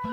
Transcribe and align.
Heil 0.00 0.08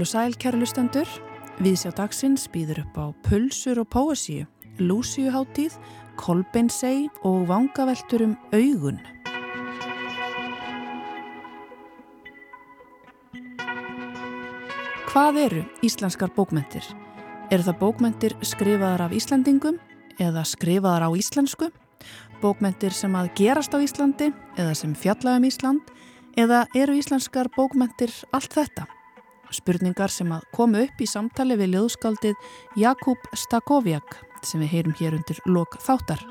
og 0.00 0.08
sæl 0.08 0.32
kærlustendur, 0.40 1.04
viðsjá 1.60 1.92
dagsins 1.98 2.46
býður 2.48 2.80
upp 2.86 2.96
á 2.96 3.06
pulsur 3.28 3.82
og 3.82 3.90
póesíu, 3.92 4.46
lúsíuháttíð, 4.80 5.76
kolbeinsei 6.16 7.10
og 7.20 7.44
vangaveltur 7.52 8.24
um 8.24 8.32
augun. 8.56 8.96
Hvað 15.12 15.42
eru 15.44 15.68
íslenskar 15.84 16.32
bókmentir? 16.32 16.88
Eru 17.52 17.68
það 17.68 17.80
bókmentir 17.84 18.38
skrifaðar 18.40 19.10
af 19.10 19.12
Íslandingum 19.12 19.76
eða 20.20 20.44
skrifaðar 20.46 21.08
á 21.08 21.10
íslensku? 21.16 21.70
Bókmentir 22.40 22.94
sem 22.96 23.12
að 23.16 23.32
gerast 23.36 23.74
á 23.76 23.78
Íslandi 23.84 24.30
eða 24.56 24.72
sem 24.78 24.94
fjalla 24.96 25.36
um 25.36 25.44
Ísland? 25.44 25.82
Eða 26.38 26.62
eru 26.78 26.94
íslenskar 26.96 27.50
bókmentir 27.56 28.12
allt 28.32 28.54
þetta? 28.54 28.86
Spurningar 29.50 30.12
sem 30.14 30.30
að 30.32 30.46
komu 30.54 30.84
upp 30.86 31.00
í 31.02 31.08
samtali 31.10 31.56
við 31.58 31.74
ljóðskaldið 31.74 32.36
Jakub 32.78 33.26
Stakoviak 33.34 34.20
sem 34.46 34.62
við 34.62 34.72
heyrum 34.76 34.94
hér 35.00 35.16
undir 35.18 35.40
lok 35.50 35.76
þáttar. 35.84 36.22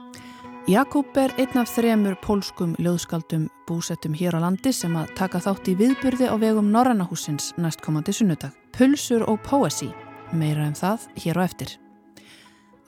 Jakub 0.69 1.17
er 1.17 1.33
einn 1.41 1.59
af 1.61 1.69
þremur 1.73 2.15
pólskum 2.23 2.73
ljóðskaldum 2.79 3.47
búsettum 3.67 4.15
hér 4.17 4.37
á 4.37 4.43
landi 4.43 4.73
sem 4.73 4.95
að 4.97 5.13
taka 5.17 5.41
þátt 5.43 5.69
í 5.73 5.75
viðburði 5.79 6.29
á 6.29 6.35
vegum 6.41 6.71
Norrannahúsins 6.73 7.51
næstkomandi 7.57 8.15
sunnudag. 8.15 8.55
Pulsur 8.77 9.27
og 9.29 9.41
Poesi, 9.45 9.91
meira 10.31 10.65
en 10.65 10.73
um 10.73 10.81
það 10.81 11.07
hér 11.25 11.41
á 11.41 11.43
eftir. 11.45 11.77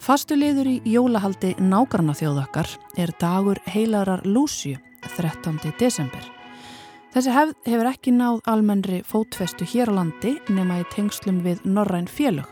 Fastu 0.02 0.34
liður 0.34 0.66
í 0.66 0.80
jólahaldi 0.90 1.52
nágranna 1.62 2.16
þjóðakkar 2.17 2.66
er 2.98 3.12
dagur 3.22 3.59
heilarar 3.70 4.23
Lúsju 4.25 4.80
13. 5.06 5.59
desember. 5.78 6.23
Þessi 7.14 7.36
hefð 7.36 7.52
hefur 7.70 7.89
ekki 7.92 8.14
náð 8.16 8.40
almennri 8.50 9.03
fótfestu 9.06 9.67
hér 9.70 9.92
á 9.94 10.00
landi 10.00 10.31
nema 10.50 10.80
í 10.81 10.88
tengslum 10.90 11.44
við 11.45 11.62
Norræn 11.70 12.09
félög. 12.09 12.48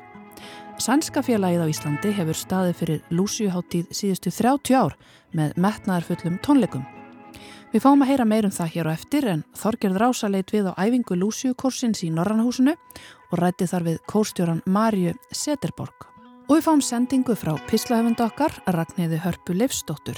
Sænska 0.77 1.23
félagið 1.25 1.63
á 1.65 1.71
Íslandi 1.73 2.11
hefur 2.19 2.37
staðið 2.37 2.77
fyrir 2.83 3.01
lúsjuháttíð 3.17 3.97
síðustu 3.97 4.29
30 4.35 4.77
ár 4.77 4.93
með 5.33 5.57
metnaðarfullum 5.57 6.37
tónleikum. 6.45 6.85
Við 7.73 7.81
fáum 7.81 8.05
að 8.05 8.11
heyra 8.11 8.29
meirum 8.29 8.53
það 8.53 8.73
hér 8.75 8.91
á 8.93 8.93
eftir 8.93 9.29
en 9.33 9.41
Þorgerð 9.57 9.97
Rása 10.03 10.29
leit 10.29 10.53
við 10.53 10.69
á 10.69 10.77
æfingu 10.77 11.17
lúsjukorsins 11.17 12.05
í 12.05 12.13
Norrannahúsinu 12.13 12.77
og 12.77 13.35
rætti 13.41 13.65
þar 13.73 13.89
við 13.89 13.99
kórstjóran 14.05 14.61
Marju 14.69 15.17
Seterborg. 15.33 16.08
Og 16.49 16.57
við 16.57 16.65
fáum 16.65 16.81
sendingu 16.81 17.35
frá 17.37 17.51
pislahöfund 17.69 18.21
okkar 18.25 18.55
Ragnæði 18.73 19.19
Hörpu 19.21 19.53
Leifsdóttur. 19.53 20.17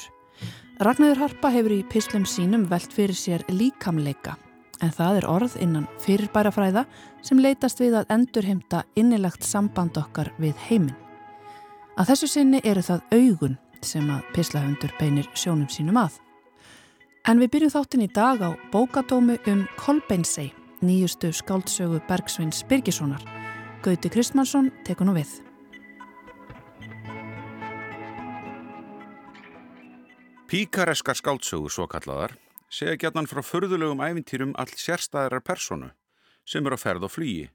Ragnæður 0.79 1.25
Harpa 1.25 1.51
hefur 1.51 1.75
í 1.75 1.81
pislum 1.91 2.23
sínum 2.23 2.63
velt 2.71 2.95
fyrir 2.95 3.17
sér 3.19 3.43
líkamleika 3.51 4.37
en 4.81 4.93
það 4.95 5.19
er 5.19 5.27
orð 5.29 5.57
innan 5.61 5.89
fyrirbærafræða 6.01 6.85
sem 7.25 7.41
leitast 7.41 7.81
við 7.81 7.99
að 7.99 8.15
endurheimta 8.15 8.85
innilagt 8.95 9.45
samband 9.45 9.99
okkar 9.99 10.31
við 10.41 10.55
heiminn. 10.69 10.95
Að 11.99 12.13
þessu 12.13 12.31
sinni 12.31 12.63
eru 12.63 12.81
það 12.85 13.03
augun 13.11 13.59
sem 13.83 14.07
að 14.13 14.25
pislahöndur 14.35 14.95
beinir 14.99 15.29
sjónum 15.35 15.69
sínum 15.69 15.99
að. 15.99 16.17
En 17.27 17.43
við 17.43 17.53
byrjum 17.57 17.75
þáttin 17.75 18.07
í 18.07 18.09
dag 18.15 18.41
á 18.41 18.49
bókadómu 18.71 19.37
um 19.51 19.67
Kolbeinsei, 19.77 20.49
nýjustu 20.81 21.29
skáldsögu 21.35 22.01
Bergsveins 22.07 22.63
Birgissonar. 22.69 23.21
Gauti 23.83 24.09
Kristmansson 24.09 24.71
tekur 24.87 25.09
nú 25.09 25.19
við. 25.19 25.41
Píkareskar 30.51 31.15
skáldsögur 31.15 31.71
svo 31.71 31.85
kallaðar 31.87 32.33
segja 32.67 32.97
gætnan 32.99 33.27
frá 33.31 33.39
förðulegum 33.39 34.01
æfintýrum 34.03 34.49
all 34.59 34.73
sérstæðarar 34.75 35.39
personu 35.47 35.87
sem 36.43 36.67
eru 36.67 36.75
á 36.75 36.83
ferð 36.83 37.05
og 37.07 37.13
flýji. 37.13 37.45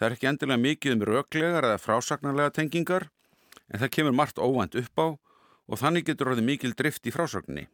Það 0.00 0.06
er 0.06 0.14
ekki 0.16 0.28
endilega 0.30 0.62
mikið 0.62 0.94
um 0.94 1.04
röglegar 1.10 1.68
eða 1.68 1.82
frásagnarlega 1.82 2.54
tengingar 2.56 3.10
en 3.68 3.82
það 3.82 3.92
kemur 3.98 4.16
margt 4.16 4.40
óvænt 4.40 4.78
upp 4.80 5.04
á 5.04 5.06
og 5.68 5.82
þannig 5.82 6.08
getur 6.08 6.32
orðið 6.32 6.48
mikil 6.48 6.72
drift 6.80 7.04
í 7.04 7.12
frásagninni. 7.12 7.66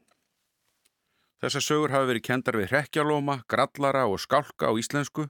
Þessar 1.39 1.67
sögur 1.69 1.95
hafa 1.95 2.11
verið 2.11 2.27
kendar 2.27 2.59
við 2.59 2.75
rekjalóma, 2.75 3.45
grallara 3.47 4.09
og 4.11 4.19
skálka 4.19 4.67
á 4.67 4.75
íslensku 4.75 5.29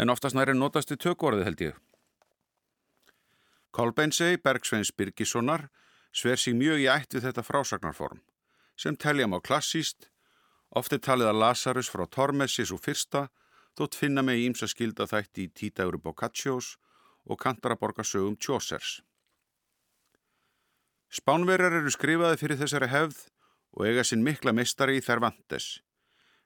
en 0.00 0.08
oftast 0.08 0.32
næri 0.32 0.56
notast 0.56 0.96
í 0.96 0.96
tökvorðið 0.96 1.50
held 1.50 1.68
ég. 1.68 1.76
Kolbeinsei, 3.68 4.40
Bergsveins 4.40 4.96
Birgissonar 4.96 5.68
sver 6.14 6.38
sig 6.38 6.54
mjög 6.54 6.84
í 6.84 6.90
ætt 6.90 7.16
við 7.16 7.26
þetta 7.28 7.42
frásagnarform, 7.42 8.20
sem 8.78 8.96
telja 8.96 9.26
má 9.26 9.40
klassíst, 9.42 10.08
ofte 10.70 10.98
talið 11.02 11.32
að 11.32 11.40
Lazarus 11.42 11.90
frá 11.90 12.06
Tormessi 12.06 12.66
svo 12.66 12.78
fyrsta, 12.78 13.28
þótt 13.74 13.98
finna 13.98 14.22
með 14.22 14.44
ímsa 14.46 14.68
skilda 14.70 15.08
þætti 15.10 15.48
í 15.48 15.50
Títægur 15.50 15.98
Boccaccios 16.02 16.76
og 17.26 17.40
Kantaraborgarsögum 17.42 18.36
Chaucers. 18.38 19.00
Spánverjar 21.14 21.80
eru 21.80 21.90
skrifaði 21.94 22.38
fyrir 22.38 22.60
þessari 22.62 22.90
hefð 22.90 23.26
og 23.74 23.86
eiga 23.88 24.04
sinn 24.06 24.22
mikla 24.26 24.54
mistari 24.54 24.98
í 24.98 25.02
Cervantes, 25.02 25.80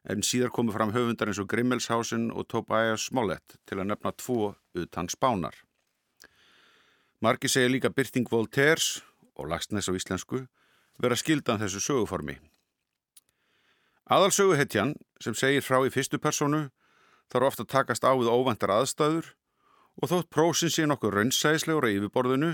en 0.09 0.25
síðar 0.25 0.53
komu 0.55 0.73
fram 0.73 0.95
höfundar 0.95 1.29
eins 1.29 1.41
og 1.41 1.49
Grimmelshausen 1.53 2.31
og 2.33 2.49
Tobias 2.49 3.09
Smollett 3.09 3.59
til 3.69 3.81
að 3.81 3.91
nefna 3.93 4.15
tvo 4.17 4.55
utan 4.77 5.09
spánar. 5.13 5.57
Marki 7.21 7.51
segja 7.51 7.69
líka 7.69 7.91
byrting 7.91 8.29
Voltaires 8.31 9.01
og 9.39 9.49
Lagsnes 9.53 9.89
á 9.89 9.93
íslensku 9.95 10.45
vera 10.99 11.17
skildan 11.17 11.61
þessu 11.63 11.81
söguformi. 11.83 12.37
Aðalsöguhetjan 14.11 14.95
sem 15.23 15.37
segir 15.37 15.63
frá 15.63 15.81
í 15.85 15.93
fyrstu 15.93 16.19
personu 16.19 16.69
þarf 17.33 17.51
ofta 17.51 17.65
að 17.67 17.73
takast 17.75 18.07
á 18.09 18.13
við 18.17 18.33
óvæntar 18.33 18.73
aðstæður 18.73 19.35
og 20.03 20.11
þótt 20.13 20.31
prósin 20.33 20.73
sé 20.73 20.87
nokkuð 20.89 21.15
raunsæðislegur 21.19 21.87
á 21.87 21.95
yfirbörðinu 21.95 22.53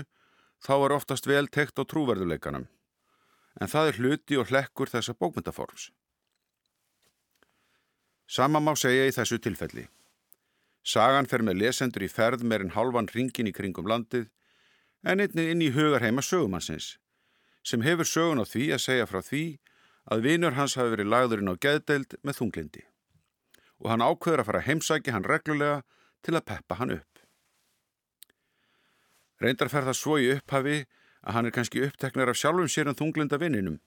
þá 0.65 0.73
er 0.77 0.95
oftast 0.97 1.29
vel 1.29 1.47
tekt 1.47 1.79
á 1.79 1.83
trúverðuleikanum. 1.87 2.67
En 3.61 3.71
það 3.71 3.89
er 3.89 3.99
hluti 4.01 4.39
og 4.39 4.49
hlekkur 4.51 4.91
þessa 4.91 5.15
bókmyndaforms. 5.15 5.91
Sama 8.27 8.59
má 8.59 8.73
segja 8.75 9.05
í 9.07 9.13
þessu 9.15 9.37
tilfelli. 9.39 9.85
Sagan 10.85 11.29
fer 11.29 11.41
með 11.45 11.61
lesendur 11.61 12.03
í 12.05 12.09
ferð 12.11 12.43
meirinn 12.43 12.73
halvan 12.75 13.07
ringin 13.13 13.47
í 13.49 13.53
kringum 13.55 13.87
landið 13.89 14.27
en 15.05 15.21
einnig 15.21 15.51
inn 15.53 15.61
í 15.61 15.69
hugarheima 15.75 16.23
sögumannsins, 16.25 16.95
sem 17.61 17.85
hefur 17.85 18.09
sögun 18.09 18.41
á 18.41 18.45
því 18.45 18.71
að 18.73 18.83
segja 18.87 19.05
frá 19.09 19.21
því 19.21 19.45
að 20.09 20.25
vinur 20.25 20.57
hans 20.57 20.75
hafi 20.79 20.93
verið 20.95 21.11
lagðurinn 21.13 21.53
á 21.53 21.61
geðdeild 21.61 22.17
með 22.25 22.39
þunglindi 22.41 22.83
og 23.83 23.91
hann 23.91 24.05
ákveður 24.05 24.41
að 24.41 24.47
fara 24.49 24.61
að 24.61 24.67
heimsækja 24.69 25.13
hann 25.13 25.27
reglulega 25.27 25.81
til 26.25 26.33
að 26.37 26.45
peppa 26.47 26.77
hann 26.79 26.93
upp. 26.95 27.19
Reyndar 29.43 29.69
fer 29.69 29.83
það 29.85 29.97
svo 29.99 30.15
í 30.21 30.29
upphafi 30.31 30.77
að 31.25 31.35
hann 31.35 31.49
er 31.49 31.55
kannski 31.57 31.83
uppteknar 31.85 32.31
af 32.31 32.39
sjálfum 32.39 32.71
sér 32.71 32.89
en 32.89 32.97
þunglinda 32.97 33.37
vinninum, 33.41 33.81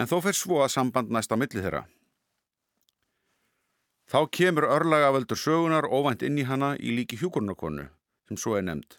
en 0.00 0.10
þó 0.10 0.16
fer 0.24 0.38
svo 0.38 0.62
að 0.64 0.72
samband 0.74 1.12
næst 1.12 1.34
á 1.34 1.36
milli 1.36 1.60
þeirra. 1.60 1.84
Þá 4.10 4.20
kemur 4.32 4.66
örlagavöldur 4.68 5.38
sögunar 5.38 5.86
óvænt 5.86 6.24
inn 6.24 6.40
í 6.40 6.48
hana 6.48 6.74
í 6.80 6.96
líki 6.96 7.20
hjúkurnarkonu, 7.20 7.90
sem 8.28 8.40
svo 8.40 8.56
er 8.56 8.64
nefnd 8.66 8.98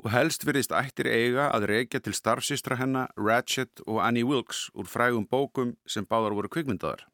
og 0.00 0.10
helst 0.10 0.46
verðist 0.46 0.72
ættir 0.74 1.08
eiga 1.10 1.48
að 1.52 1.66
reykja 1.70 2.00
til 2.02 2.14
starfsistra 2.16 2.78
hennar 2.80 3.12
Ratchet 3.16 3.82
og 3.86 4.00
Annie 4.02 4.26
Wilkes 4.26 4.68
úr 4.74 4.88
frægum 4.88 5.26
bókum 5.28 5.76
sem 5.86 6.06
báðar 6.08 6.36
voru 6.38 6.50
kvikmyndaðar. 6.52 7.04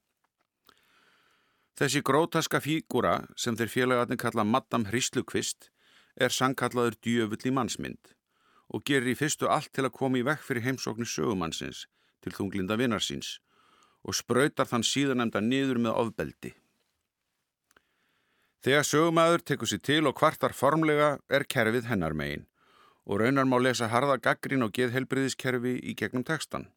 Þessi 1.78 2.02
grótaska 2.02 2.60
fígúra 2.62 3.28
sem 3.38 3.56
þeir 3.58 3.70
félagarnir 3.70 4.18
kalla 4.18 4.44
Madame 4.44 4.88
Hrislukvist 4.90 5.68
er 6.18 6.34
sangkallaður 6.34 6.96
djöfull 7.04 7.44
í 7.50 7.54
mannsmynd 7.54 8.14
og 8.74 8.84
gerir 8.88 9.12
í 9.12 9.18
fyrstu 9.18 9.48
allt 9.48 9.70
til 9.72 9.86
að 9.86 9.94
koma 9.94 10.18
í 10.18 10.24
vekk 10.26 10.42
fyrir 10.44 10.66
heimsóknu 10.66 11.06
sögumannsins 11.06 11.86
til 12.24 12.34
þunglinda 12.34 12.76
vinnarsins 12.80 13.38
og 14.02 14.16
spröytar 14.16 14.68
þann 14.70 14.86
síðanemda 14.86 15.42
niður 15.44 15.80
með 15.84 16.00
ofbeldi. 16.02 16.52
Þegar 18.64 18.86
sögumæður 18.86 19.44
tekur 19.46 19.70
sér 19.70 19.82
til 19.86 20.04
og 20.10 20.16
kvartar 20.18 20.54
formlega 20.56 21.18
er 21.30 21.46
kerfið 21.46 21.86
hennar 21.92 22.16
megin 22.16 22.46
og 23.08 23.22
raunar 23.22 23.48
má 23.48 23.56
lesa 23.56 23.88
harða 23.88 24.18
gaggrín 24.20 24.62
og 24.66 24.74
geðhelbriðiskerfi 24.76 25.78
í 25.80 25.96
gegnum 25.96 26.24
tekstan. 26.28 26.68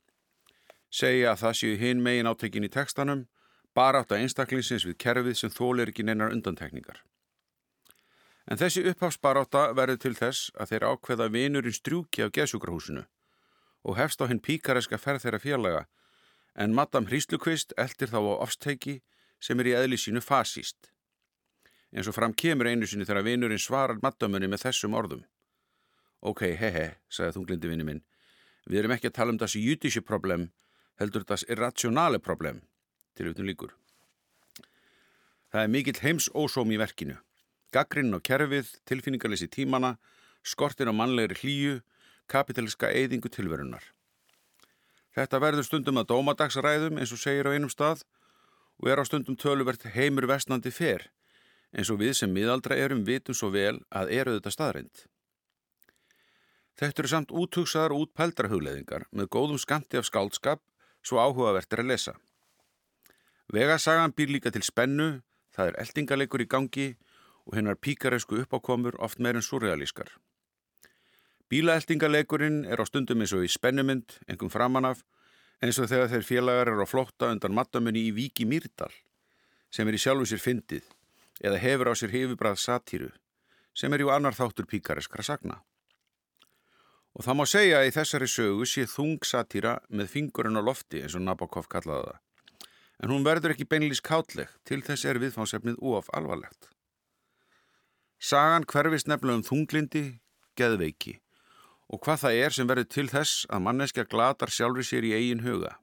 Segja 0.90 1.34
að 1.34 1.42
það 1.44 1.58
séu 1.60 1.78
hinn 1.80 2.04
megin 2.04 2.30
átekin 2.32 2.68
í 2.68 2.72
tekstanum, 2.72 3.28
bara 3.76 4.02
átt 4.02 4.12
að 4.16 4.24
einstaklingsins 4.24 4.88
við 4.88 4.98
kerfið 5.04 5.38
sem 5.38 5.52
þólir 5.52 5.92
ekki 5.92 6.08
neinar 6.08 6.32
undantekningar. 6.32 7.04
En 8.48 8.60
þessi 8.60 8.84
upphafsbaráta 8.90 9.70
verður 9.78 10.00
til 10.04 10.16
þess 10.18 10.52
að 10.60 10.72
þeir 10.72 10.88
ákveða 10.92 11.28
vinurinn 11.32 11.76
strjúki 11.76 12.24
af 12.26 12.34
geðsjúkrahúsinu 12.36 13.06
og 13.82 13.98
hefst 13.98 14.22
á 14.22 14.30
hinn 14.30 14.42
píkareska 14.44 15.00
ferð 15.02 15.26
þeirra 15.26 15.42
fjarlaga 15.42 15.84
en 16.56 16.76
Madame 16.76 17.10
Hríslukvist 17.10 17.74
eldir 17.78 18.12
þá 18.12 18.20
á 18.20 18.44
ofsteiki 18.44 19.00
sem 19.42 19.60
er 19.60 19.72
í 19.72 19.76
eðli 19.78 19.98
sínu 19.98 20.22
fasíst. 20.24 20.92
En 21.92 22.04
svo 22.06 22.14
fram 22.16 22.34
kemur 22.34 22.70
einu 22.70 22.88
sinni 22.88 23.08
þegar 23.08 23.26
vinurinn 23.28 23.62
svarar 23.62 24.00
maddamunni 24.04 24.50
með 24.52 24.68
þessum 24.68 24.96
orðum. 24.96 25.24
Ok, 26.22 26.46
he 26.54 26.70
he, 26.70 26.88
sagði 27.10 27.38
þunglindi 27.38 27.70
vinni 27.72 27.88
minn, 27.88 28.02
Við 28.70 28.84
erum 28.84 28.94
ekki 28.96 29.10
að 29.10 29.16
tala 29.18 29.34
um 29.34 29.40
þessi 29.42 29.62
jüdísi 29.64 30.02
problem, 30.06 30.50
heldur 31.02 31.26
þessi 31.26 31.48
irrationale 31.54 32.20
problem, 32.22 32.62
til 33.18 33.26
auðvitað 33.28 33.48
líkur. 33.50 33.72
Það 35.52 35.64
er 35.64 35.72
mikill 35.74 36.02
heims 36.04 36.30
ósóm 36.38 36.72
í 36.72 36.78
verkinu. 36.80 37.18
Gaggrinn 37.74 38.14
og 38.14 38.22
kerfið, 38.28 38.70
tilfinningarleysi 38.88 39.50
tímana, 39.52 39.96
skortin 40.44 40.92
á 40.92 40.94
mannlegri 40.94 41.40
hlýju, 41.42 41.80
kapitaliska 42.32 42.92
eyðingu 42.94 43.32
tilverunar. 43.32 43.84
Þetta 45.16 45.42
verður 45.44 45.68
stundum 45.68 46.00
að 46.00 46.12
dómadagsræðum 46.14 47.02
eins 47.02 47.12
og 47.12 47.20
segir 47.20 47.50
á 47.50 47.56
einum 47.56 47.72
stað 47.72 48.06
og 48.80 48.88
er 48.92 49.02
á 49.02 49.04
stundum 49.04 49.36
töluvert 49.36 49.84
heimur 49.92 50.30
vestnandi 50.30 50.72
fer 50.72 51.10
eins 51.76 51.92
og 51.92 52.00
við 52.00 52.14
sem 52.20 52.32
miðaldra 52.32 52.78
erum 52.80 53.04
vitum 53.08 53.36
svo 53.36 53.52
vel 53.52 53.80
að 53.92 54.12
eru 54.16 54.38
þetta 54.38 54.52
staðreind. 54.52 55.04
Þetta 56.82 57.04
eru 57.04 57.10
samt 57.12 57.32
úthugsaðar 57.38 57.94
og 57.94 58.08
útpældra 58.08 58.50
hugleðingar 58.50 59.04
með 59.14 59.28
góðum 59.36 59.60
skamti 59.62 60.00
af 60.00 60.08
skáldskap 60.08 60.64
svo 61.06 61.20
áhugavert 61.22 61.70
er 61.74 61.84
að 61.84 61.92
lesa. 61.92 62.16
Vegasagan 63.54 64.16
býr 64.18 64.34
líka 64.34 64.50
til 64.50 64.64
spennu, 64.66 65.22
það 65.54 65.70
er 65.70 65.80
eldingaleikur 65.84 66.42
í 66.42 66.50
gangi 66.50 66.88
og 67.46 67.58
hennar 67.58 67.78
píkaresku 67.78 68.42
uppákomur 68.42 68.98
oft 68.98 69.22
meirinn 69.22 69.46
surrealískar. 69.46 70.10
Bílaeldingaleikurinn 71.52 72.64
er 72.66 72.82
á 72.82 72.86
stundum 72.88 73.22
eins 73.22 73.34
og 73.36 73.46
í 73.46 73.50
spennumynd, 73.52 74.18
engum 74.32 74.50
framanaf, 74.50 75.04
eins 75.62 75.78
og 75.78 75.90
þegar 75.92 76.10
þeir 76.14 76.26
félagar 76.26 76.72
eru 76.72 76.86
á 76.86 76.90
flotta 76.90 77.30
undan 77.34 77.54
mattamunni 77.54 78.08
í 78.08 78.14
Víki 78.16 78.48
Mýrdal, 78.48 78.94
sem 79.70 79.86
er 79.86 79.98
í 79.98 80.02
sjálfu 80.02 80.32
sér 80.32 80.42
fyndið, 80.42 80.88
eða 81.44 81.60
hefur 81.62 81.92
á 81.92 81.94
sér 81.94 82.16
hefibrað 82.16 82.62
satíru, 82.64 83.12
sem 83.76 83.94
er 83.94 84.06
jú 84.06 84.14
annar 84.16 84.38
þáttur 84.38 84.70
píkareskra 84.72 85.28
sagna. 85.28 85.60
Og 87.12 87.26
það 87.26 87.38
má 87.38 87.46
segja 87.50 87.80
að 87.82 87.90
í 87.90 87.96
þessari 87.96 88.28
sögu 88.32 88.68
sé 88.70 88.86
þung 88.88 89.26
satýra 89.28 89.78
með 89.90 90.12
fingurinn 90.14 90.60
á 90.60 90.64
lofti 90.64 91.02
eins 91.04 91.18
og 91.18 91.26
Nabokov 91.26 91.68
kallaði 91.72 92.12
það. 92.12 92.20
En 93.02 93.12
hún 93.12 93.26
verður 93.26 93.56
ekki 93.56 93.68
beinlýs 93.68 94.04
kátleg, 94.06 94.52
til 94.64 94.80
þess 94.86 95.08
er 95.10 95.20
viðfánsefnið 95.20 95.82
óaf 95.82 96.08
alvarlegt. 96.16 96.70
Sagan 98.22 98.68
hverfist 98.70 99.10
nefnilega 99.10 99.42
um 99.42 99.46
þunglindi, 99.48 100.06
geðveiki 100.56 101.18
og 101.92 102.00
hvað 102.06 102.22
það 102.24 102.40
er 102.46 102.56
sem 102.56 102.70
verður 102.70 102.90
til 102.94 103.08
þess 103.12 103.46
að 103.52 103.64
manneskja 103.66 104.08
glatar 104.08 104.54
sjálfur 104.54 104.88
sér 104.88 105.08
í 105.10 105.16
eigin 105.18 105.44
huga. 105.44 105.74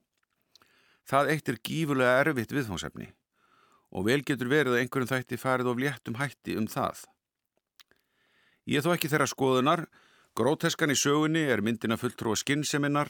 Það 1.09 1.33
eitt 1.35 1.51
er 1.53 1.61
gífurlega 1.65 2.23
erfitt 2.23 2.55
viðfánsefni 2.55 3.11
og 3.93 4.07
vel 4.09 4.21
getur 4.25 4.51
verið 4.53 4.77
að 4.77 4.83
einhverjum 4.83 5.11
þætti 5.11 5.41
farið 5.41 5.71
of 5.73 5.81
léttum 5.81 6.19
hætti 6.21 6.57
um 6.61 6.69
það. 6.69 7.03
Ég 8.69 8.85
þó 8.85 8.93
ekki 8.95 9.11
þeirra 9.13 9.29
skoðunar 9.29 9.85
Gróteskan 10.39 10.93
í 10.93 10.95
sögunni 10.95 11.41
er 11.51 11.59
myndina 11.67 11.97
fulltrú 11.99 12.31
að 12.31 12.45
skinnseminar, 12.45 13.09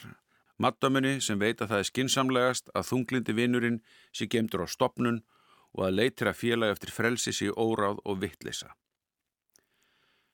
mattamunni 0.56 1.18
sem 1.20 1.36
veit 1.36 1.58
að 1.60 1.74
það 1.74 1.80
er 1.82 1.88
skinnsamlegast 1.88 2.70
að 2.72 2.86
þunglindi 2.88 3.34
vinnurinn 3.36 3.74
sé 4.16 4.24
gemdur 4.32 4.62
á 4.64 4.66
stopnun 4.72 5.18
og 5.76 5.82
að 5.84 5.98
leytir 5.98 6.30
að 6.30 6.38
félagi 6.38 6.72
eftir 6.72 6.92
frelsi 6.94 7.34
sé 7.36 7.50
óráð 7.52 8.00
og 8.08 8.22
vittlisa. 8.22 8.70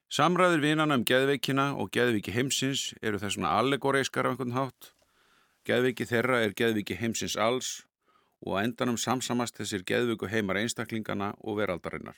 Samræður 0.06 0.62
vinana 0.62 0.94
um 1.00 1.02
geðveikina 1.02 1.64
og 1.82 1.90
geðviki 1.96 2.36
heimsins 2.36 2.84
eru 3.02 3.18
þessuna 3.18 3.56
allegoreiskar 3.58 4.28
á 4.28 4.30
einhvern 4.30 4.54
hátt. 4.54 4.92
Geðviki 5.66 6.06
þeirra 6.06 6.44
er 6.44 6.54
geðviki 6.54 7.00
heimsins 7.00 7.34
alls 7.34 7.72
og 8.46 8.60
endanum 8.62 9.00
samsamast 9.00 9.58
þessir 9.58 9.82
geðviku 9.82 10.30
heimar 10.30 10.62
einstaklingana 10.62 11.32
og 11.42 11.58
veraldarinnar. 11.58 12.14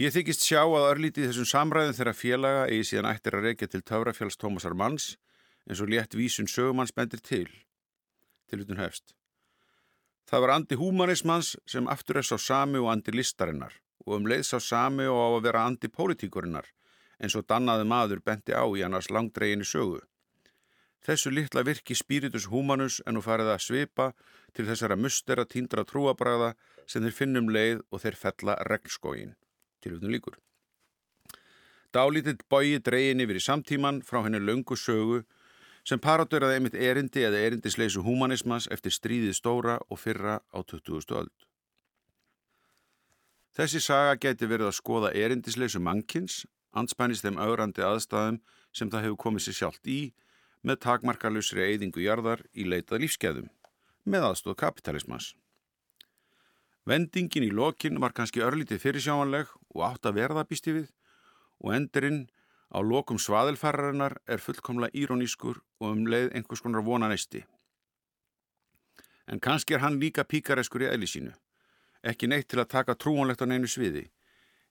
Ég 0.00 0.14
þykist 0.14 0.46
sjá 0.46 0.62
að 0.64 0.86
örlítið 0.94 1.26
þessum 1.28 1.46
samræðum 1.50 1.96
þeirra 1.98 2.12
félaga 2.16 2.60
eigi 2.70 2.86
síðan 2.88 3.08
ættir 3.10 3.34
að 3.36 3.42
reykja 3.44 3.66
til 3.68 3.80
Taurafjáls 3.84 4.38
Tómasar 4.40 4.72
Manns 4.72 5.10
eins 5.68 5.82
og 5.84 5.90
létt 5.92 6.14
vísun 6.16 6.46
sögumanns 6.48 6.94
bendir 6.96 7.20
til. 7.20 7.50
Til 8.48 8.62
utun 8.62 8.80
hefst. 8.80 9.12
Það 10.24 10.42
var 10.44 10.52
andi 10.54 10.78
húmanismans 10.80 11.50
sem 11.68 11.90
aftur 11.92 12.16
er 12.22 12.24
sá 12.24 12.38
sami 12.40 12.80
og 12.80 12.88
andi 12.94 13.12
listarinnar 13.12 13.76
og 14.06 14.14
um 14.16 14.30
leið 14.32 14.46
sá 14.48 14.56
sami 14.70 15.04
og 15.04 15.20
á 15.20 15.28
að 15.34 15.44
vera 15.50 15.66
andi 15.68 15.92
pólitíkurinnar 15.92 16.72
eins 17.20 17.36
og 17.36 17.44
dannaði 17.52 17.84
maður 17.92 18.24
bendi 18.24 18.56
á 18.56 18.64
í 18.64 18.80
annars 18.86 19.10
langdreginni 19.12 19.68
sögu. 19.68 20.00
Þessu 21.04 21.34
litla 21.34 21.66
virki 21.68 21.92
spíritus 21.92 22.48
húmanus 22.48 23.02
en 23.04 23.18
nú 23.18 23.26
farið 23.28 23.52
að 23.52 23.66
svipa 23.66 24.08
til 24.56 24.64
þessara 24.64 24.96
mustera 24.96 25.44
tíndra 25.44 25.84
trúabræða 25.84 26.54
sem 26.86 27.04
þeir 27.04 27.18
finnum 27.20 27.52
leið 27.52 27.84
og 27.92 28.00
þeir 28.00 28.20
fella 28.24 28.56
regnskógin 28.64 29.36
tilvöldun 29.82 30.14
líkur. 30.14 30.38
Dálítill 31.90 32.38
bói 32.50 32.78
dreyin 32.78 33.22
yfir 33.24 33.40
í 33.40 33.42
samtíman 33.42 34.00
frá 34.06 34.22
henni 34.22 34.38
löngu 34.38 34.76
sögu 34.78 35.24
sem 35.84 35.98
paradöraði 35.98 36.58
einmitt 36.58 36.76
erindi 36.78 37.24
eða 37.26 37.40
erindisleisu 37.48 38.04
humanismas 38.06 38.68
eftir 38.70 38.94
stríðið 38.94 39.34
stóra 39.38 39.78
og 39.88 39.98
fyrra 39.98 40.38
á 40.54 40.58
20. 40.62 41.16
öld. 41.18 41.46
Þessi 43.56 43.80
saga 43.82 44.14
geti 44.22 44.46
verið 44.46 44.70
að 44.70 44.78
skoða 44.78 45.10
erindisleisu 45.18 45.80
mannkins, 45.82 46.44
anspænist 46.70 47.26
þeim 47.26 47.40
augrandi 47.42 47.82
aðstæðum 47.82 48.38
sem 48.72 48.90
það 48.92 49.08
hefur 49.08 49.22
komið 49.24 49.46
sér 49.46 49.58
sjálft 49.58 49.90
í 49.90 50.00
með 50.62 50.82
takmarkalusri 50.84 51.64
eyðingu 51.66 52.04
jarðar 52.04 52.44
í 52.54 52.68
leitað 52.68 53.02
lífskeðum, 53.02 53.48
með 54.04 54.28
aðstóð 54.30 54.60
kapitalismas. 54.62 55.32
Vendingin 56.88 57.44
í 57.44 57.50
lokin 57.52 58.00
var 58.00 58.14
kannski 58.16 58.40
örlítið 58.40 58.80
fyrirsjámanleg 58.80 59.50
og 59.74 59.82
átt 59.84 60.08
að 60.08 60.16
verða 60.16 60.46
býsti 60.48 60.72
við 60.78 60.88
og 61.60 61.74
endurinn 61.76 62.22
á 62.72 62.78
lokum 62.80 63.18
svaðilfararinnar 63.20 64.16
er 64.26 64.40
fullkomlega 64.40 64.96
írónískur 64.96 65.60
og 65.80 65.88
um 65.90 66.06
leið 66.06 66.32
einhvers 66.34 66.62
konar 66.64 66.86
vonanesti. 66.86 67.44
En 69.28 69.40
kannski 69.40 69.76
er 69.76 69.84
hann 69.84 70.00
líka 70.00 70.24
píkareskur 70.24 70.86
í 70.86 70.88
eðli 70.90 71.06
sínu, 71.10 71.34
ekki 72.02 72.30
neitt 72.30 72.48
til 72.48 72.62
að 72.62 72.72
taka 72.72 72.96
trúanlegt 72.96 73.44
á 73.44 73.46
neinu 73.46 73.68
sviði, 73.68 74.08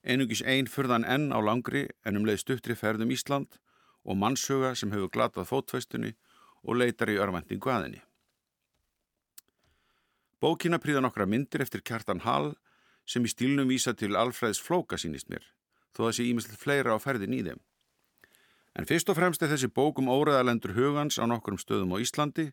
einugis 0.02 0.42
einn 0.42 0.68
fyrðan 0.68 1.06
enn 1.06 1.30
á 1.30 1.38
langri 1.38 1.86
en 2.04 2.18
um 2.18 2.26
leið 2.26 2.42
stuttri 2.42 2.76
ferðum 2.76 3.14
Ísland 3.14 3.60
og 4.04 4.18
mannshuga 4.18 4.74
sem 4.74 4.92
hefur 4.92 5.12
glatað 5.14 5.48
fótfæstunni 5.52 6.16
og 6.64 6.80
leitar 6.80 7.12
í 7.12 7.20
örvendingu 7.20 7.70
aðinni. 7.70 8.02
Bókina 10.40 10.78
príða 10.80 11.02
nokkra 11.04 11.26
myndir 11.28 11.60
eftir 11.60 11.82
Kjartan 11.84 12.22
Hall 12.24 12.54
sem 13.04 13.24
í 13.24 13.28
stílnum 13.28 13.68
vísa 13.68 13.92
til 13.92 14.16
Alfræðs 14.16 14.60
flóka 14.64 14.96
sínist 14.96 15.28
mér, 15.28 15.44
þó 15.92 16.08
að 16.08 16.14
sé 16.16 16.28
ímestlega 16.30 16.62
fleira 16.62 16.96
á 16.96 16.98
ferðin 17.02 17.36
í 17.36 17.42
þeim. 17.44 17.60
En 18.78 18.86
fyrst 18.88 19.10
og 19.12 19.18
fremst 19.18 19.42
er 19.42 19.50
þessi 19.52 19.68
bókum 19.68 20.08
óreðalendur 20.08 20.72
hugans 20.78 21.18
á 21.20 21.28
nokkurum 21.28 21.60
stöðum 21.60 21.92
á 21.92 22.00
Íslandi 22.00 22.48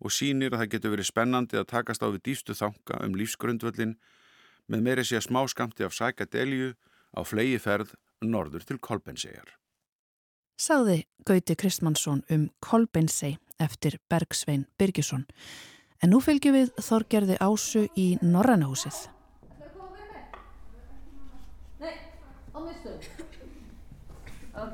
og 0.00 0.14
sínir 0.14 0.54
að 0.54 0.62
það 0.62 0.72
getur 0.74 0.94
verið 0.94 1.10
spennandi 1.10 1.58
að 1.58 1.70
takast 1.74 2.04
á 2.04 2.08
við 2.08 2.24
dýfstu 2.30 2.56
þanga 2.56 3.00
um 3.04 3.16
lífsgrundvöldin 3.18 3.96
með 4.70 4.84
meiri 4.86 5.04
sé 5.04 5.18
að 5.18 5.26
smá 5.28 5.42
skamti 5.50 5.84
af 5.84 5.96
sækadelju 5.96 6.74
á 7.12 7.20
flegi 7.26 7.58
ferð 7.60 7.96
norður 8.22 8.64
til 8.64 8.78
Kolbensegjar. 8.78 9.50
Sáði 10.58 11.02
Gauti 11.26 11.54
Kristmannsson 11.58 12.24
um 12.34 12.48
Kolbenseg 12.64 13.36
eftir 13.60 13.98
Bergsvein 14.08 14.64
Birgisson 14.78 15.26
En 15.98 16.12
nú 16.14 16.20
fylgjum 16.22 16.54
við 16.54 16.68
Þorgerði 16.78 17.38
Ásu 17.42 17.88
í 17.98 18.06
Norrannahúsið. 18.22 19.00
Nei, 21.82 21.94
á 22.54 22.58
mistu. 22.62 22.94
Ok. 24.54 24.72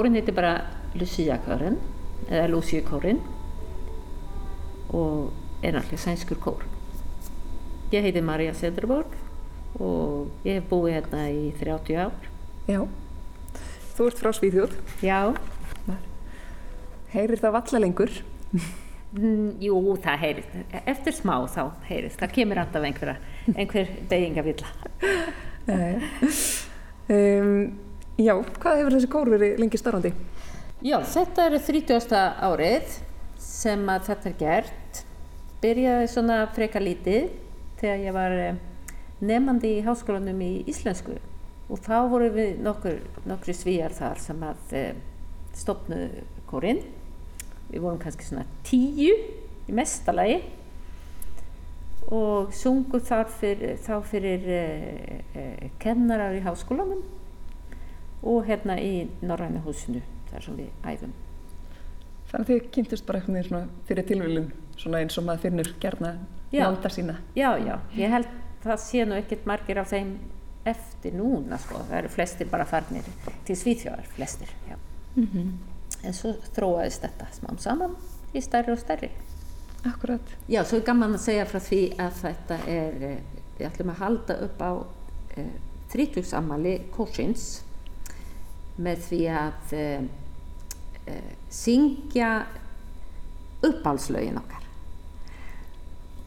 Kórin 0.00 0.14
heitir 0.16 0.32
bara 0.32 0.62
Lucia-kórin 0.96 1.74
eða 2.32 2.46
Lucia-kórin 2.48 3.18
og 4.96 5.26
er 5.60 5.74
náttúrulega 5.76 6.00
sænskur 6.00 6.38
kór. 6.40 6.62
Ég 7.92 8.06
heiti 8.06 8.22
Marja 8.24 8.54
Sederborg 8.56 9.12
og 9.76 10.30
ég 10.48 10.56
hef 10.56 10.70
búið 10.70 10.94
hérna 10.94 11.26
í 11.28 11.50
30 11.58 11.98
ár. 12.00 12.16
Já, 12.64 12.78
þú 13.98 14.06
ert 14.06 14.22
frá 14.22 14.32
Svíðjóð. 14.38 14.78
Já. 15.04 15.18
Heyrir 17.12 17.44
það 17.44 17.54
valla 17.58 17.82
lengur? 17.84 18.14
Mm, 19.12 19.52
jú, 19.60 19.82
það 20.00 20.18
heyrist. 20.24 20.56
Eftir 20.94 21.18
smá 21.18 21.34
þá 21.44 21.62
heyrist. 21.90 22.16
Það 22.24 22.34
kemur 22.38 22.62
alltaf 22.64 22.88
einhver, 22.88 23.20
einhver 23.52 23.94
beigingavilla. 24.08 24.72
um, 27.12 27.54
já, 28.20 28.34
hvað 28.60 28.80
hefur 28.80 28.96
þessi 28.96 29.10
kór 29.10 29.30
verið 29.32 29.60
lengi 29.62 29.80
starfandi? 29.80 30.12
Já, 30.80 30.96
þetta 31.04 31.46
er 31.46 31.56
30. 31.60 32.18
árið 32.46 32.98
sem 33.40 33.82
að 33.92 34.06
þetta 34.08 34.30
er 34.30 34.36
gert. 34.40 35.00
Byrjaði 35.60 36.06
svona 36.08 36.38
freka 36.54 36.80
lítið 36.80 37.30
þegar 37.80 38.04
ég 38.04 38.16
var 38.16 38.36
eh, 38.36 38.60
nefandi 39.24 39.74
í 39.76 39.82
háskólanum 39.84 40.40
í 40.44 40.52
íslensku 40.70 41.18
og 41.70 41.82
þá 41.84 41.96
voru 42.10 42.30
við 42.34 42.62
nokkur, 42.64 42.96
nokkur 43.28 43.54
svíjar 43.54 43.92
þar 43.94 44.18
sem 44.22 44.40
að 44.42 44.72
e, 44.74 44.84
stopnu 45.54 46.00
kórinn. 46.50 46.80
Við 47.70 47.84
vorum 47.84 48.00
kannski 48.02 48.26
svona 48.26 48.46
tíu 48.66 49.12
í 49.70 49.76
mestalagi 49.76 50.40
og 52.10 52.50
sungu 52.56 52.98
fyrir, 53.04 53.76
þá 53.78 54.00
fyrir 54.02 54.48
e, 54.50 54.64
e, 55.30 55.70
kennarar 55.78 56.34
í 56.34 56.42
háskólanum 56.42 57.04
og 58.22 58.44
hérna 58.46 58.76
í 58.80 59.08
Norræna 59.22 59.62
húsinu 59.64 60.02
þar 60.30 60.44
sem 60.44 60.58
við 60.60 60.70
æfum. 60.84 61.14
Þannig 62.30 62.44
að 62.44 62.50
þið 62.50 62.68
kynntust 62.74 63.06
bara 63.06 63.20
eitthvað 63.20 63.46
svona 63.48 63.62
fyrir 63.88 64.06
tilvílun, 64.06 64.52
svona 64.78 65.00
eins 65.02 65.18
og 65.18 65.26
maður 65.26 65.46
finnur 65.46 65.72
gerna 65.82 66.12
landa 66.52 66.90
sína. 66.92 67.16
Já, 67.34 67.56
já, 67.58 67.78
ég 67.98 68.12
held 68.12 68.28
það 68.62 68.84
sé 68.84 69.06
nú 69.08 69.16
ekkert 69.18 69.48
margir 69.48 69.80
af 69.80 69.90
þeim 69.90 70.12
eftir 70.70 71.16
núna 71.16 71.58
sko, 71.58 71.80
það 71.88 71.98
eru 72.02 72.12
flestir 72.12 72.50
bara 72.50 72.66
farnir 72.68 73.06
til 73.48 73.56
Svíþjóðar, 73.56 74.06
flestir, 74.14 74.52
já. 74.68 74.76
Mm 75.16 75.28
-hmm. 75.32 75.50
En 76.04 76.12
svo 76.12 76.34
þróaðist 76.56 77.02
þetta 77.02 77.26
smám 77.32 77.58
saman 77.58 77.96
í 78.34 78.40
stærri 78.40 78.72
og 78.72 78.78
stærri. 78.78 79.10
Akkurat. 79.84 80.20
Já, 80.48 80.64
svo 80.64 80.76
er 80.76 80.84
gaman 80.84 81.14
að 81.14 81.18
segja 81.24 81.44
frá 81.44 81.58
því 81.58 81.96
að 81.98 82.12
þetta 82.12 82.58
er, 82.66 83.02
eh, 83.02 83.18
við 83.58 83.66
ætlum 83.66 83.90
að 83.90 83.94
halda 83.94 84.34
upp 84.44 84.62
á 84.62 84.72
e, 85.36 85.40
eh, 85.40 85.46
þrítugsamali 85.92 86.80
kórsins 86.90 87.62
með 88.80 89.04
því 89.08 89.20
að 89.36 89.74
e, 89.76 89.84
e, 91.06 91.18
syngja 91.52 92.30
uppálslögin 93.66 94.40
okkar 94.40 94.66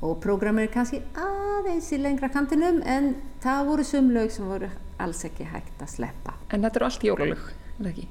og 0.03 0.17
prógramir 0.21 0.67
er 0.67 0.73
kannski 0.73 0.99
aðeins 1.15 1.87
í 1.95 1.99
lengra 2.01 2.29
kantinum 2.31 2.81
en 2.83 3.13
það 3.43 3.69
voru 3.69 3.85
sumlaug 3.87 4.33
sem 4.35 4.47
voru 4.49 4.69
alls 5.03 5.23
ekki 5.27 5.47
hægt 5.47 5.79
að 5.81 5.93
sleppa. 5.95 6.35
En 6.51 6.63
þetta 6.63 6.79
eru 6.79 6.87
allt 6.89 7.05
jólalög, 7.07 7.45
er 7.47 7.77
það 7.79 7.91
ekki? 7.93 8.07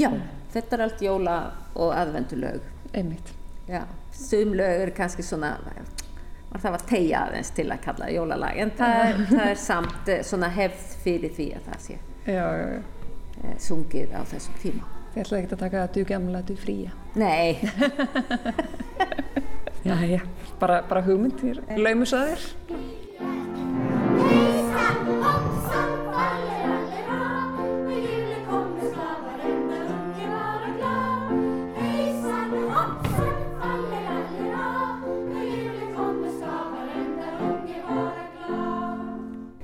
Já, 0.00 0.08
þetta 0.54 0.76
er 0.76 0.84
allt 0.86 1.02
jóla 1.04 1.34
og 1.76 1.92
aðvendulög. 1.94 2.64
Einmitt. 2.96 3.34
Já, 3.68 3.84
sumlaug 4.16 4.86
eru 4.86 4.94
kannski 4.96 5.24
svona, 5.26 5.52
það 6.56 6.74
var 6.78 6.86
tegja 6.88 7.26
aðeins 7.26 7.52
til 7.56 7.68
að 7.72 7.84
kalla 7.84 8.08
jólalag 8.12 8.64
en 8.64 8.72
það, 8.80 9.22
það 9.30 9.46
er 9.50 9.60
samt 9.60 10.10
svona 10.28 10.50
hefð 10.52 10.88
fyrir 11.04 11.36
því 11.36 11.48
að 11.58 11.68
það 11.70 11.86
sé 11.86 11.98
já, 12.26 12.42
já, 12.42 12.66
já. 12.72 12.82
Sungið 13.62 14.12
á 14.14 14.20
þessum 14.28 14.58
tíma. 14.62 14.88
Þið 15.12 15.22
ætlaði 15.22 15.42
ekki 15.42 15.56
að 15.56 15.60
taka 15.60 15.82
að 15.84 15.94
du 15.96 16.04
gamla, 16.08 16.42
du 16.48 16.54
fría. 16.56 16.92
Nei. 17.20 17.58
já, 19.88 19.96
já, 20.08 20.20
bara, 20.60 20.80
bara 20.88 21.04
hugmyndir, 21.04 21.60
laumusæðir. 21.76 22.46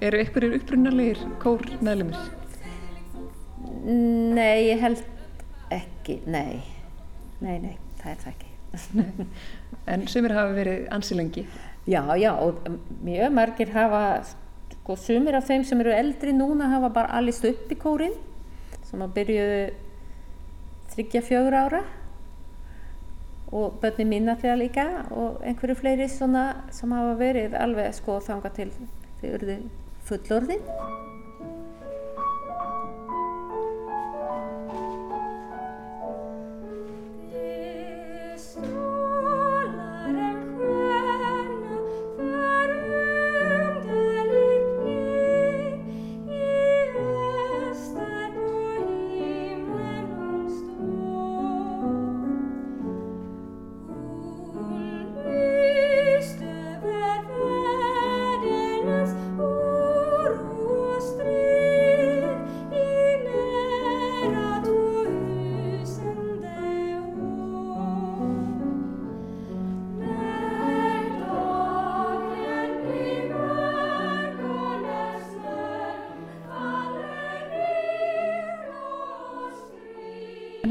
Eru 0.08 0.20
ykkurir 0.23 0.54
upprunnalegir 0.56 1.25
kór 1.42 1.64
meðlumir? 1.85 2.38
Nei, 3.88 4.68
ég 4.68 4.83
held 4.83 5.00
ekki, 5.73 6.18
nei. 6.28 6.61
Nei, 7.40 7.57
nei, 7.62 7.76
það 8.02 8.11
er 8.12 8.21
það 8.23 8.33
ekki. 8.35 8.50
en 9.95 10.07
sumir 10.12 10.35
hafa 10.37 10.52
verið 10.57 10.88
ansilengi? 10.92 11.47
Já, 11.88 12.02
já, 12.21 12.35
og 12.37 12.66
mjög 13.07 13.33
margir 13.33 13.73
hafa, 13.73 14.02
sko, 14.75 14.97
sumir 15.00 15.38
af 15.38 15.47
þeim 15.49 15.64
sem 15.64 15.80
eru 15.80 15.95
eldri 15.97 16.35
núna 16.37 16.68
hafa 16.75 16.90
bara 16.92 17.16
allist 17.16 17.47
upp 17.49 17.73
í 17.73 17.78
kórin, 17.80 18.16
sem 18.90 19.00
að 19.04 19.14
byrjuðu 19.16 19.62
þryggja 20.92 21.25
fjögur 21.25 21.57
ára 21.57 21.83
og 23.49 23.78
börni 23.80 24.04
mín 24.04 24.28
alltaf 24.28 24.59
líka 24.61 24.85
og 25.16 25.40
einhverju 25.47 25.78
fleiri 25.78 26.09
svona 26.12 26.45
sem 26.75 26.92
hafa 26.92 27.14
verið 27.21 27.57
alveg 27.57 27.95
sko 27.97 28.18
þanga 28.25 28.52
til 28.59 28.68
þau 29.23 29.30
eruðu 29.30 29.57
fullorðin. 30.11 30.68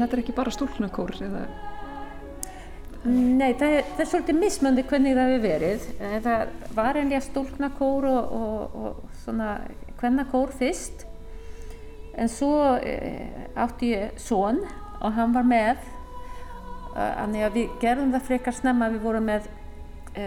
Þetta 0.08 0.16
er 0.16 0.22
ekki 0.24 0.34
bara 0.38 0.52
stúlknakór 0.54 1.10
eða? 1.26 1.42
Nei, 3.08 3.52
það 3.60 3.74
er, 3.76 3.84
það 3.92 4.00
er 4.02 4.08
svolítið 4.10 4.38
mismöndi 4.40 4.84
hvernig 4.88 5.14
það 5.18 5.28
hefur 5.28 5.42
verið. 5.44 5.84
Það 6.24 6.54
var 6.78 6.98
einlega 6.98 7.20
stúlknakór 7.26 8.06
og, 8.08 8.32
og, 8.38 8.78
og 8.80 9.20
svona 9.20 9.50
hvernakór 10.00 10.54
fyrst. 10.56 11.04
En 12.18 12.32
svo 12.32 12.54
e, 12.80 12.96
átti 13.60 13.92
ég 13.92 14.18
són 14.18 14.64
og 14.98 15.14
hann 15.14 15.36
var 15.36 15.46
með. 15.46 15.84
Þannig 16.96 17.46
að 17.46 17.60
við 17.60 17.78
gerðum 17.84 18.16
það 18.16 18.26
frekar 18.32 18.56
snemma 18.56 18.88
við 18.90 19.04
vorum 19.04 19.28
með 19.28 19.46
e, 20.16 20.26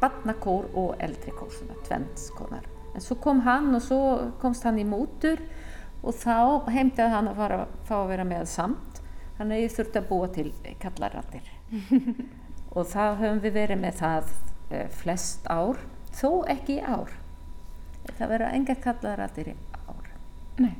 badnakór 0.00 0.70
og 0.78 0.94
eldrikór, 1.02 1.50
svona 1.52 1.76
tvennskonar. 1.84 2.70
En 2.94 3.04
svo 3.04 3.18
kom 3.20 3.42
hann 3.44 3.74
og 3.76 3.82
svo 3.84 4.02
komst 4.40 4.64
hann 4.64 4.78
í 4.80 4.86
mútur 4.88 5.42
og 6.06 6.14
þá 6.16 6.70
heimtaði 6.70 7.12
hann 7.12 7.28
að 7.32 7.40
fara, 7.42 7.64
fá 7.84 7.96
að 7.98 8.12
vera 8.14 8.28
með 8.28 8.48
samt. 8.54 8.85
Þannig 9.36 9.58
að 9.58 9.62
ég 9.62 9.76
þurfti 9.76 10.00
að 10.00 10.08
búa 10.08 10.28
til 10.32 10.48
kallarattir 10.80 11.52
og 12.76 12.88
þá 12.88 13.02
höfum 13.20 13.40
við 13.44 13.56
verið 13.56 13.80
með 13.82 14.00
það 14.00 14.32
e, 14.70 14.82
flest 15.02 15.48
ár, 15.52 15.80
þó 16.16 16.30
ekki 16.52 16.78
í 16.78 16.84
ár. 16.84 17.12
Það 18.16 18.32
verða 18.32 18.52
enga 18.56 18.76
kallarattir 18.80 19.52
í 19.52 19.56
ár. 19.86 20.10
Nei. 20.62 20.74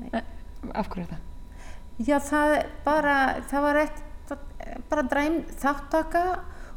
Nei. 0.00 0.22
Af 0.74 0.90
hverju 0.90 1.06
er 1.06 1.12
það? 1.14 1.26
Já, 2.00 2.16
það, 2.24 2.54
bara, 2.84 3.16
það 3.50 3.66
var 3.66 3.78
eitt, 3.82 3.98
bara 4.88 5.04
dræm 5.04 5.40
þáttaka 5.60 6.24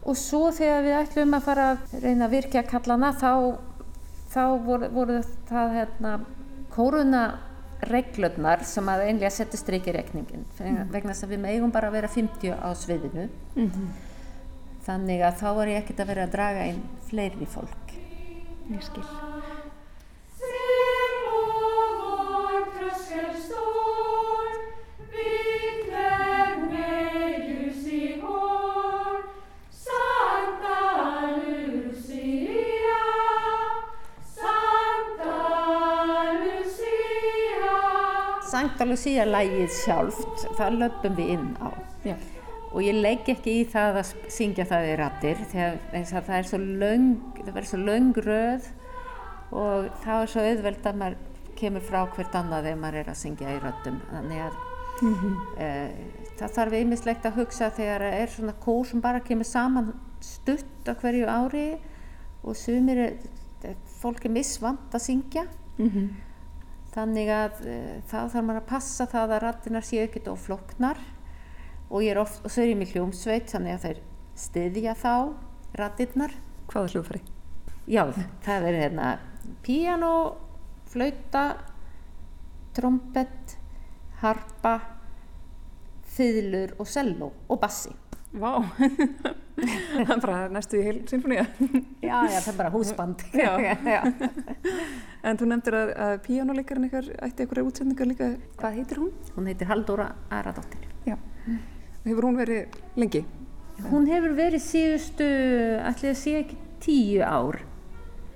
og 0.04 0.18
svo 0.20 0.50
þegar 0.52 0.84
við 0.84 0.98
ætlum 1.00 1.38
að 1.38 1.46
fara 1.46 1.68
að 1.74 1.94
reyna 2.04 2.28
að 2.28 2.36
virkja 2.36 2.64
kallana 2.68 3.14
þá, 3.16 3.32
þá 4.34 4.44
voru, 4.66 4.90
voru 4.92 5.20
það 5.48 5.76
hérna, 5.78 6.14
kóruna 6.74 7.24
reglurnar 7.92 8.64
sem 8.68 8.90
að 8.90 9.06
einlega 9.08 9.34
setja 9.34 9.60
streik 9.60 9.88
í 9.90 9.96
rekningin 9.96 10.46
mm. 10.60 10.90
vegna 10.94 11.14
þess 11.14 11.28
að 11.28 11.36
við 11.36 11.44
megum 11.48 11.76
bara 11.76 11.92
að 11.92 12.00
vera 12.00 12.12
50 12.16 12.56
á 12.56 12.70
sviðinu 12.78 13.28
mm 13.28 13.70
-hmm. 13.70 13.88
þannig 14.88 15.22
að 15.22 15.40
þá 15.42 15.48
var 15.60 15.74
ég 15.74 15.84
ekkert 15.84 16.04
að 16.04 16.12
vera 16.14 16.28
að 16.28 16.36
draga 16.38 16.66
inn 16.72 16.84
fleiri 17.10 17.46
fólk 17.46 17.96
ég 18.72 18.84
skil 18.84 19.33
Lucia 38.88 39.26
lægið 39.26 39.74
sjálft, 39.76 40.46
það 40.58 40.80
löpum 40.84 41.18
við 41.18 41.34
inn 41.38 41.50
á. 41.60 41.70
Já. 42.04 42.16
og 42.74 42.82
ég 42.82 42.96
legg 42.98 43.28
ekki 43.30 43.52
í 43.62 43.66
það 43.70 44.00
að 44.02 44.14
syngja 44.34 44.66
það 44.66 44.88
í 44.90 44.94
rattir 44.98 45.44
þegar 45.52 46.24
það 46.26 46.38
er 46.38 46.48
svo 46.50 46.58
löng, 46.58 47.12
það 47.46 47.68
svo 47.70 47.80
löng 47.80 48.18
röð 48.26 48.70
og 49.54 49.90
þá 50.02 50.14
er 50.16 50.32
svo 50.32 50.46
auðveld 50.48 50.90
að 50.90 51.00
maður 51.02 51.18
kemur 51.60 51.86
frá 51.86 52.00
hvert 52.16 52.36
annað 52.40 52.72
ef 52.72 52.80
maður 52.82 53.00
er 53.04 53.12
að 53.14 53.20
syngja 53.22 53.54
í 53.54 53.60
röttum 53.62 54.00
þannig 54.10 54.42
að 54.48 54.58
mm 55.04 55.14
-hmm. 55.14 55.36
e, 55.58 55.70
það 56.40 56.56
þarf 56.58 56.78
einmislegt 56.80 57.26
að 57.30 57.38
hugsa 57.40 57.70
þegar 57.70 58.06
það 58.08 58.20
er 58.22 58.34
svona 58.36 58.56
kór 58.66 58.86
sem 58.90 59.02
bara 59.02 59.20
kemur 59.20 59.46
saman 59.46 59.94
stutt 60.20 60.90
á 60.90 60.94
hverju 60.94 61.28
ári 61.28 61.68
og 62.44 62.56
sumir 62.56 63.18
fólk 64.02 64.26
er 64.26 64.32
missvand 64.32 64.92
að 64.92 65.06
syngja 65.08 65.46
mm 65.78 65.90
-hmm. 65.90 66.08
Þannig 66.94 67.30
að 67.34 67.60
e, 67.66 67.76
þá 68.10 68.18
þarf 68.20 68.40
maður 68.40 68.62
að 68.62 68.70
passa 68.70 69.08
það 69.10 69.36
að 69.36 69.44
rattinar 69.48 69.86
séu 69.88 70.04
ekkert 70.06 70.32
og 71.94 72.02
ég 72.02 72.14
er 72.14 72.22
oft, 72.22 72.40
og 72.42 72.52
svo 72.52 72.64
er 72.64 72.72
ég 72.72 72.80
með 72.80 72.96
hljómsveit 72.96 73.52
þannig 73.52 73.76
að 73.76 73.84
þeir 73.86 74.02
styðja 74.44 74.96
þá 74.98 75.14
rattirnar. 75.78 76.34
Hvaða 76.72 76.94
hljófari? 76.94 77.22
Já, 77.86 78.04
það 78.46 78.68
er 78.70 78.80
hérna 78.80 79.10
piano, 79.66 80.14
flauta, 80.90 81.44
trombett, 82.74 83.58
harpa, 84.24 84.78
fiðlur 86.14 86.76
og 86.80 86.90
cello 86.90 87.34
og 87.48 87.62
bassi. 87.62 87.92
Vá, 88.34 88.64
það 89.94 90.12
er 90.16 90.22
bara 90.24 90.38
næstu 90.50 90.80
í 90.80 90.86
heil 90.88 91.00
symfóníu. 91.10 91.44
já, 92.02 92.16
já, 92.26 92.40
það 92.40 92.50
er 92.54 92.58
bara 92.58 92.72
húsband. 92.74 93.22
já. 93.44 93.52
já. 93.86 94.00
En 95.24 95.38
þú 95.38 95.50
nefndir 95.52 95.78
að, 95.78 95.92
að 96.06 96.16
píjánuleikarinn 96.26 96.88
ykkar 96.90 97.12
ætti 97.28 97.46
ykkur 97.46 97.62
útsendingar 97.68 98.10
líka. 98.10 98.32
Hvað 98.58 98.80
heitir 98.80 99.02
hún? 99.04 99.14
Hún 99.38 99.52
heitir 99.52 99.70
Haldóra 99.70 100.10
Aradóttir. 100.34 100.88
Já. 101.06 101.16
Hefur 102.08 102.28
hún 102.28 102.42
verið 102.42 102.80
lengi? 103.00 103.24
Hún 103.92 104.10
hefur 104.10 104.34
verið 104.38 104.66
síðustu, 104.66 105.30
allir 105.86 106.14
að 106.14 106.20
sé 106.20 106.36
ekki 106.42 106.58
tíu 106.84 107.22
ár. 107.26 107.62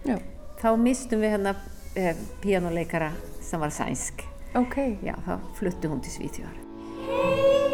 Já. 0.06 0.18
Þá 0.62 0.70
mistum 0.82 1.26
við 1.26 1.36
hérna 1.38 1.56
eh, 1.98 2.14
píjánuleikara 2.46 3.12
sem 3.42 3.62
var 3.62 3.74
sænsk. 3.74 4.26
Ok. 4.58 4.78
Já, 5.06 5.18
þá 5.26 5.40
fluttu 5.58 5.90
hún 5.92 6.06
til 6.06 6.14
Svíþjóðar. 6.20 7.67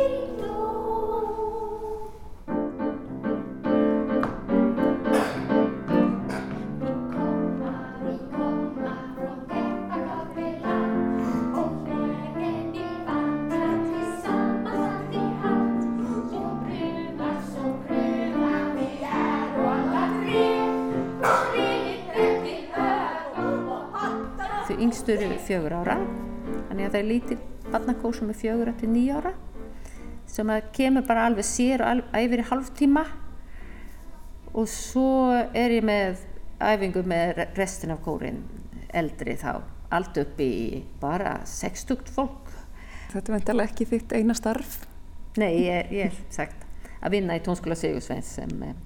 Yngstur 25.04 25.40
fjögur 25.44 25.74
ára 25.76 25.98
þannig 26.70 26.86
að 26.86 26.94
það 26.94 26.98
er 26.98 27.08
lítið 27.10 27.72
barnakór 27.74 28.14
sem 28.16 28.30
er 28.32 28.38
fjögur 28.40 28.70
til 28.80 28.88
nýja 28.88 29.18
ára 29.20 29.34
sem 30.32 30.52
að 30.54 30.70
kemur 30.78 31.04
bara 31.10 31.26
alveg 31.28 31.48
sér 31.48 31.84
og 31.84 32.04
æfir 32.16 32.40
í 32.40 32.46
halv 32.48 32.70
tíma 32.78 33.04
og 34.54 34.70
svo 34.72 35.34
er 35.36 35.76
ég 35.76 35.84
með 35.84 36.24
æfingu 36.64 37.04
með 37.04 37.44
restin 37.58 37.92
af 37.92 38.00
kórin 38.06 38.40
eldri 38.96 39.36
þá 39.44 39.52
allt 39.92 40.24
upp 40.24 40.40
í 40.40 40.82
bara 41.02 41.36
60 41.46 42.08
fólk. 42.16 42.56
Þetta 43.12 43.28
er 43.28 43.36
vendilega 43.36 43.70
ekki 43.74 43.90
þitt 43.92 44.16
eina 44.16 44.34
starf? 44.40 44.86
Nei, 45.36 45.66
ég, 45.68 45.92
ég 45.92 46.14
er 46.14 46.20
sagt 46.32 46.64
að 47.04 47.18
vinna 47.18 47.36
í 47.36 47.44
tónskóla 47.44 47.76
Sigursveins 47.76 48.38
sem 48.40 48.68
eh, 48.70 48.78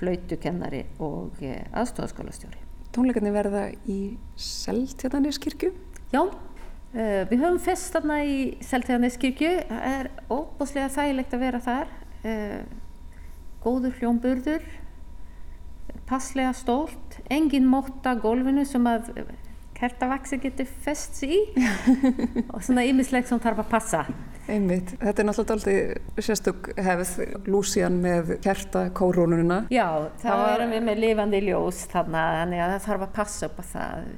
flautukennari 0.00 0.86
og 1.04 1.44
eh, 1.44 1.66
aðstofaskólastjóri 1.76 2.63
tónleikarnir 2.94 3.34
verða 3.34 3.66
í 3.90 3.98
Seltjarnarneskirkju? 4.40 5.72
Já, 6.14 6.22
uh, 6.22 7.20
við 7.30 7.42
höfum 7.42 7.60
fest 7.62 7.94
þarna 7.94 8.20
í 8.26 8.38
Seltjarnarneskirkju. 8.64 9.52
Það 9.68 9.84
er 9.90 10.10
óbúslega 10.30 10.92
þægilegt 10.94 11.36
að 11.36 11.44
vera 11.48 11.62
þar. 11.64 11.92
Uh, 12.24 12.82
góður 13.64 13.96
hljómburður, 13.98 14.64
passlega 16.08 16.52
stólt, 16.56 17.18
engin 17.32 17.66
mótt 17.68 18.04
að 18.06 18.20
gólfinu 18.26 18.66
sem 18.68 18.84
að 18.88 19.10
kertavaksi 19.74 20.38
getur 20.42 20.68
fest 20.84 21.20
í 21.26 21.40
og 22.52 22.60
svona 22.62 22.84
ymislegt 22.86 23.30
sem 23.30 23.42
þarf 23.42 23.64
að 23.64 23.70
passa. 23.72 24.04
Einmitt. 24.44 24.92
Þetta 25.00 25.22
er 25.22 25.28
náttúrulega 25.28 26.22
sérstök 26.26 26.68
hefð 26.84 27.14
Lúsian 27.48 27.96
með 28.02 28.34
kertakórónununa. 28.44 29.64
Já, 29.72 30.10
þá 30.20 30.32
erum 30.36 30.74
við 30.74 30.84
með 30.90 31.02
lifandi 31.06 31.40
ljós 31.46 31.84
þannig 31.92 32.60
að 32.60 32.74
það 32.74 32.86
þarf 32.88 33.06
að 33.06 33.14
passa 33.18 33.48
upp 33.48 33.60
á 33.60 33.64
það. 33.72 34.10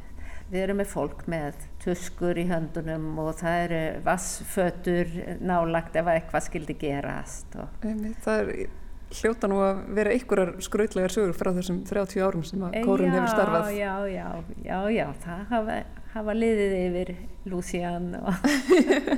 Við 0.46 0.62
erum 0.62 0.78
með 0.78 0.90
fólk 0.92 1.22
með 1.30 1.62
tuskur 1.82 2.38
í 2.38 2.46
höndunum 2.46 3.06
og 3.18 3.32
það 3.40 3.62
eru 3.64 3.80
vassfötur 4.06 5.14
nálagt 5.42 5.98
ef 5.98 6.10
eitthvað 6.10 6.44
skildi 6.46 6.76
gerast. 6.78 7.56
Einmitt. 7.82 8.20
Það 8.26 8.42
er 8.42 8.66
hljóta 9.14 9.50
nú 9.50 9.60
að 9.62 9.84
vera 9.96 10.14
einhverjar 10.14 10.56
skrautlegar 10.64 11.14
sögur 11.14 11.36
frá 11.36 11.52
þessum 11.56 11.84
30 11.86 12.24
árum 12.26 12.42
sem 12.46 12.64
að 12.66 12.80
kórun 12.86 13.14
hefur 13.14 13.30
starfað. 13.34 13.70
Já, 13.76 13.92
já, 14.10 14.26
já, 14.66 14.78
já, 14.96 15.06
það 15.22 15.46
hafa 15.52 15.78
hafa 16.16 16.32
liðið 16.36 16.74
yfir 16.80 17.12
Lucian 17.50 18.10
og 18.18 18.46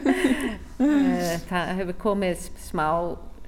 eh, 0.83 1.35
það 1.48 1.74
hefur 1.81 1.98
komið 2.03 2.46
smá 2.62 2.88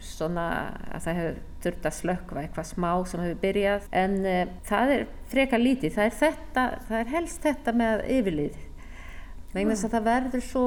svona 0.01 0.47
að 0.95 1.07
það 1.07 1.19
hefur 1.21 1.41
þurft 1.61 1.89
að 1.91 1.97
slökva 1.99 2.43
eitthvað 2.43 2.69
smá 2.71 2.91
sem 3.09 3.21
hefur 3.21 3.41
byrjað. 3.43 3.89
En 4.01 4.15
uh, 4.25 4.53
það 4.69 4.95
er 4.95 5.03
freka 5.29 5.61
lítið, 5.61 5.93
það 5.99 6.07
er, 6.07 6.15
þetta, 6.23 6.65
það 6.89 7.03
er 7.03 7.11
helst 7.15 7.45
þetta 7.45 7.75
með 7.77 8.05
yfirlið 8.17 8.63
vegna 9.55 9.75
þess 9.75 9.87
að 9.89 9.95
það 9.97 10.05
verður 10.07 10.43
svo 10.47 10.65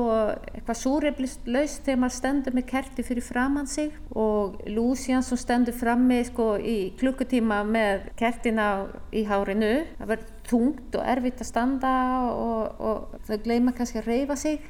eitthvað 0.51 0.79
súreiflist 0.79 1.45
laust 1.47 1.85
þegar 1.85 1.99
maður 2.01 2.15
stendur 2.17 2.57
með 2.57 2.65
kerti 2.73 3.05
fyrir 3.07 3.23
framann 3.23 3.69
sig 3.71 3.93
og 4.19 4.57
Lucian 4.67 5.23
sem 5.23 5.39
stendur 5.39 5.77
frammi 5.77 6.19
sko 6.27 6.47
í 6.59 6.77
klukkutíma 6.99 7.61
með 7.67 8.09
kertina 8.19 8.67
í 9.15 9.23
hárinu. 9.29 9.71
Það 10.01 10.11
verður 10.11 10.35
þungt 10.51 10.99
og 10.99 11.11
erfitt 11.15 11.43
að 11.45 11.51
standa 11.53 11.93
og, 12.33 12.83
og 12.83 13.17
þau 13.29 13.37
gleyma 13.47 13.75
kannski 13.77 14.01
að 14.03 14.11
reyfa 14.11 14.39
sig. 14.43 14.69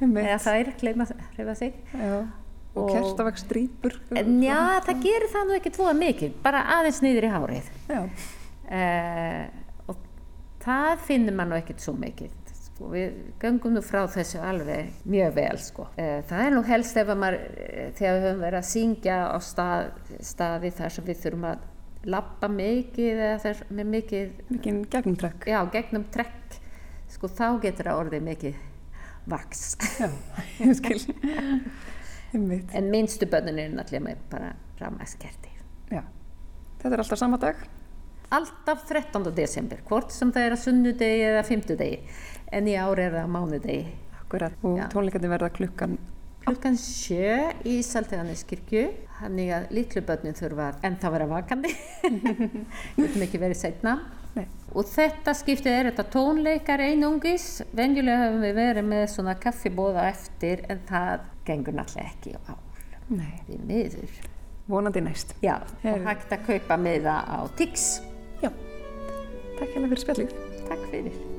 Eða 0.00 0.40
það 0.40 0.60
er 0.62 0.72
að 0.72 0.80
gleyma 0.80 1.08
að 1.10 1.24
reyfa 1.36 1.58
sig. 1.60 1.78
Já. 1.92 2.16
og, 2.70 2.82
og 2.86 2.90
kertavaks 2.94 3.48
drýpur. 3.50 4.00
Já 4.16 4.60
það 4.88 5.04
gerir 5.04 5.32
það 5.36 5.48
nú 5.48 5.58
ekki 5.60 5.76
tvoða 5.76 5.96
mikið 6.00 6.36
bara 6.40 6.64
aðeins 6.78 7.04
nýður 7.04 7.28
í 7.28 7.36
hárið. 7.36 7.72
Uh, 8.70 9.48
og 9.90 10.04
það 10.64 10.92
finnir 11.08 11.36
mann 11.36 11.52
nú 11.52 11.60
ekkert 11.60 11.84
svo 11.84 11.92
mikið 11.98 12.39
Sko, 12.80 12.88
við 12.94 13.16
gangum 13.36 13.74
nú 13.76 13.80
frá 13.84 14.06
þessu 14.08 14.38
alveg 14.40 15.02
mjög 15.04 15.34
vel 15.36 15.58
sko. 15.60 15.84
Eh, 16.00 16.22
það 16.24 16.44
er 16.46 16.54
nú 16.54 16.60
helst 16.64 16.96
ef 16.96 17.10
maður, 17.12 17.34
eh, 17.60 17.90
þegar 17.92 18.14
við 18.14 18.22
höfum 18.24 18.40
verið 18.40 18.58
að 18.60 18.68
syngja 18.70 19.16
á 19.28 19.36
stað, 19.44 19.90
staði 20.24 20.70
þar 20.72 20.94
sem 20.94 21.04
við 21.04 21.18
þurfum 21.20 21.44
að 21.44 21.58
lappa 22.08 22.48
mikið 22.48 23.20
eða 23.20 23.34
þar 23.42 23.60
með 23.68 23.90
mikið 23.94 24.30
Mikið 24.48 24.78
gegnum 24.94 25.16
trekk. 25.20 25.44
Já, 25.44 25.60
gegnum 25.74 26.06
trekk 26.10 26.56
sko 27.06 27.28
þá 27.28 27.60
getur 27.60 27.84
það 27.90 28.00
orðið 28.00 28.24
mikið 28.30 28.56
vaks 29.28 29.76
Já, 30.00 30.08
ég 30.64 30.72
skil. 30.80 31.04
En 32.32 32.88
minnstu 32.88 33.28
börnun 33.28 33.60
er 33.60 33.76
náttúrulega 33.76 34.16
bara 34.30 34.54
ramaskерti 34.80 35.52
Já, 35.92 36.00
þetta 36.80 36.94
er 36.96 37.04
alltaf 37.04 37.20
sama 37.20 37.36
dag? 37.36 37.60
Alltaf 38.30 38.84
13. 38.86 39.24
desember, 39.34 39.80
hvort 39.88 40.12
sem 40.14 40.30
það 40.30 40.44
er 40.46 40.52
að 40.54 40.60
sunnudegi 40.62 41.22
eða 41.26 41.40
fymtudegi 41.42 41.96
en 42.52 42.70
í 42.70 42.76
ári 42.78 43.06
er 43.08 43.18
það 43.18 43.34
mánudegi. 43.34 43.82
Akkurat, 44.20 44.54
og 44.62 44.80
tónleikarnir 44.92 45.32
verða 45.32 45.50
klukkan? 45.54 45.98
Klukkan 46.46 46.76
sjö 46.80 47.50
í 47.68 47.80
Salteganískirkju, 47.84 48.84
þannig 49.20 49.50
að 49.54 49.66
litlu 49.76 50.02
börnum 50.06 50.36
þurfa 50.38 50.70
ennþá 50.86 51.10
vera 51.14 51.26
vakandi, 51.30 51.72
getum 52.96 53.26
ekki 53.26 53.40
verið 53.42 53.60
setna. 53.60 53.96
Nei. 54.36 54.46
Og 54.78 54.86
þetta 54.86 55.34
skiptið 55.34 55.74
er 55.74 55.88
þetta 55.90 56.06
tónleikar 56.14 56.82
einungis, 56.86 57.48
venjulega 57.76 58.28
hefum 58.28 58.44
við 58.46 58.54
verið 58.60 58.86
með 58.92 59.06
svona 59.14 59.34
kaffibóða 59.42 60.06
eftir 60.12 60.62
en 60.70 60.84
það 60.88 61.26
gengur 61.48 61.76
náttúrulega 61.76 62.14
ekki 62.14 62.36
á. 62.46 62.54
Við 63.10 63.64
miður. 63.66 64.20
Vonandi 64.70 65.02
næst. 65.02 65.34
Já, 65.42 65.56
Her. 65.82 65.98
og 65.98 66.06
hægt 66.06 66.30
að 66.36 66.46
kaupa 66.46 66.78
miða 66.78 67.18
á 67.26 67.38
TIX. 67.58 67.88
Já, 68.38 68.52
takk 69.58 69.74
hérna 69.74 69.90
fyrir 69.90 70.04
spjallið. 70.06 70.38
Takk 70.70 70.88
fyrir. 70.94 71.29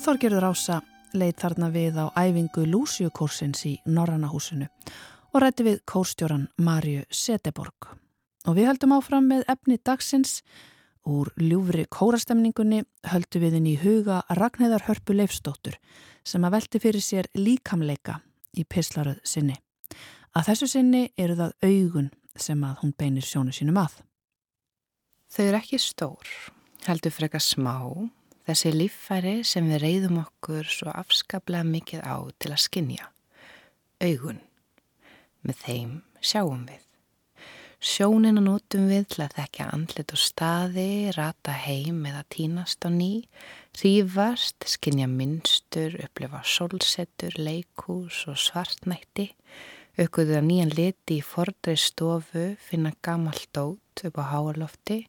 Þorgerður 0.00 0.46
Ása 0.48 0.78
leið 1.12 1.34
þarna 1.42 1.66
við 1.74 1.96
á 2.00 2.08
æfingu 2.16 2.62
Lúsiukórsins 2.64 3.66
í 3.68 3.72
Norrannahúsinu 3.84 4.68
og 5.34 5.42
rætti 5.42 5.66
við 5.66 5.82
kórstjóran 5.84 6.46
Marju 6.56 7.02
Seteborg. 7.12 7.90
Og 8.48 8.56
við 8.56 8.70
höldum 8.70 8.94
áfram 8.96 9.26
með 9.28 9.44
efni 9.52 9.76
dagsins. 9.84 10.38
Úr 11.04 11.28
ljúfri 11.36 11.84
kórastemningunni 11.92 12.80
höldu 13.12 13.42
við 13.42 13.58
inn 13.58 13.66
í 13.68 13.74
huga 13.82 14.22
Ragnæðar 14.38 14.86
Hörpu 14.86 15.16
Leifstóttur 15.18 15.76
sem 16.24 16.44
að 16.48 16.56
velti 16.56 16.80
fyrir 16.80 17.04
sér 17.04 17.28
líkamleika 17.36 18.22
í 18.56 18.64
pislaruð 18.64 19.20
sinni. 19.24 19.58
Að 20.32 20.48
þessu 20.48 20.70
sinni 20.78 21.02
eru 21.20 21.36
það 21.36 21.52
augun 21.66 22.08
sem 22.36 22.64
að 22.64 22.80
hún 22.80 22.96
beinir 22.96 23.28
sjónu 23.28 23.52
sínum 23.52 23.82
að. 23.82 24.00
Þau 25.28 25.44
eru 25.44 25.60
ekki 25.60 25.82
stór, 25.82 26.32
heldur 26.88 27.12
frekar 27.12 27.44
smá 27.44 27.76
þessi 28.50 28.70
líffæri 28.74 29.34
sem 29.46 29.66
við 29.70 29.82
reyðum 29.84 30.20
okkur 30.24 30.66
svo 30.66 30.90
afskaplega 30.90 31.66
mikið 31.66 32.02
á 32.02 32.16
til 32.42 32.50
að 32.50 32.62
skinja. 32.64 33.10
Augun. 34.02 34.40
Með 35.46 35.60
þeim 35.64 35.98
sjáum 36.20 36.64
við. 36.66 36.86
Sjónina 37.80 38.42
nótum 38.44 38.90
við 38.90 39.06
til 39.14 39.22
að 39.24 39.36
þekka 39.38 39.66
andlit 39.72 40.12
og 40.12 40.20
staði, 40.20 40.88
rata 41.16 41.54
heim 41.62 42.02
eða 42.10 42.26
tínast 42.28 42.84
á 42.84 42.92
ný, 42.92 43.24
rífast, 43.80 44.66
skinja 44.68 45.06
minnstur, 45.08 45.96
upplifa 46.04 46.42
sólsettur, 46.44 47.38
leikús 47.40 48.26
og 48.28 48.36
svartnætti, 48.36 49.30
aukuða 49.96 50.42
nýjan 50.44 50.74
liti 50.76 51.22
í 51.22 51.24
fordrei 51.24 51.78
stofu, 51.80 52.50
finna 52.60 52.92
gamalt 53.00 53.48
dót 53.56 54.04
upp 54.04 54.20
á 54.20 54.24
háalofti 54.34 55.06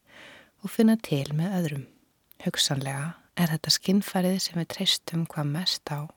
og 0.63 0.71
finna 0.71 0.95
til 0.95 1.25
með 1.35 1.57
öðrum. 1.59 1.89
Hugsanlega 2.45 3.20
er 3.41 3.53
þetta 3.55 3.73
skinnfærið 3.75 4.39
sem 4.45 4.59
við 4.59 4.67
treystum 4.75 5.27
hvað 5.29 5.53
mest 5.55 5.91
á, 5.93 6.07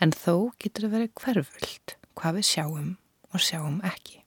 en 0.00 0.12
þó 0.12 0.52
getur 0.62 0.86
það 0.86 0.94
verið 0.96 1.16
hverfult 1.22 1.96
hvað 2.16 2.38
við 2.38 2.48
sjáum 2.50 2.92
og 3.32 3.42
sjáum 3.44 3.82
ekki. 3.84 4.22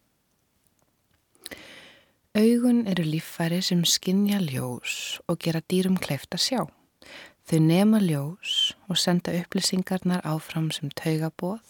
Augun 2.37 2.83
eru 2.87 3.03
líffæri 3.03 3.57
sem 3.65 3.81
skinnja 3.83 4.37
ljós 4.43 5.17
og 5.27 5.39
gera 5.41 5.63
dýrum 5.65 5.97
kleift 5.97 6.35
að 6.37 6.45
sjá. 6.45 6.61
Þau 7.49 7.59
nema 7.65 7.97
ljós 8.03 8.75
og 8.85 8.99
senda 9.01 9.33
upplýsingarnar 9.33 10.21
áfram 10.21 10.69
sem 10.69 10.91
taugabóð. 10.93 11.65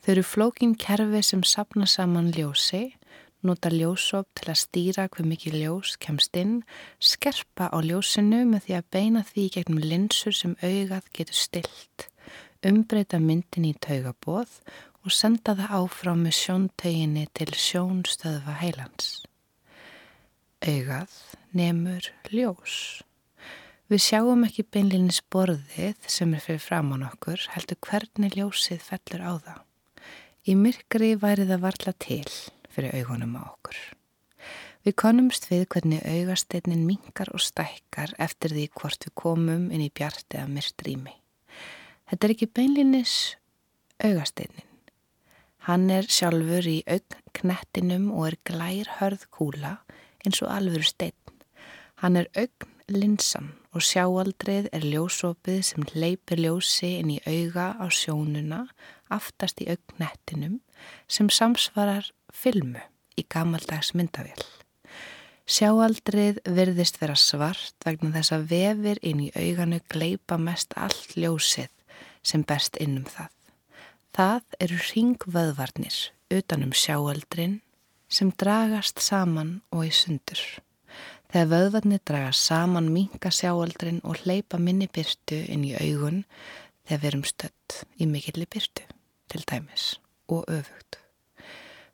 Þau 0.00 0.10
eru 0.14 0.24
flókin 0.24 0.72
kerfi 0.80 1.20
sem 1.22 1.44
sapna 1.44 1.86
saman 1.86 2.32
ljósi 2.32 2.94
nota 3.46 3.70
ljósop 3.72 4.28
til 4.38 4.50
að 4.52 4.60
stýra 4.60 5.08
hver 5.10 5.26
mikið 5.26 5.58
ljós 5.60 5.96
kemst 6.02 6.36
inn, 6.38 6.60
skerpa 7.02 7.68
á 7.74 7.78
ljósinu 7.82 8.44
með 8.48 8.66
því 8.66 8.76
að 8.78 8.88
beina 8.94 9.22
því 9.26 9.44
gegnum 9.56 9.82
linsur 9.82 10.36
sem 10.36 10.54
augað 10.62 11.10
getur 11.16 11.38
stilt, 11.38 12.06
umbreyta 12.62 13.18
myndin 13.22 13.66
í 13.70 13.74
taugabóð 13.82 14.60
og 15.02 15.14
senda 15.14 15.56
það 15.58 15.76
áfram 15.80 16.22
með 16.26 16.38
sjóntauginni 16.38 17.26
til 17.34 17.50
sjónstöðva 17.58 18.56
heilans. 18.62 19.10
Augað 20.62 21.18
nefnur 21.58 22.12
ljós. 22.30 22.76
Við 23.90 24.00
sjáum 24.06 24.46
ekki 24.46 24.62
beinlinni 24.72 25.12
sporðið 25.12 26.06
sem 26.08 26.30
er 26.32 26.40
fyrir 26.40 26.62
fram 26.62 26.94
á 26.94 26.96
nokkur, 27.02 27.42
heldur 27.52 27.82
hvernig 27.82 28.38
ljósið 28.38 28.80
fellur 28.86 29.26
á 29.26 29.32
það. 29.42 29.62
Í 30.48 30.54
myrkri 30.58 31.14
væri 31.18 31.44
það 31.50 31.64
varla 31.66 31.92
til 32.02 32.26
fyrir 32.72 32.96
augunum 33.00 33.36
á 33.38 33.42
okkur. 33.44 33.78
Við 34.82 34.96
konumst 34.98 35.46
við 35.46 35.68
hvernig 35.70 36.02
augasteinin 36.02 36.82
mingar 36.88 37.30
og 37.30 37.42
stækkar 37.44 38.16
eftir 38.18 38.50
því 38.56 38.66
hvort 38.74 39.06
við 39.06 39.14
komum 39.14 39.68
inn 39.70 39.84
í 39.84 39.92
bjart 39.94 40.34
eða 40.34 40.48
myrkt 40.50 40.82
rými. 40.82 41.14
Þetta 42.10 42.26
er 42.26 42.34
ekki 42.34 42.48
beinlinis 42.50 43.16
augasteinin. 44.02 44.66
Hann 45.68 45.86
er 45.94 46.08
sjálfur 46.10 46.66
í 46.66 46.80
augnknettinum 46.90 48.08
og 48.10 48.32
er 48.32 48.36
glær 48.48 48.88
hörð 48.98 49.28
kúla 49.30 49.76
eins 50.26 50.42
og 50.42 50.50
alvöru 50.50 50.82
stein. 50.82 51.14
Hann 52.02 52.18
er 52.18 52.26
augnlinsan 52.34 53.52
og 53.70 53.84
sjáaldrið 53.86 54.66
er 54.74 54.82
ljósopið 54.82 55.60
sem 55.68 55.86
leipir 55.94 56.42
ljósi 56.42 56.96
inn 56.98 57.14
í 57.14 57.20
auga 57.22 57.70
á 57.78 57.86
sjónuna 57.86 58.64
aftast 59.14 59.62
í 59.62 59.68
augnettinum 59.70 60.58
sem 61.06 61.30
samsvarar 61.30 62.10
filmu 62.32 62.82
í 63.16 63.24
gammaldags 63.28 63.92
myndavél. 63.96 64.40
Sjáaldrið 65.52 66.38
virðist 66.46 67.00
vera 67.02 67.16
svart 67.18 67.74
vegna 67.84 68.12
þess 68.14 68.34
að 68.36 68.48
vefir 68.52 69.00
inn 69.02 69.24
í 69.26 69.30
auganu 69.34 69.80
gleipa 69.90 70.38
mest 70.38 70.74
allt 70.78 71.16
ljósið 71.18 71.70
sem 72.22 72.44
berst 72.46 72.78
innum 72.80 73.04
það. 73.10 73.30
Það 74.12 74.56
eru 74.64 74.78
ringvöðvarnir 74.86 75.98
utanum 76.32 76.72
sjáaldrin 76.76 77.60
sem 78.12 78.30
dragast 78.38 79.02
saman 79.02 79.60
og 79.72 79.86
í 79.88 79.92
sundur. 79.96 80.40
Þegar 81.32 81.52
vöðvarnir 81.52 82.02
dragast 82.06 82.48
saman 82.48 82.92
minga 82.92 83.32
sjáaldrin 83.32 84.02
og 84.04 84.22
hleypa 84.22 84.60
minni 84.60 84.88
byrtu 84.92 85.42
inn 85.48 85.64
í 85.64 85.74
augun 85.74 86.22
þegar 86.86 87.02
við 87.02 87.10
erum 87.12 87.28
stött 87.28 87.78
í 87.98 88.08
mikilli 88.08 88.46
byrtu 88.46 88.88
til 89.32 89.46
dæmis 89.48 89.94
og 90.28 90.44
öfugt. 90.46 91.01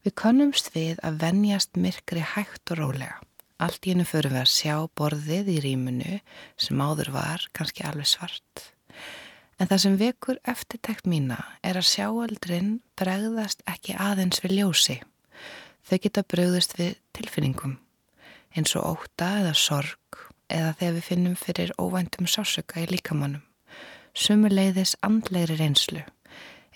Við 0.09 0.15
konumst 0.17 0.71
við 0.73 1.01
að 1.05 1.19
venjast 1.21 1.75
myrkri 1.77 2.23
hægt 2.25 2.71
og 2.73 2.79
rólega. 2.79 3.19
Allt 3.61 3.85
í 3.85 3.91
hennu 3.93 4.07
förum 4.09 4.33
við 4.33 4.41
að 4.41 4.55
sjá 4.55 4.77
borðið 4.97 5.51
í 5.53 5.57
rýmunu 5.61 6.15
sem 6.57 6.81
áður 6.81 7.11
var 7.13 7.45
kannski 7.53 7.85
alveg 7.85 8.09
svart. 8.09 8.63
En 9.61 9.69
það 9.69 9.83
sem 9.83 9.99
vekur 10.01 10.41
eftirtækt 10.49 11.05
mína 11.13 11.37
er 11.61 11.77
að 11.77 11.91
sjáaldrin 11.91 12.73
bregðast 12.97 13.61
ekki 13.69 13.99
aðeins 14.01 14.41
við 14.47 14.57
ljósi. 14.63 14.97
Þau 15.85 15.97
geta 16.07 16.25
bregðast 16.25 16.79
við 16.81 16.97
tilfinningum 17.13 17.77
eins 18.57 18.73
og 18.81 18.95
óta 18.95 19.35
eða 19.43 19.53
sorg 19.61 20.23
eða 20.49 20.73
þegar 20.79 20.97
við 21.03 21.09
finnum 21.11 21.37
fyrir 21.37 21.77
óvæntum 21.77 22.33
sásöka 22.33 22.81
í 22.81 22.89
líkamannum. 22.95 23.45
Sumuleiðis 24.17 24.97
andlegri 25.05 25.61
reynslu 25.61 26.09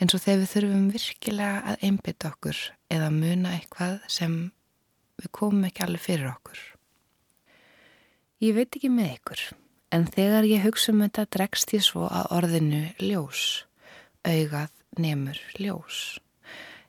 eins 0.02 0.16
og 0.16 0.22
þegar 0.24 0.40
við 0.42 0.52
þurfum 0.52 0.86
virkilega 0.92 1.58
að 1.72 1.84
einbytta 1.86 2.34
okkur 2.34 2.60
eða 2.92 3.08
muna 3.14 3.56
eitthvað 3.56 4.00
sem 4.10 4.36
við 5.20 5.32
komum 5.34 5.66
ekki 5.68 5.84
alveg 5.86 6.04
fyrir 6.04 6.30
okkur. 6.32 6.60
Ég 8.42 8.56
veit 8.56 8.74
ekki 8.74 8.90
með 8.90 9.12
ykkur, 9.16 9.42
en 9.94 10.08
þegar 10.10 10.48
ég 10.50 10.64
hugsa 10.66 10.92
um 10.92 11.04
þetta 11.04 11.28
dregst 11.36 11.74
ég 11.76 11.84
svo 11.86 12.08
að 12.10 12.32
orðinu 12.38 12.82
ljós, 13.00 13.64
augað 14.26 14.74
nefnur 14.98 15.40
ljós. 15.62 16.00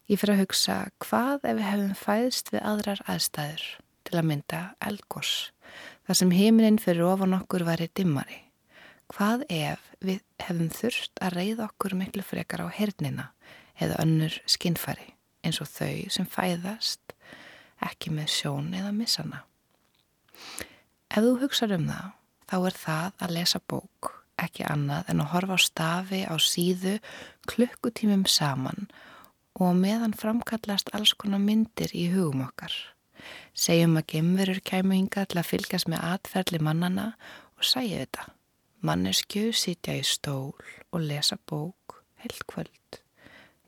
Ég 0.10 0.20
fyrir 0.20 0.36
að 0.36 0.44
hugsa 0.44 0.78
hvað 1.04 1.46
ef 1.46 1.60
við 1.60 1.68
hefum 1.70 1.96
fæðst 1.98 2.52
við 2.52 2.66
aðrar 2.74 3.04
aðstæður 3.08 3.68
til 4.04 4.18
að 4.20 4.28
mynda 4.32 4.64
elgós, 4.84 5.34
þar 6.08 6.20
sem 6.20 6.34
heiminin 6.36 6.82
fyrir 6.82 7.08
ofan 7.08 7.38
okkur 7.38 7.68
væri 7.70 7.88
dimmari. 7.96 8.42
Hvað 9.14 9.46
ef 9.54 9.88
við 10.02 10.24
hefum 10.42 10.72
þurft 10.74 11.22
að 11.22 11.38
reyða 11.38 11.70
okkur 11.70 11.96
miklu 12.00 12.26
frekar 12.26 12.66
á 12.66 12.68
hernina 12.74 13.30
eða 13.78 14.00
önnur 14.02 14.42
skinnfari 14.50 15.13
eins 15.44 15.62
og 15.64 15.70
þau 15.70 16.10
sem 16.14 16.28
fæðast 16.30 17.16
ekki 17.84 18.14
með 18.16 18.32
sjón 18.32 18.74
eða 18.78 18.92
missana. 18.96 19.44
Ef 21.14 21.22
þú 21.22 21.34
hugsaður 21.44 21.82
um 21.82 21.88
það, 21.92 22.12
þá 22.50 22.58
er 22.60 22.78
það 22.84 23.24
að 23.26 23.34
lesa 23.38 23.64
bók 23.70 24.14
ekki 24.44 24.66
annað 24.68 25.10
en 25.12 25.22
að 25.24 25.32
horfa 25.34 25.58
á 25.58 25.66
stafi 25.66 26.22
á 26.26 26.36
síðu 26.42 26.98
klukkutímum 27.50 28.26
saman 28.30 28.88
og 29.54 29.76
meðan 29.78 30.16
framkallast 30.18 30.90
alls 30.98 31.14
konar 31.14 31.42
myndir 31.44 31.94
í 31.94 32.08
hugum 32.14 32.42
okkar. 32.48 32.74
Segjum 33.54 34.00
að 34.00 34.10
gemverur 34.16 34.62
kæmu 34.66 34.98
hinga 34.98 35.28
til 35.30 35.40
að 35.40 35.50
fylgjast 35.52 35.90
með 35.92 36.08
atferðli 36.10 36.60
mannana 36.66 37.12
og 37.58 37.68
sæja 37.68 38.02
þetta. 38.02 38.26
Mannesku 38.84 39.52
sitja 39.56 39.96
í 39.96 40.04
stól 40.04 40.58
og 40.92 41.06
lesa 41.06 41.38
bók 41.38 42.02
heilt 42.24 42.44
kvöld. 42.50 43.00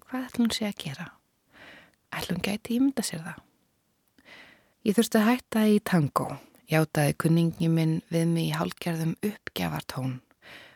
Hvað 0.05 0.27
ætlum 0.27 0.51
sé 0.51 0.67
að 0.67 0.81
gera? 0.81 1.07
Ætlum 2.15 2.39
gæti 2.43 2.77
ímynda 2.77 3.03
sér 3.05 3.23
það? 3.25 3.41
Ég 4.85 4.97
þurfti 4.97 5.19
að 5.19 5.27
hætta 5.29 5.65
í 5.67 5.79
tango. 5.83 6.27
Játaði 6.71 7.17
kunningi 7.21 7.69
minn 7.69 7.99
við 8.09 8.25
mig 8.31 8.49
í 8.49 8.55
hálgerðum 8.55 9.13
uppgjafartón. 9.19 10.19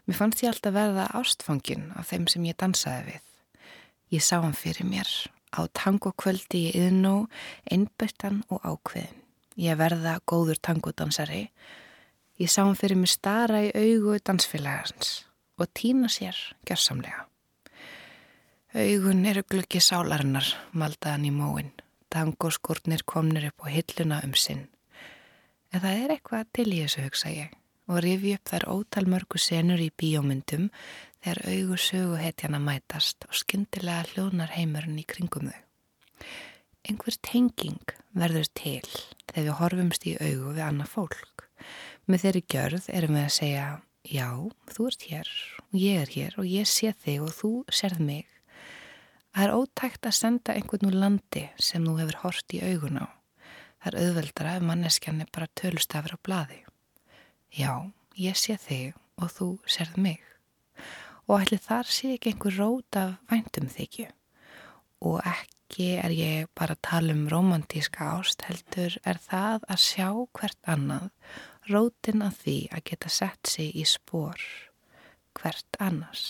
Mér 0.06 0.18
fannst 0.20 0.44
ég 0.44 0.52
alltaf 0.52 0.76
verða 0.76 1.10
ástfangin 1.18 1.90
af 1.98 2.12
þeim 2.12 2.28
sem 2.30 2.46
ég 2.50 2.58
dansaði 2.60 3.14
við. 3.14 3.26
Ég 4.18 4.26
sá 4.26 4.40
hann 4.42 4.58
fyrir 4.58 4.90
mér 4.90 5.10
á 5.54 5.66
tangokvöldi 5.74 6.68
í 6.70 6.74
yðnó, 6.78 7.30
einbættan 7.70 8.44
og 8.50 8.66
ákveðin. 8.66 9.22
Ég 9.60 9.78
verða 9.78 10.20
góður 10.30 10.60
tangodansari 10.62 11.48
Ég 12.40 12.48
sá 12.48 12.62
hann 12.64 12.78
fyrir 12.80 12.96
mig 12.96 13.12
stara 13.12 13.60
í 13.66 13.72
augu 13.76 14.16
dansfélagarins 14.24 15.26
og 15.60 15.68
týna 15.76 16.08
sér 16.08 16.38
gerðsamlega. 16.64 17.29
Augun 18.70 19.26
eru 19.26 19.42
glöggi 19.50 19.80
sálarinnar, 19.82 20.46
maldaðan 20.78 21.24
í 21.26 21.30
móin. 21.34 21.72
Tangoskurnir 22.14 23.02
komnir 23.02 23.48
upp 23.48 23.66
á 23.66 23.74
hilluna 23.74 24.20
um 24.22 24.36
sinn. 24.38 24.68
En 25.74 25.82
það 25.82 26.04
er 26.04 26.14
eitthvað 26.14 26.52
til 26.54 26.68
í 26.76 26.84
þessu 26.84 27.08
hugsa 27.08 27.34
ég 27.34 27.56
og 27.90 28.04
rifi 28.06 28.36
upp 28.38 28.52
þær 28.52 28.68
ótal 28.70 29.06
mörgu 29.10 29.42
senur 29.42 29.82
í 29.82 29.90
bíómyndum 29.90 30.70
þegar 31.24 31.42
augu 31.50 31.82
söguhetjana 31.82 32.62
mætast 32.62 33.26
og 33.26 33.42
skyndilega 33.42 34.06
hljónar 34.12 34.54
heimurinn 34.54 35.02
í 35.02 35.10
kringum 35.10 35.50
þau. 35.50 35.60
Einhver 36.86 37.18
tenging 37.26 37.98
verður 38.14 38.54
til 38.54 38.86
þegar 38.86 39.48
við 39.50 39.54
horfumst 39.64 40.06
í 40.06 40.18
augu 40.22 40.54
við 40.54 40.66
annað 40.70 40.94
fólk. 40.94 41.48
Með 42.06 42.28
þeirri 42.28 42.48
gjörð 42.54 42.92
erum 42.94 43.18
við 43.18 43.26
að 43.26 43.38
segja 43.42 43.70
já, 44.06 44.30
þú 44.70 44.92
ert 44.94 45.10
hér 45.10 45.38
og 45.66 45.80
ég 45.90 46.04
er 46.06 46.20
hér 46.20 46.38
og 46.38 46.58
ég 46.60 46.70
sé 46.70 46.94
þig 46.94 47.26
og 47.26 47.40
þú 47.42 47.58
serð 47.74 48.06
mig. 48.06 48.28
Það 49.36 49.46
er 49.46 49.56
ótækt 49.56 50.08
að 50.10 50.18
senda 50.18 50.56
einhvern 50.58 50.90
úr 50.90 50.98
landi 51.04 51.46
sem 51.62 51.86
þú 51.86 51.96
hefur 52.00 52.20
hort 52.24 52.56
í 52.56 52.62
augun 52.66 53.02
á. 53.04 53.08
Það 53.80 53.92
er 53.92 54.00
auðveldara 54.04 54.56
ef 54.58 54.66
manneskjan 54.68 55.22
er 55.24 55.30
bara 55.32 55.52
tölustafur 55.60 56.16
á 56.18 56.20
bladi. 56.26 56.64
Já, 57.54 57.92
ég 58.18 58.36
sé 58.38 58.58
þig 58.60 58.98
og 59.22 59.32
þú 59.36 59.50
serð 59.70 60.00
mig. 60.02 60.24
Og 61.30 61.44
ætli 61.44 61.60
þar 61.62 61.88
sé 61.88 62.16
ekki 62.16 62.34
einhver 62.34 62.58
rót 62.58 62.98
af 62.98 63.20
væntum 63.30 63.70
þykju 63.70 64.10
og 65.06 65.22
ekki 65.24 65.92
er 66.02 66.12
ég 66.12 66.50
bara 66.58 66.76
að 66.76 66.84
tala 66.90 67.14
um 67.16 67.28
romantíska 67.32 68.10
ást 68.18 68.44
heldur 68.48 68.98
er 69.08 69.20
það 69.24 69.68
að 69.72 69.84
sjá 69.86 70.08
hvert 70.36 70.60
annað 70.74 71.08
rótin 71.70 72.26
að 72.26 72.42
því 72.42 72.58
að 72.74 72.86
geta 72.90 73.12
sett 73.14 73.52
sig 73.52 73.78
í 73.78 73.86
spór 73.88 74.42
hvert 75.40 75.80
annars. 75.80 76.26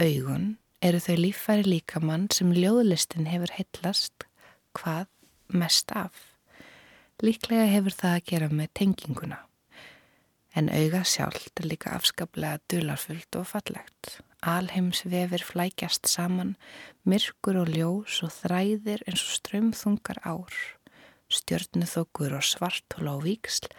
Augun 0.00 0.56
eru 0.84 1.00
þau 1.02 1.16
líffæri 1.18 1.66
líkamann 1.66 2.28
sem 2.34 2.52
ljóðlistin 2.54 3.28
hefur 3.30 3.54
heitlast 3.56 4.28
hvað 4.78 5.08
mest 5.48 5.92
af. 5.96 6.14
Líklega 7.22 7.66
hefur 7.72 7.94
það 7.98 8.16
að 8.16 8.26
gera 8.30 8.50
með 8.52 8.74
tenginguna 8.78 9.42
en 10.58 10.70
auga 10.74 11.04
sjálft 11.06 11.60
er 11.60 11.68
líka 11.70 11.92
afskaplega 11.94 12.58
dularfullt 12.70 13.36
og 13.38 13.46
fallegt. 13.52 14.18
Alheims 14.42 15.02
vefir 15.10 15.42
flækjast 15.46 16.08
saman, 16.10 16.54
myrkur 17.06 17.60
og 17.62 17.70
ljós 17.74 18.20
og 18.26 18.32
þræðir 18.34 19.04
eins 19.06 19.24
og 19.26 19.36
strömþungar 19.38 20.22
ár, 20.22 20.58
stjörnuþokur 21.30 22.38
og 22.38 22.46
svartul 22.46 23.10
á 23.10 23.16
víksl 23.22 23.70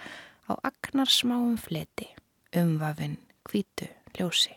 á 0.51 0.53
agnar 0.63 1.11
smáum 1.11 1.57
fleti, 1.59 2.09
umvafinn, 2.55 3.19
kvítu, 3.47 3.87
ljósi. 4.15 4.55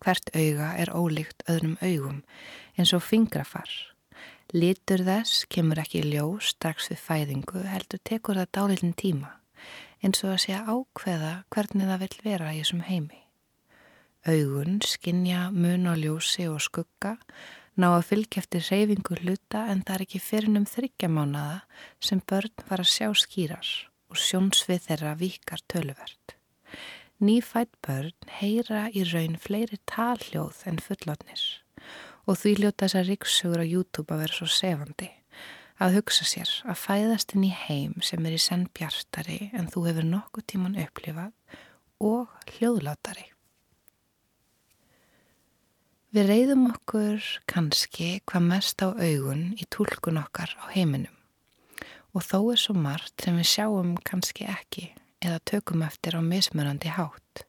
Hvert 0.00 0.30
auga 0.34 0.72
er 0.80 0.92
ólíkt 0.96 1.44
öðrum 1.48 1.76
augum 1.84 2.22
eins 2.76 2.94
og 2.96 3.04
fingrafar. 3.04 3.68
Lítur 4.50 5.04
þess 5.06 5.44
kemur 5.52 5.78
ekki 5.82 6.02
ljós 6.06 6.54
strax 6.56 6.88
við 6.90 7.04
fæðingu 7.04 7.66
heldur 7.68 8.00
tekur 8.02 8.40
það 8.40 8.54
dálitinn 8.56 8.96
tíma 8.96 9.36
eins 10.00 10.22
og 10.24 10.32
að 10.34 10.42
sé 10.44 10.56
ákveða 10.56 11.32
hvernig 11.52 11.90
það 11.90 12.02
vil 12.04 12.16
vera 12.24 12.52
í 12.54 12.62
þessum 12.62 12.84
heimi. 12.88 13.20
Augun 14.28 14.80
skinja 14.84 15.48
mun 15.52 15.88
á 15.88 15.94
ljósi 15.96 16.46
og 16.48 16.60
skugga, 16.64 17.14
ná 17.80 17.88
að 17.94 18.08
fylgja 18.10 18.42
eftir 18.42 18.66
reyfingu 18.68 19.16
hluta 19.20 19.66
en 19.72 19.84
það 19.84 19.94
er 19.94 20.04
ekki 20.06 20.20
fyrir 20.24 20.58
um 20.60 20.66
þryggjamánaða 20.68 21.60
sem 22.04 22.20
börn 22.28 22.66
var 22.68 22.84
að 22.84 22.92
sjá 22.92 23.08
skýrar 23.16 23.70
og 24.10 24.20
sjónsvið 24.20 24.84
þeirra 24.88 25.14
vikar 25.20 25.64
töluvert. 25.70 26.39
Nýfætt 27.20 27.74
börn 27.84 28.14
heyra 28.38 28.86
í 28.96 29.02
raun 29.04 29.34
fleiri 29.36 29.76
talhljóð 29.90 30.62
en 30.70 30.78
fullotnir 30.80 31.42
og 32.24 32.38
því 32.40 32.52
ljóta 32.56 32.86
þessar 32.86 33.08
ríksugur 33.10 33.60
á 33.60 33.66
YouTube 33.68 34.14
að 34.14 34.22
vera 34.22 34.36
svo 34.38 34.46
sefandi. 34.48 35.08
Að 35.84 35.98
hugsa 35.98 36.24
sér 36.24 36.52
að 36.64 36.78
fæðast 36.80 37.34
inn 37.36 37.44
í 37.44 37.50
heim 37.52 37.98
sem 38.04 38.24
er 38.24 38.36
í 38.36 38.40
senn 38.40 38.64
bjartari 38.72 39.50
en 39.52 39.68
þú 39.68 39.82
hefur 39.90 40.08
nokkuð 40.08 40.46
tíman 40.48 40.78
upplifað 40.80 41.58
og 42.00 42.32
hljóðlátari. 42.54 43.26
Við 46.16 46.32
reyðum 46.32 46.64
okkur 46.70 47.28
kannski 47.52 48.14
hvað 48.24 48.48
mest 48.48 48.80
á 48.80 48.96
augun 48.96 49.44
í 49.60 49.68
tólkun 49.68 50.22
okkar 50.22 50.56
á 50.56 50.72
heiminum 50.72 51.20
og 52.16 52.24
þó 52.24 52.38
er 52.54 52.64
svo 52.64 52.74
margt 52.80 53.28
sem 53.28 53.36
við 53.36 53.52
sjáum 53.52 53.92
kannski 54.08 54.48
ekki 54.48 54.88
eða 55.20 55.40
tökum 55.52 55.84
eftir 55.86 56.16
á 56.16 56.20
mismunandi 56.24 56.90
hátt. 56.92 57.44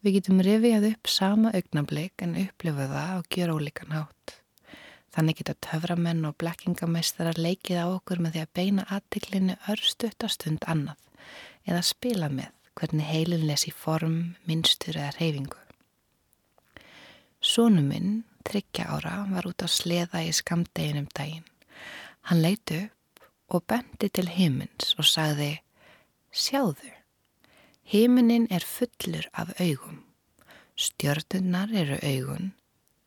Við 0.00 0.16
getum 0.16 0.40
rifjað 0.44 0.86
upp 0.92 1.10
sama 1.12 1.52
augnablik 1.56 2.22
en 2.24 2.38
upplifa 2.40 2.86
það 2.88 3.10
á 3.12 3.18
gjör 3.34 3.54
ólíkan 3.56 3.96
hátt. 3.96 4.36
Þannig 5.10 5.40
geta 5.40 5.56
töframenn 5.66 6.24
og 6.28 6.36
blekkingameistrar 6.38 7.40
leikið 7.40 7.82
á 7.82 7.86
okkur 7.90 8.22
með 8.22 8.36
því 8.36 8.44
að 8.44 8.54
beina 8.54 8.86
aðtiklinu 8.94 9.56
örstuttastund 9.72 10.64
annað 10.70 11.00
eða 11.66 11.82
spila 11.84 12.30
með 12.32 12.52
hvernig 12.78 13.10
heilin 13.10 13.46
lesi 13.48 13.72
form, 13.74 14.36
minstur 14.48 14.96
eða 14.96 15.16
reyfingu. 15.18 15.58
Sónu 17.40 17.82
minn, 17.84 18.22
tryggja 18.46 18.86
ára, 18.94 19.24
var 19.28 19.48
út 19.48 19.64
á 19.64 19.68
sleða 19.68 20.22
í 20.24 20.32
skamdeginum 20.32 21.08
daginn. 21.16 21.44
Hann 22.28 22.42
leiti 22.44 22.84
upp 22.86 23.26
og 23.56 23.64
bendi 23.68 24.08
til 24.08 24.28
himins 24.30 24.94
og 24.96 25.08
sagði, 25.08 25.58
sjáðu, 26.30 26.92
himinin 27.82 28.46
er 28.50 28.64
fullur 28.64 29.26
af 29.32 29.52
augum. 29.60 30.04
Stjörnunnar 30.78 31.72
eru 31.76 31.98
augun, 32.00 32.52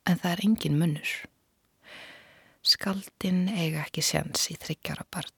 en 0.06 0.20
það 0.20 0.32
er 0.32 0.44
engin 0.46 0.78
munnur. 0.78 1.14
Skaldinn 2.64 3.48
eiga 3.50 3.84
ekki 3.84 4.04
sjans 4.06 4.46
í 4.52 4.58
þryggjara 4.60 5.08
barn. 5.12 5.34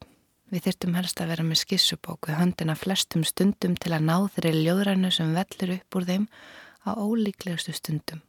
Við 0.51 0.67
þurftum 0.67 0.97
helst 0.97 1.21
að 1.21 1.31
vera 1.33 1.45
með 1.45 1.61
skissubóku 1.63 2.35
höndina 2.37 2.75
flestum 2.77 3.23
stundum 3.25 3.73
til 3.81 3.95
að 3.95 4.05
ná 4.09 4.17
þeirri 4.35 4.65
ljóðrænu 4.65 5.09
sem 5.13 5.33
vellur 5.33 5.73
upp 5.79 5.97
úr 5.97 6.05
þeim 6.09 6.27
á 6.85 6.91
ólíklegustu 6.93 7.73
stundum. 7.73 8.21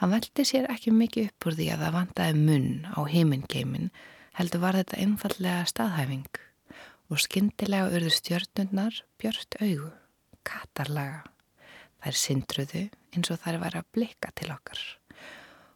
Hann 0.00 0.10
veldi 0.10 0.46
sér 0.46 0.66
ekki 0.72 0.90
mikið 0.90 1.30
upp 1.30 1.46
úr 1.46 1.58
því 1.58 1.68
að 1.74 1.84
það 1.84 1.98
vantaði 1.98 2.40
munn 2.40 2.72
á 2.90 3.00
heimingeimin 3.06 3.92
heldur 4.38 4.64
var 4.64 4.80
þetta 4.80 4.98
einfallega 4.98 5.68
staðhæfing 5.70 6.42
og 7.12 7.20
skindilega 7.20 7.90
urðu 7.92 8.08
stjörnundnar 8.14 9.02
björnt 9.20 9.58
augu, 9.60 9.90
katarlaga. 10.48 11.26
Þær 12.00 12.16
sindruðu 12.18 12.86
eins 13.12 13.30
og 13.30 13.42
þær 13.42 13.58
var 13.60 13.76
að 13.76 13.90
blikka 13.92 14.32
til 14.38 14.48
okkar. 14.54 14.80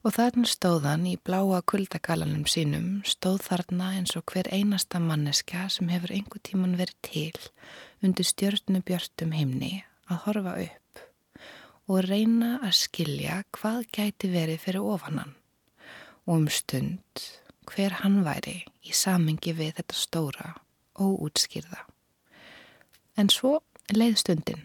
Og 0.07 0.15
þarna 0.17 0.49
stóðan 0.49 1.05
í 1.11 1.17
bláa 1.21 1.61
kuldagalanum 1.69 2.47
sínum 2.49 2.89
stóð 3.05 3.43
þarna 3.51 3.93
eins 3.99 4.17
og 4.17 4.25
hver 4.33 4.49
einasta 4.49 5.03
manneska 5.03 5.67
sem 5.73 5.91
hefur 5.93 6.15
einhver 6.17 6.41
tíman 6.47 6.79
verið 6.81 6.97
til 7.05 7.47
undir 8.01 8.29
stjörnubjörtum 8.31 9.35
heimni 9.37 9.83
að 10.09 10.23
horfa 10.25 10.59
upp 10.65 11.03
og 11.87 12.07
reyna 12.07 12.57
að 12.65 12.79
skilja 12.81 13.43
hvað 13.55 13.83
gæti 13.95 14.31
verið 14.33 14.63
fyrir 14.63 14.87
ofanan 14.95 15.35
og 16.27 16.39
um 16.41 16.47
stund 16.51 17.27
hver 17.67 18.01
hann 18.03 18.23
væri 18.27 18.63
í 18.87 18.95
samengi 18.95 19.55
við 19.59 19.77
þetta 19.81 19.99
stóra 19.99 20.55
og 20.99 21.21
útskýrða. 21.29 21.85
En 23.17 23.31
svo 23.33 23.61
leið 23.93 24.17
stundin, 24.23 24.65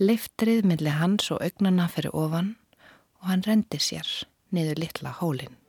leiftrið 0.00 0.64
millir 0.68 0.98
hans 1.00 1.30
og 1.34 1.42
augnana 1.44 1.88
fyrir 1.92 2.14
ofan 2.16 2.54
og 3.20 3.28
hann 3.30 3.44
rendi 3.46 3.80
sér 3.82 4.08
niður 4.52 4.80
litla 4.80 5.12
hólinn. 5.20 5.61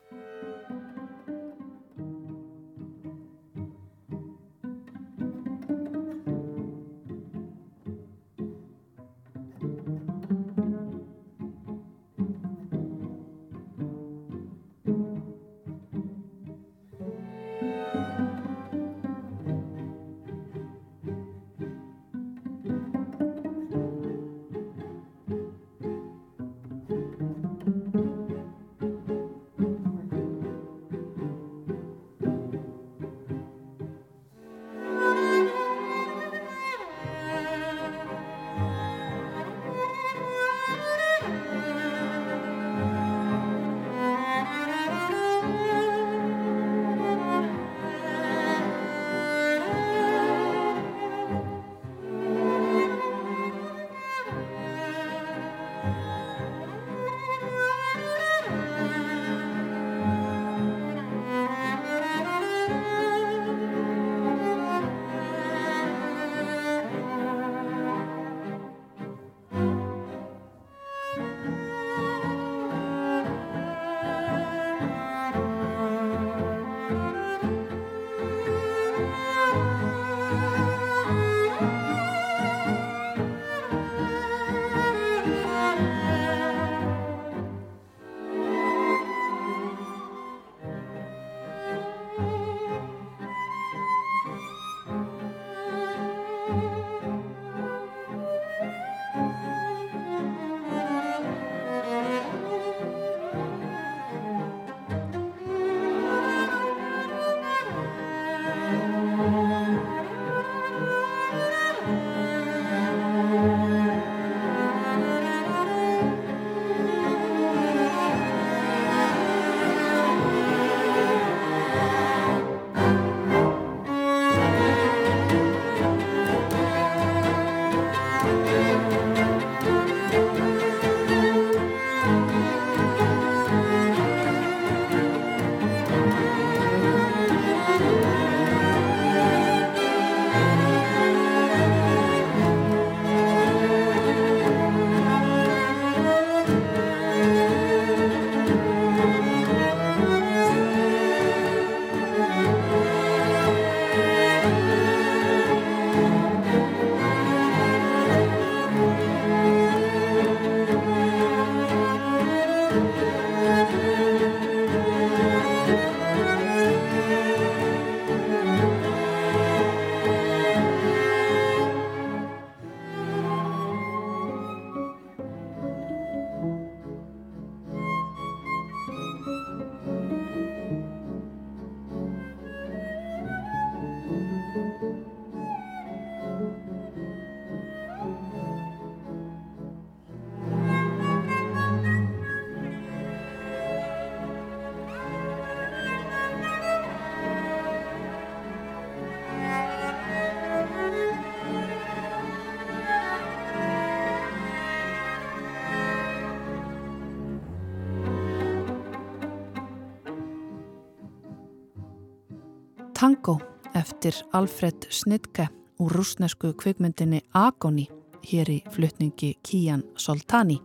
Tango 213.03 213.33
eftir 213.75 214.15
Alfred 214.31 214.85
Snitke 214.89 215.49
úr 215.83 215.91
rúsnesku 215.91 216.53
kvikmyndinni 216.55 217.19
Agoni 217.35 217.89
hér 218.23 218.47
í 218.47 218.55
flutningi 218.71 219.33
Kían 219.43 219.83
Soltani 219.99 220.55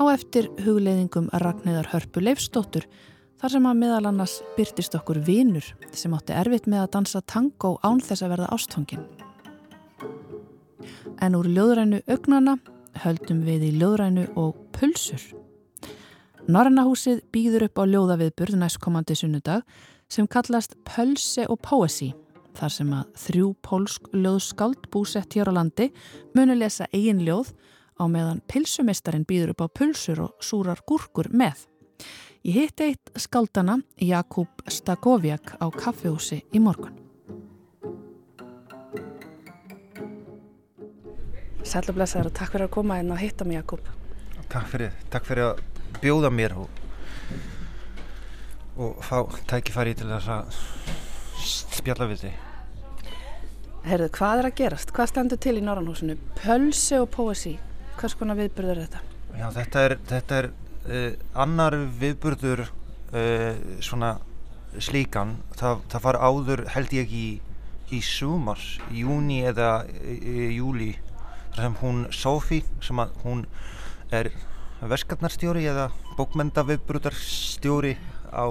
á 0.00 0.08
eftir 0.14 0.48
hugleiðingum 0.64 1.28
Ragnæðar 1.44 1.90
Hörpu 1.92 2.24
Leifstóttur 2.24 2.88
þar 3.36 3.52
sem 3.52 3.68
að 3.68 3.82
meðal 3.82 4.08
annars 4.08 4.38
byrtist 4.56 4.96
okkur 4.96 5.20
vinur 5.28 5.68
sem 5.92 6.16
átti 6.16 6.32
erfitt 6.40 6.72
með 6.72 6.86
að 6.86 6.90
dansa 6.96 7.20
tango 7.20 7.74
án 7.84 8.00
þess 8.00 8.24
að 8.24 8.32
verða 8.32 8.50
ástfangin. 8.56 9.04
En 11.20 11.36
úr 11.36 11.52
ljóðrænu 11.52 12.00
augnana 12.08 12.56
höldum 13.04 13.44
við 13.44 13.68
í 13.68 13.74
ljóðrænu 13.76 14.30
og 14.40 14.56
pulsur. 14.72 15.20
Norrannahúsið 16.48 17.26
býður 17.28 17.68
upp 17.68 17.76
á 17.76 17.84
ljóðaviðburð 17.92 18.62
næstkomandi 18.64 19.20
sunnudag 19.20 19.68
sem 20.12 20.28
kallast 20.28 20.74
Pölse 20.84 21.46
og 21.48 21.62
Poesi 21.64 22.10
þar 22.58 22.72
sem 22.74 22.90
að 22.92 23.12
þrjú 23.22 23.46
pólsk 23.64 24.10
ljóðskáld 24.12 24.88
búsett 24.92 25.36
hér 25.38 25.48
á 25.48 25.56
landi 25.56 25.88
munu 26.36 26.56
lesa 26.58 26.84
eigin 26.92 27.22
ljóð 27.24 27.54
á 27.96 28.04
meðan 28.12 28.42
pilsumistarinn 28.50 29.24
býður 29.28 29.54
upp 29.54 29.64
á 29.64 29.68
pulsur 29.78 30.20
og 30.26 30.44
súrar 30.44 30.82
gúrkur 30.88 31.30
með. 31.32 31.64
Ég 32.44 32.58
hitt 32.58 32.82
eitt 32.84 33.12
skáldana 33.16 33.78
Jakub 33.96 34.64
Stagoviak 34.68 35.54
á 35.62 35.66
kaffehúsi 35.72 36.42
í 36.52 36.60
morgun. 36.60 36.98
Sælublessaður 41.62 42.32
og 42.32 42.36
takk 42.36 42.52
fyrir 42.52 42.66
að 42.66 42.74
koma 42.74 43.00
inn 43.00 43.14
og 43.14 43.22
hitta 43.22 43.46
mig 43.48 43.62
Jakub. 43.62 43.86
Takk 44.50 44.68
fyrir, 44.68 44.92
takk 45.08 45.24
fyrir 45.24 45.52
að 45.52 45.62
bjóða 46.02 46.32
mér 46.34 46.58
og, 46.58 46.81
og 48.76 49.02
fá 49.04 49.18
tækifæri 49.50 49.94
til 49.98 50.08
þess 50.08 50.30
að 50.32 50.56
spjalla 51.42 52.08
við 52.12 52.26
þig. 52.26 52.40
Herðu, 53.82 54.08
hvað 54.14 54.40
er 54.40 54.48
að 54.48 54.58
gerast? 54.60 54.92
Hvað 54.94 55.08
stendur 55.10 55.40
til 55.42 55.56
í 55.58 55.62
Norrannhúsinu? 55.66 56.14
Pölsi 56.38 57.00
og 57.02 57.08
poesi. 57.10 57.56
Hvers 57.98 58.14
konar 58.18 58.38
viðburður 58.38 58.78
er 58.78 58.84
þetta? 58.84 59.00
Já, 59.40 59.46
þetta 59.56 59.86
er, 59.86 59.94
þetta 60.10 60.38
er 60.38 60.48
uh, 60.52 61.08
annar 61.44 61.76
viðburður 62.00 62.62
uh, 62.68 63.48
svona 63.82 64.12
slíkan. 64.78 65.34
Það, 65.58 65.82
það 65.92 66.06
var 66.06 66.20
áður 66.22 66.64
held 66.76 66.94
ég 66.96 67.16
í, 67.16 67.26
í 67.92 68.00
sumars, 68.06 68.76
júni 68.94 69.42
eða 69.50 69.72
í 70.06 70.52
júli. 70.56 70.92
Það 71.52 71.66
sem 71.66 71.76
hún 71.82 72.04
Sofi, 72.16 72.62
sem 72.80 73.02
að 73.02 73.18
hún 73.26 73.44
er 74.14 74.30
verskefnarstjóri 74.90 75.66
eða 75.70 75.90
bókmyndaviðbrutarstjóri 76.18 77.94
á, 78.34 78.46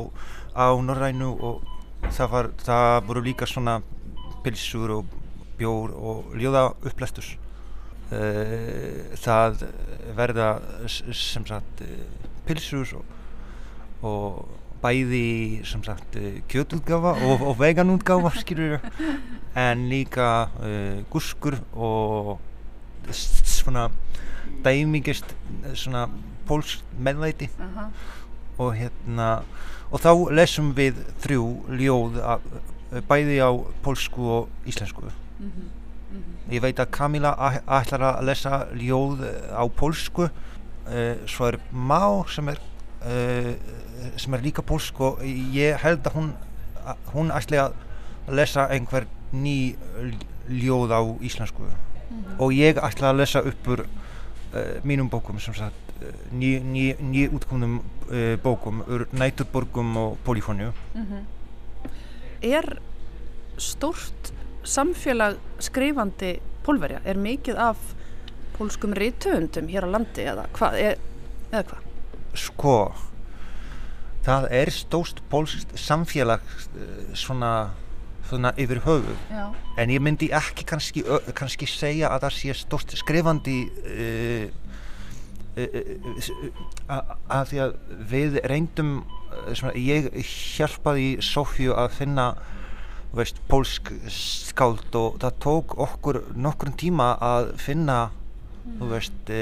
á 0.56 0.68
Norrænu 0.80 1.32
og 1.36 1.66
það, 2.08 2.28
var, 2.32 2.52
það 2.64 2.96
voru 3.10 3.26
líka 3.26 3.50
svona 3.50 3.80
pilsur 4.46 4.96
og 5.00 5.18
bjór 5.60 5.92
og 5.94 6.32
ljóða 6.40 6.70
upplestus 6.88 7.36
eh, 8.16 9.12
það 9.22 9.68
verða 10.18 10.54
sem 10.90 11.46
sagt 11.46 11.84
pilsur 12.48 12.96
og, 12.98 13.14
og 14.02 14.42
bæði 14.82 15.62
sem 15.68 15.84
sagt 15.86 16.18
kjötutgáfa 16.50 17.14
og, 17.28 17.44
og 17.52 17.60
veganútgáfa 17.60 18.34
skilur 18.42 18.80
en 19.58 19.86
líka 19.92 20.50
uh, 20.64 21.04
guskur 21.12 21.60
og 21.74 22.40
svona 23.12 23.90
dæmingist 24.64 25.36
svona 25.74 26.08
pólsk 26.48 26.84
meðlæti 27.00 27.50
uh 27.60 27.66
-huh. 27.66 27.90
og 28.58 28.76
hérna 28.76 29.44
og 29.92 30.00
þá 30.00 30.32
lesum 30.32 30.74
við 30.76 30.96
þrjú 31.24 31.46
ljóð 31.68 32.20
að, 32.24 32.40
bæði 33.08 33.38
á 33.40 33.52
pólsku 33.84 34.22
og 34.22 34.50
íslensku 34.66 35.02
uh 35.06 35.12
-huh. 35.12 35.48
Uh 36.12 36.18
-huh. 36.18 36.54
ég 36.54 36.62
veit 36.62 36.80
að 36.80 36.92
Kamila 36.92 37.36
ætlar 37.68 38.02
að 38.02 38.24
lesa 38.24 38.66
ljóð 38.74 39.24
á 39.52 39.64
pólsku 39.68 40.24
uh, 40.24 41.28
svo 41.28 41.46
er 41.46 41.60
Má 41.74 42.28
sem 42.30 42.50
er 42.50 42.60
uh, 43.06 43.56
sem 44.18 44.34
er 44.34 44.42
líka 44.42 44.62
pólsku 44.62 45.04
og 45.04 45.20
ég 45.54 45.78
held 45.78 46.08
að 46.08 46.14
hún 46.14 46.34
hún 47.14 47.32
ætli 47.32 47.58
að 47.58 47.74
lesa 48.28 48.68
einhver 48.68 49.06
ný 49.34 49.76
ljóð 50.50 50.92
á 50.92 51.02
íslensku 51.22 51.64
og 52.40 52.54
ég 52.54 52.78
ætla 52.78 53.12
að 53.12 53.18
lesa 53.22 53.40
uppur 53.40 53.86
mínum 54.84 55.10
bókum 55.10 55.40
sem 55.40 55.54
sagt 55.54 55.76
uh, 56.02 56.08
ný 56.34 57.28
útkomnum 57.32 57.80
uh, 57.80 58.36
bókum 58.44 58.84
úr 58.88 59.08
næturborgum 59.12 59.98
og 59.98 60.18
polifóniu 60.24 60.74
mm 60.96 61.06
-hmm. 61.06 61.24
Er 62.42 62.80
stórt 63.58 64.34
samfélag 64.64 65.38
skrifandi 65.60 66.40
pólverja? 66.64 67.00
Er 67.06 67.16
mikið 67.18 67.56
af 67.58 67.78
pólskum 68.58 68.94
rítöfundum 68.94 69.70
hér 69.70 69.86
á 69.86 69.90
landi 69.92 70.22
eða 70.22 70.46
hvað? 70.54 70.96
Eða 71.52 71.64
hva? 71.64 71.78
Sko 72.34 72.94
það 74.26 74.48
er 74.52 74.70
stórt 74.70 75.22
pólskt 75.30 75.78
samfélag 75.80 76.42
svona 77.14 77.72
svona 78.32 78.54
yfir 78.60 78.82
höfu 78.86 79.16
Já. 79.30 79.52
en 79.78 79.92
ég 79.92 80.02
myndi 80.04 80.32
ekki 80.34 80.66
kannski, 80.68 81.04
kannski 81.36 81.68
segja 81.70 82.12
að 82.12 82.28
það 82.28 82.38
sé 82.38 82.56
stort 82.62 82.96
skrifandi 83.00 83.58
uh, 83.68 84.46
uh, 85.60 85.82
uh, 86.88 87.12
að 87.28 87.52
því 87.52 87.62
að 87.66 87.76
við 88.14 88.40
reyndum 88.52 88.96
svona, 89.54 89.76
ég 89.76 90.10
hjálpaði 90.56 91.12
Sofju 91.26 91.76
að 91.76 91.94
finna 92.00 92.32
veist, 93.16 93.40
pólsk 93.52 93.92
skáld 94.12 94.96
og 94.96 95.20
það 95.22 95.40
tók 95.44 95.78
okkur 95.84 96.22
nokkur 96.40 96.72
tíma 96.80 97.14
að 97.20 97.54
finna 97.60 98.02
mm. 98.64 98.84
veist, 98.92 99.34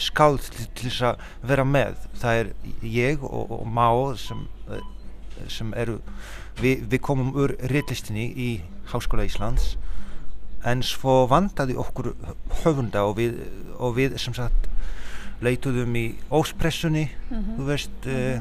skáld 0.00 0.40
til, 0.48 0.64
til 0.72 0.88
þess 0.88 1.02
að 1.10 1.24
vera 1.44 1.66
með 1.68 1.98
það 2.16 2.38
er 2.40 2.52
ég 2.88 3.24
og, 3.28 3.50
og 3.58 3.66
Má 3.68 3.88
sem, 4.16 4.46
sem 5.48 5.74
eru 5.74 6.00
Vi, 6.60 6.76
við 6.78 7.00
komum 7.02 7.32
úr 7.34 7.56
rittlistinni 7.70 8.28
í 8.30 8.50
Háskóla 8.92 9.24
Íslands 9.26 9.72
en 10.64 10.84
svo 10.86 11.24
vandaði 11.28 11.74
okkur 11.80 12.12
höfunda 12.62 13.02
og 13.08 13.18
við, 13.18 13.40
og 13.74 13.96
við 13.98 14.14
sem 14.22 14.36
sagt 14.36 14.68
leituðum 15.44 15.96
í 15.98 16.04
óspressunni 16.30 17.08
mm 17.08 17.38
-hmm. 17.40 17.56
þú 17.56 17.64
veist 17.66 18.06
mm 18.06 18.12
-hmm. 18.12 18.40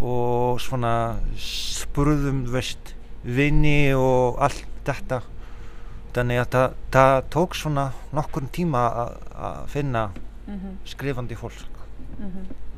uh, 0.00 0.08
og 0.08 0.60
svona 0.60 1.20
spurðum 1.36 2.46
þú 2.46 2.50
veist 2.50 2.94
vinni 3.22 3.94
og 3.94 4.40
allt 4.40 4.66
þetta 4.84 5.22
þannig 6.14 6.38
að 6.38 6.48
það, 6.50 6.68
það 6.90 7.22
tók 7.30 7.54
svona 7.54 7.92
nokkur 8.12 8.42
tíma 8.52 8.88
að 9.34 9.66
finna 9.68 10.10
mm 10.46 10.54
-hmm. 10.54 10.74
skrifandi 10.84 11.34
fólk 11.34 11.68
mhm 12.18 12.71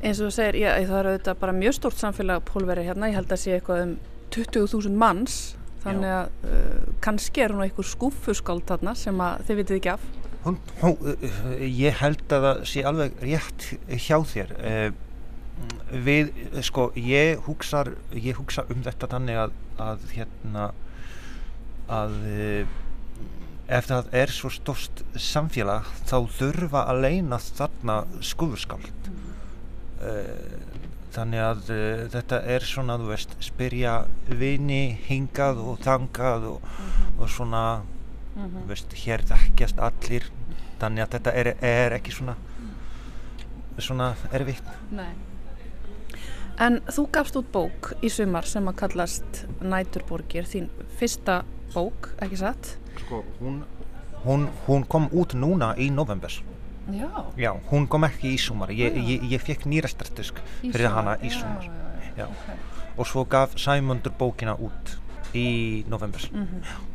eins 0.00 0.20
og 0.20 0.28
þú 0.28 0.32
segir, 0.34 0.60
já, 0.62 0.70
það 0.88 0.98
er 0.98 1.08
auðvitað 1.10 1.40
bara 1.42 1.56
mjög 1.56 1.76
stórt 1.76 2.00
samfélag 2.00 2.44
pólveri 2.48 2.86
hérna, 2.86 3.10
ég 3.10 3.18
held 3.20 3.34
að 3.34 3.42
sé 3.42 3.56
eitthvað 3.56 3.82
um 3.84 3.96
20.000 4.34 4.96
manns. 5.00 5.40
Þannig 5.80 6.12
að 6.12 6.48
uh, 6.52 6.88
kannski 7.00 7.40
er 7.40 7.54
hún 7.54 7.64
eitthvað 7.64 7.88
skúfuskáld 7.88 8.66
þarna 8.68 8.92
sem 8.98 9.22
þið 9.48 9.60
vitið 9.62 9.78
ekki 9.78 9.92
af. 9.94 10.02
Hún, 10.44 10.58
hún, 10.82 10.98
uh, 11.08 11.54
Ég 11.64 11.96
held 12.02 12.24
að 12.36 12.44
það 12.46 12.60
sé 12.68 12.84
alveg 12.90 13.22
rétt 13.24 13.68
hjá 14.04 14.18
þér. 14.28 14.52
Uh, 14.60 14.90
við, 16.04 16.30
sko, 16.64 16.90
ég 16.96 17.40
hugsa 17.48 17.84
ég 18.14 18.38
hugsa 18.38 18.64
um 18.72 18.84
þetta 18.84 19.08
þannig 19.10 19.40
að, 19.46 19.56
að 19.80 20.06
hérna 20.14 20.68
að 21.90 22.14
uh, 22.30 22.76
ef 23.70 23.88
það 23.90 24.14
er 24.20 24.32
svo 24.34 24.50
stórst 24.52 25.02
samfélag 25.14 25.88
þá 26.08 26.16
þurfa 26.38 26.84
að 26.90 27.02
leina 27.06 27.38
þarna 27.42 28.00
skúfuskáld 28.24 29.10
þannig 31.14 31.42
að 31.42 31.70
uh, 31.74 32.02
þetta 32.12 32.40
er 32.54 32.66
svona, 32.66 32.96
þú 33.00 33.08
veist, 33.10 33.32
spyrja 33.42 33.94
vini 34.26 34.98
hingað 35.08 35.62
og 35.64 35.80
þangað 35.84 36.46
og, 36.54 36.60
mm 36.60 36.90
-hmm. 36.90 37.22
og 37.22 37.30
svona, 37.30 37.62
mm 37.80 38.44
-hmm. 38.44 38.62
þú 38.62 38.68
veist, 38.68 38.94
hér 39.04 39.24
þekkjast 39.32 39.78
allir, 39.78 40.30
þannig 40.78 41.02
að 41.04 41.10
þetta 41.10 41.32
er, 41.32 41.56
er 41.62 41.92
ekki 41.92 42.12
svona, 42.12 42.36
svona 43.78 44.14
erfitt. 44.32 44.64
Nei. 44.90 45.12
En 46.58 46.80
þú 46.86 47.10
gafst 47.12 47.36
út 47.36 47.52
bók 47.52 47.92
í 48.02 48.08
sumar 48.10 48.44
sem 48.44 48.68
að 48.68 48.76
kallast 48.76 49.46
Næturborgir, 49.60 50.44
þín 50.44 50.68
fyrsta 50.98 51.44
bók, 51.74 52.14
ekki 52.20 52.36
satt? 52.36 52.76
Sko, 52.98 53.24
hún, 53.40 53.64
hún, 54.24 54.48
hún 54.66 54.84
kom 54.84 55.08
út 55.12 55.34
núna 55.34 55.74
í 55.78 55.90
novembers. 55.90 56.42
Já. 56.94 57.10
Já, 57.36 57.50
hún 57.70 57.86
kom 57.88 58.04
ekki 58.08 58.34
í 58.34 58.38
sumar, 58.40 58.72
ég, 58.74 58.96
ég, 58.96 59.26
ég 59.32 59.42
fekk 59.42 59.66
nýrastartusk 59.70 60.40
fyrir 60.60 60.86
sumar. 60.86 60.96
hana 60.96 61.16
í 61.22 61.32
sumar. 61.34 61.68
Já, 62.16 62.26
okay. 62.26 62.56
Og 62.96 63.08
svo 63.08 63.24
gaf 63.24 63.56
Sæmundur 63.60 64.12
bókina 64.18 64.56
út 64.58 64.96
í 65.34 65.84
november. 65.88 66.28
Mm 66.32 66.46
-hmm. 66.46 66.88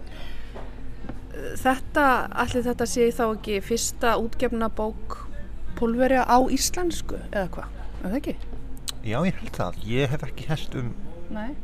Þetta, 1.62 2.28
allir 2.32 2.64
þetta 2.64 2.86
sé 2.86 3.12
þá 3.12 3.26
ekki 3.36 3.62
fyrsta 3.62 4.18
útgefna 4.18 4.70
bók 4.70 5.28
pólverja 5.76 6.24
á 6.24 6.38
íslensku 6.50 7.16
eða 7.32 7.50
hvað, 7.50 7.68
er 8.04 8.10
það 8.10 8.16
ekki? 8.16 8.36
Já, 9.04 9.26
ég 9.26 9.36
held 9.36 9.52
það. 9.52 9.74
Ég 9.86 10.10
hef 10.10 10.24
ekki 10.24 10.48
hest 10.48 10.76
um 10.76 10.94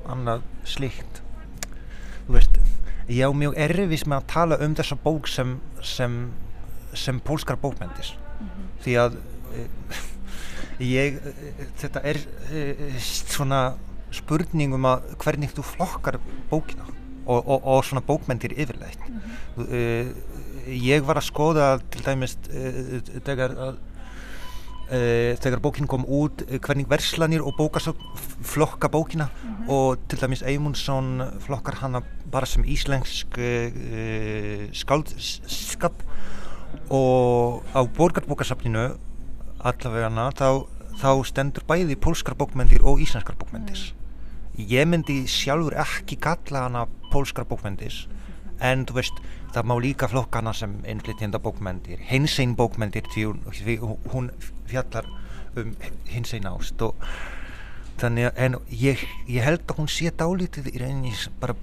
annað 0.09 0.41
slíkt 0.65 1.21
þú 2.25 2.37
veist 2.37 2.57
ég 3.11 3.27
á 3.27 3.31
mjög 3.35 3.57
erfis 3.59 4.05
með 4.07 4.17
að 4.17 4.29
tala 4.31 4.57
um 4.63 4.75
þessa 4.77 4.97
bók 5.03 5.27
sem 5.27 5.57
sem, 5.83 6.17
sem 6.93 7.19
pólskar 7.19 7.57
bókmendis 7.61 8.13
mm 8.13 8.47
-hmm. 8.47 8.83
því 8.83 8.95
að 9.03 9.17
e, 9.55 9.65
ég 11.01 11.19
þetta 11.77 12.01
er 12.03 12.17
e, 12.51 12.75
svona 12.99 13.75
spurning 14.11 14.73
um 14.73 14.85
að 14.85 15.15
hvernig 15.17 15.53
þú 15.55 15.63
flokkar 15.63 16.19
bókina 16.49 16.85
og, 17.25 17.47
og, 17.47 17.61
og 17.63 17.85
svona 17.85 18.01
bókmendir 18.01 18.51
yfirleitt 18.51 19.09
mm 19.09 19.19
-hmm. 19.19 19.73
e, 19.73 20.13
ég 20.67 21.05
var 21.05 21.17
að 21.17 21.29
skoða 21.29 21.79
til 21.89 22.03
dæmis 22.05 22.37
þegar 23.25 23.51
að 23.51 23.77
þegar 25.39 25.61
bókin 25.63 25.87
kom 25.87 26.03
út 26.03 26.43
hvernig 26.59 26.89
verslanir 26.89 27.41
og 27.41 27.55
bókasögn 27.55 28.01
flokka 28.43 28.89
bókina 28.89 29.29
mm 29.29 29.49
-hmm. 29.49 29.69
og 29.69 29.97
til 30.07 30.19
dæmis 30.21 30.41
Eymundsson 30.41 31.21
flokkar 31.39 31.75
hana 31.75 32.01
bara 32.31 32.45
sem 32.45 32.63
íslensk 32.63 33.37
uh, 33.37 34.69
skáldskap 34.71 35.93
og 36.91 37.63
á 37.71 37.81
borgarbókasafninu 37.97 38.85
allavega 39.61 40.27
þá, 40.37 40.49
þá 41.01 41.11
stendur 41.27 41.65
bæði 41.69 41.97
pólskar 41.99 42.37
bókmendir 42.37 42.83
og 42.83 43.01
íslenskar 43.03 43.37
bókmendis 43.39 43.91
mm. 43.91 44.65
ég 44.71 44.89
myndi 44.89 45.21
sjálfur 45.29 45.77
ekki 45.83 46.17
kalla 46.21 46.65
hana 46.67 46.87
pólskar 47.11 47.47
bókmendis 47.49 48.05
en 48.61 48.85
þú 48.85 48.97
veist 48.99 49.21
það 49.53 49.67
má 49.67 49.75
líka 49.83 50.09
flokka 50.09 50.41
hana 50.41 50.53
sem 50.53 50.73
einflitjenda 50.87 51.41
bókmendir 51.43 52.01
hinsinn 52.09 52.55
bókmendir 52.55 53.07
því 53.13 53.77
hún 54.13 54.31
fjallar 54.69 55.07
um 55.57 55.75
hinsinn 56.07 56.47
ást 56.47 56.81
og 56.85 56.95
þannig 58.01 58.31
að 58.31 58.43
en 58.45 58.59
ég, 58.71 59.01
ég 59.29 59.45
held 59.45 59.65
að 59.67 59.81
hún 59.81 59.89
sé 59.91 60.11
dálítið 60.17 60.71
í 60.71 60.81
reyni 60.81 61.13
bara, 61.41 61.55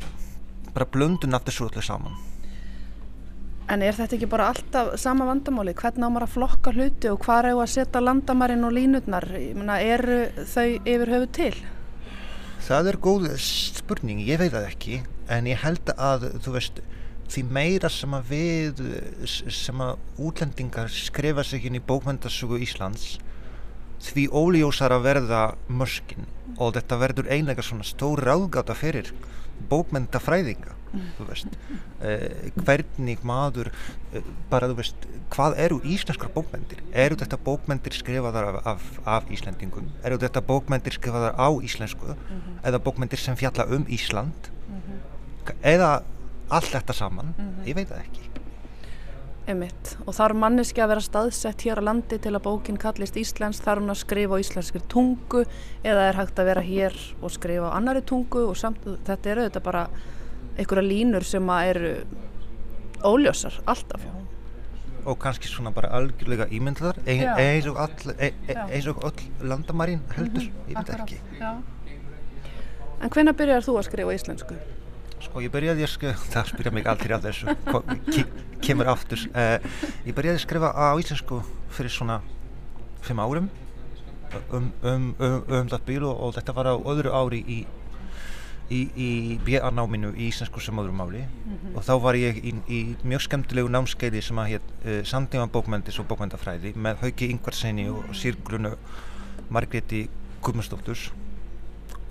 bara 0.75 0.87
blöndun 0.87 1.35
af 1.35 1.47
þessu 1.49 1.69
öllu 1.69 1.85
saman 1.85 2.19
En 3.69 3.83
er 3.85 3.93
þetta 3.93 4.17
ekki 4.17 4.29
bara 4.33 4.47
alltaf 4.49 4.95
sama 4.97 5.27
vandamáli? 5.29 5.75
Hvernig 5.77 6.01
á 6.01 6.09
maður 6.09 6.25
að 6.25 6.35
flokka 6.39 6.73
hluti 6.73 7.11
og 7.13 7.19
hvað 7.27 7.41
er 7.41 7.49
að 7.67 7.73
setja 7.75 8.01
landamærin 8.01 8.65
og 8.65 8.73
línutnar? 8.73 9.27
eru 9.85 10.21
þau 10.49 10.69
yfir 10.89 11.13
höfu 11.13 11.29
til? 11.37 11.51
Það 12.65 12.89
er 12.89 13.01
góð 13.05 13.27
spurning, 13.45 14.23
ég 14.25 14.41
veit 14.41 14.55
það 14.55 14.71
ekki 14.71 15.03
en 15.29 15.51
ég 15.51 15.61
held 15.61 15.93
að 15.97 16.25
veist 16.57 16.81
því 17.29 17.45
meira 17.53 17.91
sem 17.93 18.15
að 18.17 18.33
við 18.33 18.83
sem 19.29 19.85
að 19.85 19.99
útlendingar 20.17 20.89
skrifa 20.93 21.45
sig 21.45 21.69
inn 21.69 21.77
í 21.77 21.85
bókmyndasögu 21.85 22.61
Íslands 22.65 23.19
því 24.03 24.29
óljósar 24.31 24.95
að 24.95 25.07
verða 25.09 25.43
mörskinn 25.69 26.27
og 26.59 26.75
þetta 26.75 26.99
verður 27.01 27.31
einlega 27.31 27.63
svona 27.63 27.87
stór 27.87 28.23
ráðgáta 28.25 28.77
fyrir 28.79 29.13
bókmyndafræðinga 29.69 30.79
þú 31.19 31.27
veist. 31.29 31.57
Eh, 32.01 32.51
hvernig 32.57 33.25
maður 33.27 33.71
eh, 34.15 34.27
bara 34.51 34.69
þú 34.71 34.79
veist 34.81 35.09
hvað 35.33 35.59
eru 35.65 35.81
íslenskar 35.85 36.31
bókmyndir 36.35 36.81
eru 36.93 37.19
þetta 37.21 37.41
bókmyndir 37.45 37.97
skrifaðar 37.97 38.49
af, 38.53 38.61
af, 38.73 38.87
af 39.19 39.33
Íslandingum 39.35 39.91
eru 40.07 40.21
þetta 40.23 40.45
bókmyndir 40.49 40.97
skrifaðar 40.97 41.37
á 41.37 41.49
íslensku? 41.61 42.15
Mm 42.15 42.39
-hmm. 42.39 42.63
eða 42.69 42.83
bókmyndir 42.87 43.19
sem 43.19 43.37
fjalla 43.37 43.67
um 43.67 43.85
Ísland? 43.89 44.51
Mm 44.69 44.81
-hmm. 44.81 45.53
eða 45.63 46.03
allt 46.49 46.73
þetta 46.73 46.93
saman, 46.93 47.35
mm 47.37 47.45
-hmm. 47.45 47.69
ég 47.69 47.75
veit 47.75 47.89
það 47.89 48.01
ekki 48.01 48.28
Emmitt, 49.49 49.95
og 50.05 50.13
þarf 50.13 50.37
manneski 50.37 50.83
að 50.85 50.91
vera 50.93 51.03
staðsett 51.05 51.63
hér 51.65 51.81
á 51.81 51.89
landi 51.89 52.19
til 52.21 52.35
að 52.37 52.43
bókinn 52.45 52.77
kallist 52.81 53.17
Íslands, 53.17 53.63
þarf 53.65 53.81
hún 53.81 53.95
að 53.95 54.03
skrifa 54.03 54.37
á 54.37 54.43
íslenskir 54.43 54.83
tungu 54.93 55.45
eða 55.81 56.03
er 56.11 56.19
hægt 56.19 56.43
að 56.43 56.51
vera 56.51 56.65
hér 56.67 56.97
og 57.23 57.33
skrifa 57.33 57.71
á 57.73 57.77
annari 57.79 58.03
tungu 58.05 58.43
og 58.45 58.59
samt, 58.61 58.85
þetta 59.07 59.33
eru 59.33 59.47
þetta 59.47 59.63
bara 59.65 59.87
einhverja 60.59 60.85
línur 60.85 61.25
sem 61.25 61.49
að 61.55 61.71
eru 61.71 61.93
óljósar, 63.09 63.57
alltaf 63.65 64.05
Já. 64.05 64.13
og 65.09 65.19
kannski 65.23 65.49
svona 65.49 65.73
bara 65.73 65.95
algjörlega 65.97 66.51
ímyndlar 66.53 67.01
e 67.07 67.17
eins 67.25 67.71
og 67.71 67.81
all, 67.81 68.15
e 68.19 68.35
e 68.53 68.59
eins 68.67 68.91
og 68.93 69.01
all 69.09 69.49
landamærin 69.49 70.03
heldur, 70.17 70.45
mm 70.45 70.53
-hmm. 70.53 70.75
ég 70.75 70.77
veit 70.77 71.01
ekki 71.01 71.21
Já. 71.41 71.57
En 73.01 73.11
hvenna 73.11 73.33
byrjar 73.33 73.63
þú 73.63 73.79
að 73.79 73.87
skrifa 73.87 74.15
íslensku? 74.15 74.55
Sko 75.25 75.43
ég 75.43 75.53
byrjaði 75.53 75.85
að 75.87 75.93
skrifa, 75.93 76.27
það 76.33 76.51
spyrja 76.53 76.75
mig 76.75 76.87
aldrei 76.87 77.15
af 77.17 77.25
þessu, 77.25 77.55
kemur 78.65 78.91
aftur. 78.93 79.25
Uh, 79.35 79.59
ég 80.07 80.15
byrjaði 80.15 80.39
að 80.39 80.45
skrifa 80.45 80.73
á 80.75 80.95
íslensku 81.01 81.43
fyrir 81.75 81.93
svona 81.93 82.21
fimm 83.03 83.21
árum 83.23 83.49
um, 84.53 84.73
um, 84.83 85.15
um, 85.19 85.43
um 85.49 85.69
það 85.71 85.85
bíl 85.87 86.07
og, 86.09 86.33
þetta 86.37 86.55
var 86.57 86.71
á 86.73 86.75
öðru 86.77 87.13
ári 87.15 87.41
í, 87.41 87.59
í, 88.75 88.81
í 88.95 89.11
BA-náminu 89.47 90.13
í 90.17 90.29
íslensku 90.29 90.63
sem 90.63 90.79
öðru 90.81 90.97
máli 90.97 91.23
mm 91.25 91.55
-hmm. 91.55 91.77
og 91.77 91.87
þá 91.87 91.95
var 92.03 92.19
ég 92.19 92.41
í, 92.43 92.55
í 92.69 92.81
mjög 93.03 93.25
skemmtilegu 93.29 93.71
námskeiði 93.73 94.23
sem 94.23 94.39
að 94.39 94.51
hér 94.53 94.63
uh, 94.85 95.01
Sandíma 95.05 95.47
bókmendis 95.47 95.99
og 95.99 96.09
bókmendafræði 96.11 96.75
með 96.77 97.03
Hauki 97.03 97.31
Ingvarsenni 97.31 97.89
og 97.91 98.13
Sýrgrunu 98.13 98.77
Margreti 99.49 100.09
Guðmundsdótturs 100.43 101.11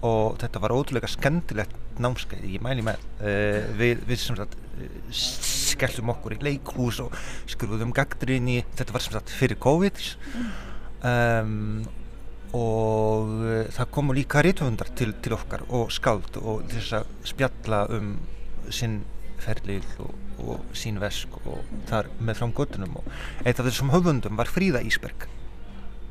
og 0.06 0.38
þetta 0.42 0.62
var 0.62 0.74
ótrúlega 0.76 1.10
skemmtilegt 1.10 1.76
námskeið, 2.02 2.46
ég 2.54 2.64
mæli 2.64 2.86
með 2.86 3.04
uh, 3.22 3.70
við, 3.80 4.04
við 4.06 4.22
sem 4.22 4.38
sagt 4.38 4.58
uh, 4.58 4.88
skellum 5.16 6.14
okkur 6.14 6.38
í 6.38 6.42
leikhús 6.46 7.02
og 7.02 7.16
skrúðum 7.50 7.94
gagdrinni, 7.96 8.62
þetta 8.78 8.96
var 8.96 9.06
sem 9.06 9.18
sagt 9.18 9.34
fyrir 9.34 9.60
COVID. 9.64 10.04
Um, 11.08 11.86
og 12.58 13.34
uh, 13.42 13.64
það 13.76 13.94
komu 13.98 14.16
líka 14.18 14.42
rítvöndar 14.46 14.94
til, 14.98 15.12
til 15.24 15.36
okkar 15.36 15.66
og 15.68 15.92
skáld 15.94 16.40
og 16.40 16.68
þess 16.72 17.00
að 17.02 17.12
spjalla 17.34 17.84
um 17.98 18.16
sinn 18.74 19.02
ferlil 19.42 19.86
og, 20.04 20.14
og 20.42 20.78
sín 20.78 21.00
vesk 21.02 21.34
og 21.44 21.66
þar 21.90 22.10
með 22.20 22.40
fram 22.42 22.54
göttunum 22.58 23.00
og 23.02 23.10
eitt 23.44 23.60
af 23.60 23.68
þessum 23.68 23.92
höfundum 23.94 24.40
var 24.40 24.50
Fríða 24.50 24.82
Ísberg 24.86 25.28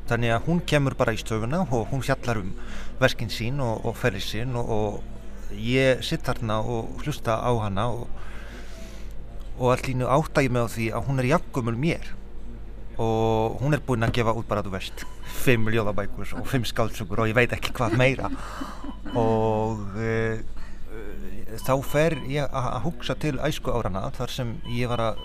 þannig 0.09 0.33
að 0.33 0.47
hún 0.47 0.63
kemur 0.69 0.95
bara 0.97 1.13
í 1.15 1.19
stöfuna 1.21 1.63
og 1.65 1.91
hún 1.91 2.03
fjallar 2.05 2.41
um 2.41 2.51
verkinn 3.01 3.31
sín 3.33 3.61
og, 3.63 3.85
og 3.85 3.97
ferri 3.99 4.21
sín 4.23 4.55
og, 4.57 4.69
og 4.69 5.53
ég 5.55 6.03
sitt 6.05 6.25
þarna 6.27 6.59
og 6.63 7.03
hlusta 7.03 7.37
á 7.39 7.51
hana 7.63 7.87
og, 7.93 8.07
og 9.57 9.73
allir 9.73 10.07
átta 10.07 10.43
ég 10.45 10.53
með 10.53 10.71
því 10.75 10.87
að 10.95 11.07
hún 11.09 11.21
er 11.21 11.29
jafngumul 11.33 11.77
mér. 11.79 12.13
Og 12.97 13.59
hún 13.61 13.77
er 13.77 13.81
búinn 13.85 14.05
að 14.07 14.15
gefa 14.17 14.33
út 14.33 14.47
bara, 14.49 14.63
þú 14.65 14.71
veist, 14.73 15.03
fimm 15.43 15.67
ljóðabækur 15.69 16.31
og 16.39 16.47
fimm 16.49 16.65
skáltsugur 16.65 17.21
og 17.21 17.29
ég 17.29 17.37
veit 17.37 17.53
ekki 17.53 17.75
hvað 17.77 17.93
meira. 17.99 18.31
Og 19.13 19.83
e, 20.01 20.39
þá 21.61 21.73
fer 21.85 22.17
ég 22.31 22.49
að 22.49 22.81
hugsa 22.87 23.15
til 23.21 23.37
æsku 23.45 23.73
árana 23.73 24.07
þar 24.17 24.33
sem 24.33 24.55
ég 24.73 24.89
var 24.89 25.03
að 25.11 25.21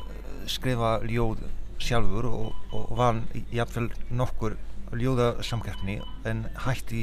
skrifa 0.53 0.99
ljóð 1.07 1.47
sjálfur 1.83 2.29
og, 2.29 2.53
og 2.77 2.93
vann 2.99 3.25
jáfnveil 3.55 3.89
nokkur 4.15 4.59
ljóðasamkeppni 4.99 5.99
en 6.29 6.45
hætti 6.67 7.03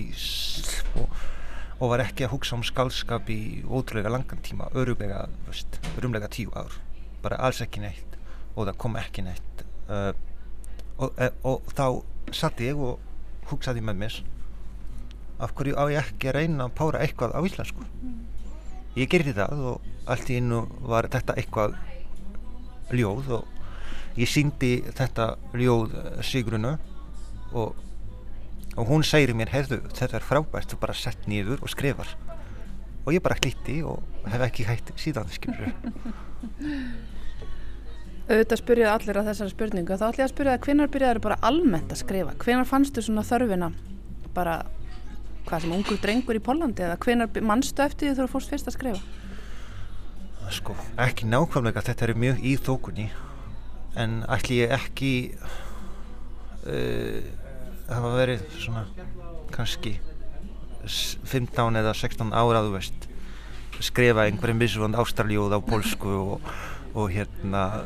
og, 1.00 1.10
og 1.80 1.94
var 1.94 2.04
ekki 2.04 2.28
að 2.28 2.34
hugsa 2.36 2.58
um 2.58 2.66
skálskap 2.66 3.30
í 3.34 3.64
ótrúlega 3.66 4.12
langan 4.14 4.42
tíma, 4.46 4.70
öruglega, 4.78 5.26
veist, 5.48 5.80
örumlega 5.98 6.30
tíu 6.32 6.54
ár, 6.54 6.76
bara 7.24 7.40
alls 7.46 7.62
ekki 7.66 7.82
neitt 7.84 8.18
og 8.56 8.68
það 8.68 8.80
kom 8.84 8.98
ekki 9.00 9.26
neitt 9.26 9.64
uh, 9.90 10.12
og, 11.00 11.14
e, 11.18 11.30
og 11.48 11.70
þá 11.74 11.86
satt 12.36 12.62
ég 12.64 12.78
og 12.78 13.00
hugsaði 13.50 13.84
með 13.86 14.02
mér 14.04 14.20
af 15.40 15.54
hverju 15.56 15.78
á 15.80 15.84
ég 15.90 16.04
ekki 16.04 16.30
að 16.30 16.38
reyna 16.42 16.68
að 16.68 16.76
pára 16.76 17.02
eitthvað 17.04 17.34
á 17.34 17.40
íslensku? 17.48 17.86
Ég 19.00 19.08
gerði 19.10 19.34
það 19.38 19.64
og 19.72 19.88
allt 20.10 20.30
í 20.30 20.40
innu 20.42 20.66
var 20.90 21.08
þetta 21.12 21.38
eitthvað 21.40 21.78
ljóð 22.92 23.32
og 23.40 24.20
ég 24.20 24.30
síndi 24.30 24.74
þetta 24.98 25.32
ljóð 25.56 25.96
Sigrunu 26.26 26.76
og, 27.54 27.76
og 28.76 28.89
hún 28.89 29.06
segir 29.08 29.36
mér 29.38 29.54
heyrðu 29.54 29.82
þetta 29.91 30.20
er 30.20 30.26
frábært, 30.26 30.72
þú 30.72 30.82
bara 30.82 30.97
sett 30.97 31.30
nýður 31.30 31.64
og 31.64 31.72
skrifar. 31.74 32.16
Og 33.06 33.14
ég 33.16 33.24
bara 33.26 33.39
klíti 33.39 33.80
og 33.88 34.04
hef 34.30 34.43
ekki 34.50 34.68
hægt 34.68 34.91
síðan 35.00 35.32
skilur 35.34 35.72
auðvitað 38.30 38.60
spyrjaði 38.62 38.91
allir 38.93 39.18
að 39.20 39.30
þessari 39.32 39.54
spurningu. 39.54 39.95
Þá 39.97 40.04
ætlum 40.06 40.22
ég 40.22 40.28
að 40.28 40.34
spyrja 40.34 40.52
það 40.56 40.66
hvenar 40.68 40.91
byrjaður 40.93 41.20
bara 41.24 41.38
almennt 41.50 41.93
að 41.93 42.02
skrifa? 42.04 42.36
Hvenar 42.43 42.68
fannstu 42.70 43.02
svona 43.02 43.24
þörfina? 43.26 43.72
Bara 44.36 44.60
hvað 45.47 45.64
sem 45.64 45.74
ungur 45.74 45.97
drengur 46.04 46.38
í 46.38 46.43
Pólandi 46.45 46.86
eða 46.86 47.00
hvenar 47.02 47.41
mannstu 47.41 47.82
eftir 47.82 48.12
því 48.12 48.20
þú 48.20 48.28
fórst 48.36 48.54
fyrst 48.54 48.70
að 48.70 48.78
skrifa? 48.78 49.02
Sko, 50.54 50.76
ekki 51.02 51.28
nákvæmlega 51.30 51.84
þetta 51.86 52.06
er 52.08 52.16
mjög 52.18 52.45
í 52.45 52.54
þókunni 52.66 53.08
en 54.00 54.22
ætli 54.30 54.62
ég 54.62 54.74
ekki 54.78 55.12
uh, 56.70 57.20
hafa 57.90 58.12
verið 58.16 58.46
svona 58.60 58.86
kannski 59.54 59.98
15 60.86 61.80
eða 61.82 61.94
16 61.98 62.34
ára 62.34 62.64
þú 62.66 62.76
veist 62.78 63.10
skrifa 63.84 64.26
einhverjum 64.28 64.62
vissvönd 64.62 64.98
ástarljóð 65.00 65.56
á 65.56 65.60
polsku 65.64 66.16
og, 66.36 66.50
og 66.94 67.12
hérna 67.14 67.84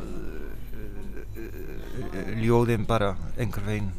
ljóðin 2.40 2.86
bara 2.88 3.14
einhver 3.38 3.66
veginn 3.68 3.92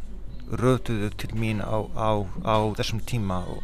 rötuðu 0.51 1.10
til 1.18 1.32
mín 1.39 1.64
á, 1.64 1.78
á, 1.95 2.22
á 2.45 2.56
þessum 2.78 3.01
tíma 3.01 3.41
og, 3.49 3.64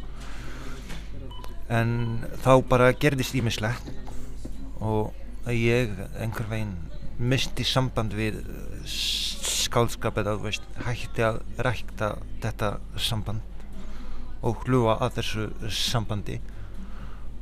en 1.70 2.24
þá 2.42 2.54
bara 2.68 2.94
gerðist 2.94 3.36
ímislegt 3.38 3.92
og 4.82 5.14
ég 5.52 5.94
einhver 6.18 6.50
veginn 6.50 6.78
misti 7.22 7.66
samband 7.68 8.16
við 8.18 8.42
skálskap 8.90 10.18
eða 10.22 10.36
veist, 10.42 10.66
hætti 10.86 11.26
að 11.26 11.42
rækta 11.62 12.16
þetta 12.42 12.74
samband 12.98 13.46
og 14.42 14.66
hluga 14.66 14.98
að 15.06 15.20
þessu 15.20 15.46
sambandi. 15.70 16.40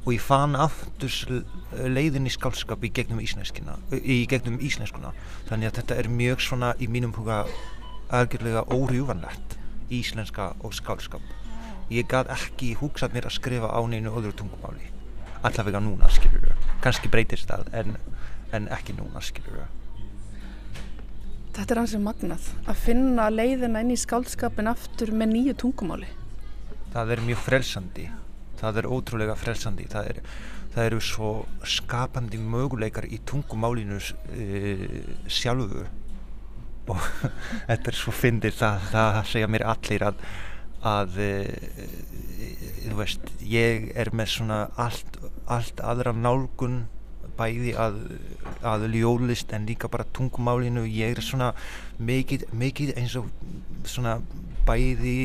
Og 0.04 0.14
ég 0.16 0.24
fann 0.24 0.56
aftur 0.60 1.44
leiðin 1.70 2.28
í 2.28 2.32
skálskap 2.34 2.84
í 2.84 2.92
gegnum 2.94 3.20
íslenskina 3.22 3.76
í 3.94 4.24
gegnum 4.30 4.58
íslenskuna 4.64 5.12
þannig 5.50 5.70
að 5.70 5.82
þetta 5.82 5.98
er 6.02 6.10
mjög 6.10 6.42
svona 6.42 6.72
í 6.82 6.88
mínum 6.90 7.14
huga 7.18 7.44
algjörlega 8.16 8.64
órjúvanlegt 8.74 9.58
íslenska 9.94 10.54
og 10.66 10.74
skálskap 10.74 11.22
ég 11.94 12.10
gæð 12.10 12.32
ekki 12.34 12.74
hugsað 12.80 13.14
mér 13.14 13.30
að 13.30 13.38
skrifa 13.38 13.70
á 13.70 13.80
neinu 13.90 14.14
öðru 14.16 14.34
tungumáli 14.40 14.90
allavega 15.46 15.82
núna 15.84 16.10
skilur 16.14 16.50
þau 16.50 16.80
kannski 16.86 17.12
breytist 17.12 17.50
það 17.52 17.70
en, 17.82 17.96
en 18.56 18.72
ekki 18.74 18.96
núna 18.98 19.22
skilur 19.24 19.62
þau 19.62 19.80
Þetta 21.60 21.74
er 21.74 21.80
hansið 21.82 22.02
magnað 22.06 22.46
að 22.72 22.78
finna 22.86 23.26
leiðina 23.34 23.82
inn 23.84 23.92
í 23.92 23.98
skálskapin 24.00 24.70
aftur 24.72 25.10
með 25.12 25.32
nýju 25.34 25.56
tungumáli. 25.64 26.08
Það 26.94 27.14
er 27.16 27.22
mjög 27.26 27.42
frelsandi. 27.44 28.06
Það 28.62 28.80
er 28.80 28.88
ótrúlega 28.88 29.36
frelsandi. 29.36 29.88
Það, 29.92 30.12
er, 30.14 30.22
það 30.76 30.88
eru 30.88 31.00
svo 31.04 31.32
skapandi 31.68 32.40
möguleikar 32.40 33.10
í 33.12 33.20
tungumálinu 33.28 34.00
e, 34.00 34.46
sjálfu. 35.28 35.84
Og 36.90 37.10
þetta 37.68 37.92
er 37.92 38.00
svo 38.00 38.14
fyndir 38.16 38.56
það, 38.56 38.86
það 38.94 39.20
segja 39.34 39.50
mér 39.52 39.66
allir 39.74 40.06
að, 40.14 40.24
að 40.94 41.20
e, 41.26 41.34
þú 42.86 43.02
veist 43.02 43.34
ég 43.44 43.92
er 44.00 44.14
með 44.16 44.32
svona 44.38 44.62
allt, 44.80 45.20
allt 45.44 45.84
aðra 45.84 46.16
nálgun 46.16 46.86
bæði 47.40 47.74
að, 47.80 48.00
að 48.68 48.88
ljóðlist 48.94 49.54
en 49.56 49.68
líka 49.70 49.90
bara 49.92 50.08
tungumálinu. 50.16 50.86
Ég 50.92 51.16
er 51.16 51.24
svona 51.26 51.54
mikið, 52.00 52.94
eins 53.00 53.16
og 53.20 53.30
svona 53.88 54.20
bæði 54.68 55.18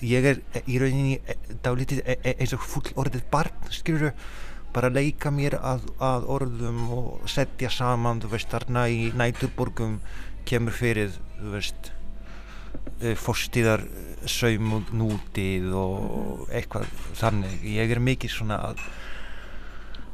ég 0.00 0.24
er 0.24 0.38
í 0.64 0.78
rauninni 0.80 1.18
e, 1.20 1.36
dálítið 1.64 2.00
e, 2.04 2.16
e, 2.24 2.34
eins 2.40 2.54
og 2.56 2.64
full 2.64 2.88
orðið 3.00 3.26
barn 3.32 3.72
skilur 3.74 4.14
bara 4.72 4.88
leika 4.92 5.32
mér 5.34 5.58
að, 5.58 5.84
að 6.00 6.26
orðum 6.30 6.82
og 6.94 7.28
setja 7.28 7.70
saman 7.74 8.22
þú 8.22 8.32
veist 8.32 8.52
þarna 8.52 8.86
í 8.88 9.10
næturborgum 9.18 9.98
kemur 10.48 10.76
fyrir 10.76 11.12
þú 11.40 11.56
veist 11.56 11.90
fórstíðar 13.00 13.82
saumnútið 14.28 15.70
og 15.74 16.50
eitthvað 16.52 16.88
þannig. 17.16 17.62
Ég 17.64 17.94
er 17.94 18.02
mikið 18.04 18.34
svona 18.34 18.58
að 18.70 18.82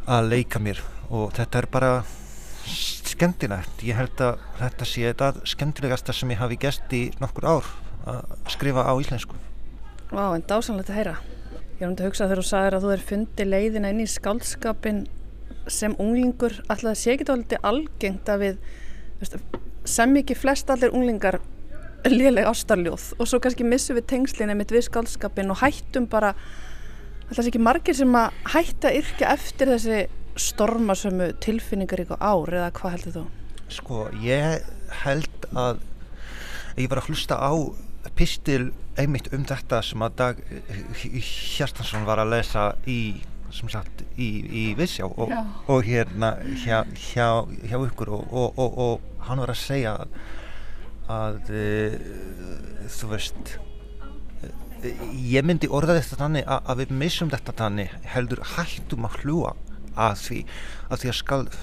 að 0.07 0.31
leika 0.33 0.63
mér 0.63 0.83
og 1.11 1.33
þetta 1.37 1.63
er 1.63 1.69
bara 1.71 1.91
skemmtilegt 2.67 3.83
ég 3.87 3.99
held 3.99 4.21
að 4.23 4.41
þetta 4.61 4.89
sé 4.89 5.09
þetta 5.09 5.47
skemmtilegasta 5.47 6.15
sem 6.17 6.33
ég 6.35 6.43
hafi 6.43 6.59
gæst 6.63 6.97
í 6.97 7.03
nokkur 7.23 7.47
ár 7.47 7.75
að 8.07 8.23
skrifa 8.55 8.87
á 8.87 8.95
íslensku 9.03 9.39
Vá, 10.07 10.37
en 10.37 10.45
dásanlegt 10.47 10.91
að 10.93 10.99
heyra. 11.01 11.15
Ég 11.77 11.83
er 11.83 11.89
um 11.89 11.97
til 11.99 12.05
að 12.05 12.13
hugsa 12.13 12.27
þegar 12.29 12.41
þú 12.41 12.47
sagðir 12.47 12.75
að 12.77 12.85
þú 12.85 12.91
er 12.95 13.01
fundið 13.09 13.49
leiðina 13.51 13.89
inn 13.91 14.03
í 14.05 14.07
skálskapin 14.07 15.01
sem 15.67 15.97
unglingur. 15.99 16.55
Alltaf 16.71 16.93
það 16.93 17.01
sé 17.01 17.15
ekki 17.17 17.27
tóliti 17.27 17.59
algengt 17.67 18.31
að 18.31 18.45
við, 18.45 18.61
veist, 19.19 19.37
sem 19.97 20.15
ekki 20.23 20.37
flest 20.39 20.71
allir 20.71 20.95
unglingar 20.95 21.41
liðlega 22.07 22.53
ástarljóð 22.53 23.09
og 23.19 23.27
svo 23.27 23.41
kannski 23.43 23.67
missum 23.67 23.99
við 23.99 24.07
tengslinni 24.13 24.55
mitt 24.55 24.71
við 24.71 24.87
skálskapin 24.87 25.51
og 25.51 25.59
hættum 25.65 26.07
bara, 26.11 26.37
það 27.31 27.43
sé 27.43 27.51
ekki 27.51 27.65
margir 27.67 27.99
sem 27.99 28.17
að 28.19 28.39
hætta 28.55 28.93
yrkja 29.01 29.33
eftir 29.35 29.73
þessi 29.75 30.01
stormasömu 30.37 31.31
tilfinningar 31.43 32.05
ykkur 32.05 32.21
ár 32.21 32.53
eða 32.53 32.73
hvað 32.77 32.97
heldur 32.97 33.17
þú? 33.17 33.25
Sko, 33.77 34.03
ég 34.23 34.67
held 35.03 35.47
að 35.57 35.81
ég 36.77 36.91
var 36.93 37.01
að 37.01 37.11
hlusta 37.11 37.39
á 37.41 37.53
pistil 38.17 38.71
einmitt 38.97 39.31
um 39.35 39.45
þetta 39.47 39.81
sem 39.85 40.05
að 40.05 40.19
Dag 40.21 40.43
Hjartansson 40.97 42.07
var 42.09 42.23
að 42.23 42.37
lesa 42.37 42.67
í 42.89 43.01
sem 43.55 43.71
sagt 43.73 44.03
í, 44.21 44.29
í 44.45 44.65
Vissjá 44.77 45.07
og, 45.07 45.33
og 45.71 45.87
hérna 45.87 46.35
hjá, 46.63 46.83
hjá, 46.93 47.47
hjá 47.65 47.77
ykkur 47.79 48.11
og, 48.17 48.33
og, 48.33 48.81
og 48.87 49.27
hann 49.29 49.41
var 49.43 49.53
að 49.53 49.61
segja 49.63 49.95
að, 50.03 50.17
að 51.17 51.53
e, 51.55 51.69
þú 52.99 53.11
veist 53.15 53.55
ég 55.31 55.47
myndi 55.47 55.71
orða 55.73 55.99
þetta 56.01 56.21
þannig 56.23 56.49
að, 56.49 56.61
að 56.71 56.83
við 56.83 56.97
missum 57.03 57.33
þetta 57.33 57.57
þannig 57.61 57.95
heldur 58.15 58.43
hættum 58.57 59.09
að 59.09 59.19
hljúa 59.23 59.55
að 59.97 60.19
því 60.21 60.41
að 60.93 61.01
því 61.01 61.11
að 61.11 61.17
skald 61.19 61.55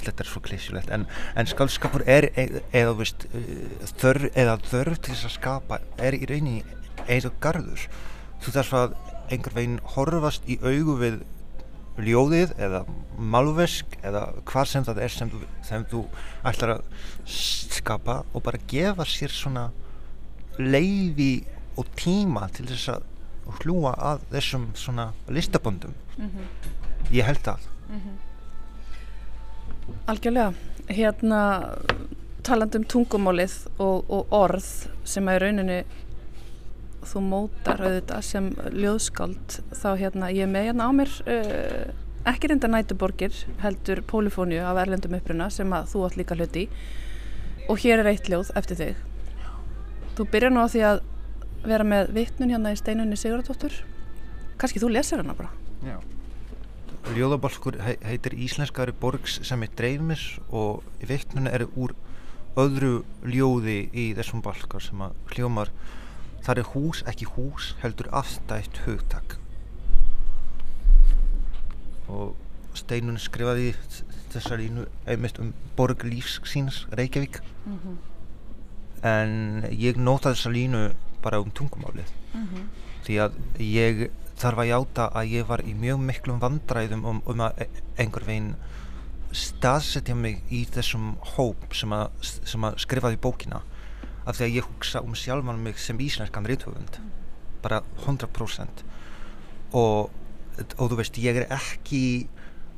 þetta 0.00 0.24
er 0.24 0.30
svo 0.30 0.42
klísilegt 0.46 0.92
en, 0.94 1.04
en 1.36 1.50
skaldskapur 1.50 2.04
er 2.08 2.30
e, 2.32 2.46
eða 2.72 2.94
veist 2.98 3.26
e, 3.36 3.42
þörf 4.00 4.30
eða 4.38 4.56
þörf 4.70 5.02
til 5.02 5.12
þess 5.14 5.28
að 5.28 5.36
skapa 5.36 5.80
er 6.00 6.16
í 6.16 6.24
rauninni 6.30 6.62
eins 7.10 7.26
og 7.28 7.36
garður. 7.42 7.86
Þú 8.42 8.54
þarf 8.56 8.74
að 8.78 8.96
einhver 9.32 9.56
veginn 9.56 9.78
horfast 9.94 10.48
í 10.50 10.58
augu 10.62 10.96
við 11.00 11.22
ljóðið 12.00 12.54
eða 12.62 12.82
malvesk 13.18 13.98
eða 14.00 14.24
hvað 14.48 14.68
sem 14.70 14.86
það 14.86 15.00
er 15.04 15.12
sem 15.12 15.32
þú, 15.32 15.40
sem 15.66 15.86
þú 15.90 16.02
ætlar 16.48 16.76
að 16.78 16.84
skapa 17.28 18.22
og 18.32 18.44
bara 18.46 18.62
gefa 18.70 19.06
sér 19.08 19.34
svona 19.34 19.66
leiði 20.58 21.44
og 21.76 21.86
tíma 21.96 22.48
til 22.52 22.66
þess 22.70 22.88
að 22.96 23.08
hlúa 23.62 23.94
að 23.98 24.26
þessum 24.30 24.68
svona 24.78 25.12
listaböndum. 25.28 25.94
Mm 26.16 26.30
-hmm. 26.30 26.46
ég 27.10 27.24
held 27.24 27.42
það 27.42 27.58
mm 27.88 28.00
-hmm. 28.00 28.16
Algjörlega. 30.06 30.54
Hérna 30.88 31.68
talandum 32.42 32.84
tungumálið 32.84 33.68
og, 33.78 34.10
og 34.10 34.26
orð 34.30 34.88
sem 35.04 35.28
er 35.28 35.40
rauninni 35.40 35.84
þú 37.06 37.20
mótar 37.26 37.82
auðvitað 37.82 38.24
sem 38.26 38.48
ljóðskáld 38.78 39.58
þá 39.74 39.88
hérna 39.98 40.30
ég 40.30 40.50
með 40.50 40.68
hérna 40.68 40.86
á 40.86 40.90
mér 40.94 41.14
uh, 41.26 41.94
ekki 42.30 42.50
reynda 42.50 42.70
nætuborgir 42.70 43.34
heldur 43.62 44.02
Pólifóniu 44.06 44.62
af 44.62 44.78
erlendum 44.84 45.16
uppruna 45.18 45.48
sem 45.50 45.72
að 45.74 45.88
þú 45.92 46.04
átt 46.06 46.18
líka 46.20 46.38
hluti 46.38 46.68
og 47.70 47.78
hér 47.82 48.02
er 48.02 48.10
eitt 48.10 48.28
ljóð 48.30 48.50
eftir 48.58 48.78
þig. 48.78 48.94
Þú 50.16 50.26
byrjar 50.32 50.54
nú 50.54 50.62
á 50.62 50.68
því 50.70 50.82
að 50.86 51.02
vera 51.64 51.84
með 51.86 52.12
vittnun 52.16 52.50
hérna 52.52 52.72
í 52.74 52.78
steinunni 52.78 53.18
Sigurðardóttur. 53.18 53.74
Kannski 54.60 54.82
þú 54.82 54.92
lesir 54.94 55.22
hana 55.22 55.34
bara? 55.38 55.50
Já. 55.86 55.98
Ljóðabalkur 57.16 57.80
heitir 57.82 58.36
Íslenskari 58.38 58.94
borgs 58.94 59.40
sem 59.46 59.62
er 59.64 59.72
dreifmis 59.78 60.38
og 60.54 60.84
vittnun 61.02 61.50
er 61.50 61.66
úr 61.74 61.96
öðru 62.58 63.02
ljóði 63.26 63.88
í 63.96 64.12
þessum 64.14 64.42
balkar 64.44 64.84
sem 64.84 65.00
að 65.02 65.16
hljómar 65.32 65.72
þar 66.46 66.62
er 66.62 66.70
hús 66.74 67.02
ekki 67.10 67.28
hús 67.34 67.72
heldur 67.82 68.10
afstætt 68.14 68.82
hugtak. 68.86 69.38
Og 72.12 72.36
Steinun 72.76 73.18
skrifaði 73.20 73.72
þessa 74.32 74.56
línu 74.60 74.86
einmitt 75.08 75.38
um 75.42 75.52
borg 75.76 76.04
lífs 76.06 76.40
síns 76.48 76.86
Reykjavík. 76.92 77.40
Mm 77.66 77.78
-hmm. 77.78 77.96
en 79.02 79.64
ég 79.70 79.96
nota 79.96 80.30
þessa 80.30 80.50
línu 80.50 80.94
bara 81.22 81.40
um 81.42 81.50
tungumálið. 81.50 82.10
Mm 82.34 82.46
-hmm. 82.48 82.66
því 83.06 83.16
að 83.24 83.32
ég 83.58 84.10
þarf 84.36 84.58
að 84.58 84.70
játa 84.70 85.08
að 85.14 85.32
ég 85.32 85.46
var 85.46 85.60
í 85.62 85.74
mjög 85.74 85.98
miklum 85.98 86.40
vandræðum 86.40 87.04
um, 87.04 87.22
um 87.26 87.40
að 87.40 87.66
einhver 87.98 88.24
veginn 88.26 88.54
staðsetja 89.32 90.14
mig 90.14 90.42
í 90.50 90.64
þessum 90.64 91.16
hóp 91.36 91.74
sem 91.74 91.92
að, 91.92 92.10
sem 92.20 92.64
að 92.64 92.78
skrifaði 92.78 93.16
bókina. 93.16 93.62
Af 94.26 94.36
því 94.36 94.44
að 94.44 94.54
ég 94.56 94.68
hugsa 94.68 95.00
um 95.00 95.14
sjálfan 95.14 95.62
mig 95.62 95.78
sem 95.78 95.98
íslenskan 95.98 96.46
reythöfund 96.46 97.00
bara 97.62 97.82
100% 98.06 98.82
og, 99.72 100.10
og 100.78 100.90
þú 100.90 100.96
veist 100.96 101.18
ég 101.18 101.36
er 101.36 101.46
ekki 101.50 102.28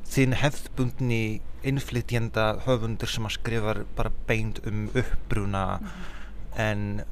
þinn 0.05 0.37
hefðbundni 0.37 1.41
innflytjenda 1.65 2.61
höfundur 2.67 3.09
sem 3.09 3.25
að 3.25 3.37
skrifa 3.39 3.75
bara 3.97 4.13
beint 4.29 4.61
um 4.69 4.91
uppbruna 4.93 5.81
mm 5.81 6.15
en 6.57 7.03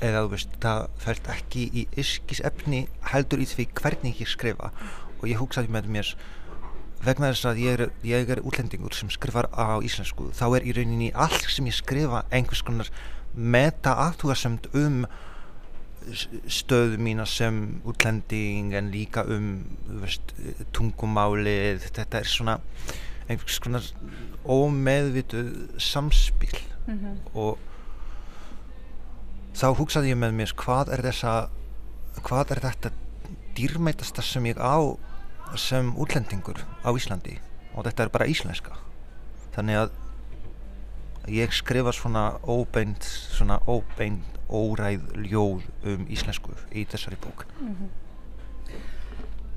eða 0.00 0.24
þú 0.24 0.32
veist 0.32 0.56
það 0.62 0.88
fælt 1.04 1.30
ekki 1.34 1.68
í 1.72 1.84
yrkisefni 1.98 2.82
heldur 3.12 3.42
í 3.42 3.46
því 3.50 3.68
hvernig 3.80 4.20
ég 4.22 4.30
skrifa. 4.30 4.72
Og 5.18 5.28
ég 5.30 5.40
hugsaði 5.40 5.72
með 5.74 5.88
mér 5.94 6.12
vegna 7.04 7.30
þess 7.30 7.46
að 7.46 7.62
ég 7.62 7.78
er, 7.78 7.84
ég 8.06 8.30
er 8.34 8.42
útlendingur 8.42 8.94
sem 8.96 9.10
skrifar 9.14 9.46
á 9.54 9.78
íslensku 9.86 10.32
þá 10.34 10.46
er 10.58 10.66
í 10.66 10.74
rauninni 10.74 11.12
allt 11.14 11.46
sem 11.46 11.66
ég 11.70 11.76
skrifa 11.76 12.24
einhvers 12.34 12.64
konar 12.66 12.90
meta 13.34 13.94
aðtúarsamt 14.02 14.66
um 14.78 15.04
stöðu 16.48 16.98
mína 17.02 17.26
sem 17.28 17.80
útlending 17.86 18.72
en 18.78 18.90
líka 18.92 19.24
um 19.28 19.60
veist, 20.00 20.32
tungumálið. 20.72 21.84
Þetta 21.92 22.22
er 22.22 22.30
svona 22.30 22.58
einhvers 23.28 23.58
konar 23.62 23.84
ómeðvitu 24.48 25.44
samspil. 25.76 26.54
Mm 26.88 26.98
-hmm. 26.98 27.16
og 27.34 27.58
þá 29.58 29.68
hugsaði 29.74 30.12
ég 30.12 30.18
með 30.20 30.34
mér 30.38 30.54
hvað 30.58 30.92
er 30.94 31.02
þessa 31.08 31.34
hvað 32.22 32.52
er 32.54 32.60
þetta 32.62 32.92
dýrmætasta 33.58 34.22
sem 34.22 34.46
ég 34.46 34.58
á 34.62 34.78
sem 35.58 35.90
útlendingur 35.98 36.60
á 36.86 36.90
Íslandi? 36.94 37.38
Og 37.74 37.86
þetta 37.86 38.04
er 38.04 38.12
bara 38.14 38.28
íslenska. 38.30 38.76
Þannig 39.54 39.80
að 39.82 39.96
ég 41.34 41.54
skrifa 41.54 41.92
svona 41.94 42.24
óbeint 42.46 43.04
svona 43.04 43.58
óbeint 43.66 44.38
óræð 44.48 45.10
ljóð 45.26 45.66
um 45.84 46.06
íslensku 46.08 46.54
í 46.72 46.86
þessari 46.88 47.18
bók. 47.20 47.44
Mm 47.60 47.74
-hmm. 47.74 48.07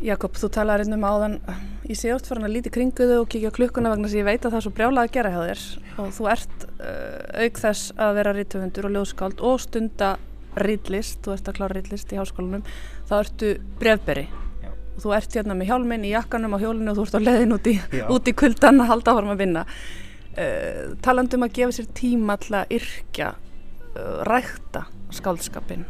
Jakob, 0.01 0.33
þú 0.33 0.49
talaði 0.49 0.85
hérna 0.85 0.97
um 0.97 1.03
áðan 1.05 1.35
ég 1.85 1.97
sé 1.99 2.09
oft 2.13 2.25
fyrir 2.29 2.45
að 2.47 2.55
líti 2.55 2.71
kringuðu 2.73 3.19
og 3.21 3.29
kíkja 3.29 3.51
klukkuna 3.53 3.91
vegna 3.93 4.09
sem 4.09 4.21
ég 4.21 4.27
veit 4.27 4.41
að 4.41 4.53
það 4.53 4.57
er 4.57 4.65
svo 4.65 4.73
brjálað 4.77 5.07
að 5.07 5.13
gera 5.13 5.31
hjá 5.33 5.41
þér. 5.45 5.63
Og 6.01 6.11
þú 6.15 6.27
ert 6.31 6.65
uh, 6.67 7.45
auk 7.45 7.61
þess 7.61 7.93
að 8.01 8.17
vera 8.17 8.33
rítufundur 8.37 8.87
og 8.87 8.95
ljóðskáld 8.95 9.43
og 9.45 9.61
stunda 9.61 10.11
rítlist, 10.61 11.21
þú 11.21 11.35
ert 11.35 11.49
að 11.51 11.57
klára 11.59 11.77
rítlist 11.77 12.11
í 12.11 12.19
háskólanum 12.19 12.63
þá 13.07 13.13
ertu 13.21 13.51
brefberi 13.79 14.25
og 14.65 14.99
þú 15.05 15.13
ert 15.15 15.37
hérna 15.37 15.55
með 15.55 15.69
hjálminn 15.69 16.03
í 16.03 16.11
jakkanum 16.11 16.57
á 16.57 16.59
hjólinu 16.59 16.91
og 16.91 16.97
þú 16.97 17.05
ert 17.05 17.15
á 17.15 17.21
leðin 17.23 17.55
út 17.55 17.69
í, 17.71 17.77
í 17.79 18.33
kuldan 18.35 18.83
að 18.83 18.91
halda 18.91 19.13
áfram 19.13 19.31
að 19.31 19.43
vinna. 19.45 19.65
Uh, 20.31 20.97
talandum 21.05 21.45
að 21.45 21.55
gefa 21.59 21.77
sér 21.77 21.91
tíma 21.95 22.37
til 22.41 22.57
að 22.57 22.73
yrkja 22.79 23.33
uh, 23.37 24.23
rækta 24.27 24.87
skáldskapin 25.13 25.85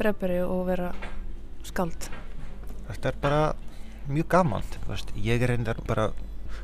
er 0.00 0.06
brefberi 0.06 0.38
og 0.40 0.64
vera 0.70 0.90
skáld? 1.66 2.08
Þetta 2.88 3.10
er 3.10 3.16
bara 3.20 3.40
mjög 4.08 4.28
gaman 4.32 4.64
veist. 4.88 5.12
ég 5.14 5.42
er 5.42 5.52
reyndar 5.52 5.80
bara 5.86 6.10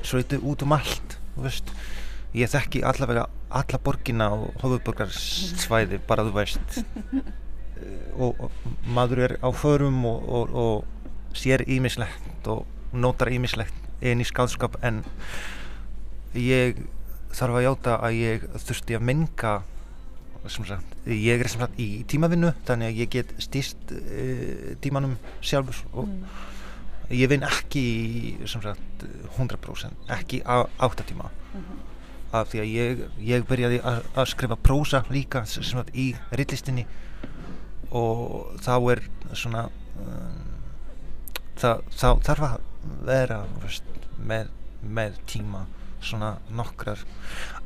svöitið 0.02 0.42
út 0.42 0.62
um 0.62 0.72
allt 0.72 1.18
veist. 1.36 1.68
ég 2.32 2.48
þekki 2.48 2.82
allavega 2.82 3.26
alla 3.50 3.78
borgina 3.78 4.30
og 4.32 4.56
höfuborgarsvæði 4.62 6.00
bara 6.08 6.24
þú 6.24 6.32
veist 6.32 6.80
og, 8.22 8.40
og 8.40 8.50
maður 8.88 9.22
er 9.28 9.36
á 9.44 9.52
förum 9.52 10.04
og, 10.08 10.24
og, 10.28 10.56
og 10.56 11.36
sér 11.36 11.66
ímislegt 11.68 12.48
og 12.48 12.64
notar 12.92 13.28
ímislegt 13.28 13.74
einn 14.00 14.20
í 14.20 14.26
skadskap 14.26 14.80
en 14.82 15.04
ég 16.32 16.80
þarf 17.36 17.60
að 17.60 17.66
játa 17.68 18.00
að 18.00 18.20
ég 18.22 18.48
þurfti 18.64 18.96
að 18.96 19.08
menga 19.12 19.56
ég 21.06 21.40
er 21.40 21.50
sem 21.50 21.62
sagt 21.62 21.80
í 21.80 22.04
tímavinnu 22.10 22.52
þannig 22.68 22.92
að 22.92 23.00
ég 23.02 23.10
get 23.16 23.32
stýst 23.42 23.92
e, 23.94 24.00
eh, 24.00 24.76
tímanum 24.82 25.16
sjálfur 25.40 25.82
og 25.92 26.08
mm. 26.08 26.38
ég 27.16 27.30
vinn 27.32 27.46
ekki 27.46 27.84
sem 28.48 28.62
sagt 28.64 29.06
100% 29.36 30.12
ekki 30.16 30.42
á 30.46 30.66
8 30.78 31.06
tíma 31.08 31.30
mm 31.30 31.60
-hmm. 31.60 31.84
af 32.32 32.48
því 32.52 32.60
að 32.60 32.72
ég, 32.74 33.04
ég 33.18 33.46
byrjaði 33.46 33.80
að, 33.82 34.02
að 34.14 34.30
skrifa 34.34 34.56
prósa 34.56 35.04
líka 35.10 35.44
sem 35.46 35.62
sagt 35.62 35.94
í 35.94 36.14
rillistinni 36.30 36.86
og 37.90 38.58
þá 38.60 38.74
er 38.92 39.02
svona 39.32 39.68
um, 40.00 40.46
það, 41.56 41.82
þá 41.90 42.08
þarf 42.22 42.42
að 42.50 42.60
vera 43.06 43.40
veist, 43.62 43.84
með, 44.18 44.50
með 44.82 45.18
tíma 45.26 45.66
svona 46.06 46.36
nokkrar 46.54 47.00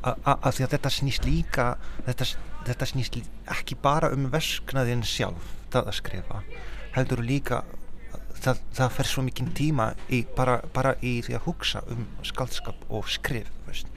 af 0.01 0.55
því 0.55 0.65
að 0.65 0.73
þetta 0.73 0.91
snýst 0.93 1.27
líka 1.27 1.65
þetta, 2.07 2.27
þetta 2.67 2.87
snýst 2.89 3.19
ekki 3.51 3.77
bara 3.81 4.11
um 4.15 4.29
versknaðin 4.33 5.05
sjálf 5.07 5.53
það 5.73 5.91
að 5.91 5.97
skrifa 5.99 6.41
heldur 6.95 7.23
líka 7.25 7.61
það, 8.41 8.61
það 8.75 8.93
fer 8.97 9.09
svo 9.11 9.23
mikið 9.25 9.53
tíma 9.57 9.87
í, 10.09 10.23
bara, 10.37 10.59
bara 10.75 10.95
í 11.01 11.19
því 11.25 11.37
að 11.37 11.47
hugsa 11.47 11.83
um 11.93 12.05
skaldskap 12.27 12.85
og 12.89 13.09
skrif 13.11 13.49
veist. 13.67 13.89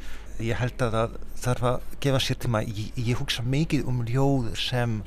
ég 0.42 0.58
held 0.58 0.82
að 0.82 0.96
það 0.96 1.18
þarf 1.44 1.68
að 1.70 1.92
gefa 2.06 2.22
sér 2.22 2.40
tíma 2.44 2.64
ég, 2.64 2.88
ég 2.96 3.20
hugsa 3.20 3.44
mikið 3.44 3.86
um 3.90 4.02
ljóður 4.08 4.58
sem 4.60 4.98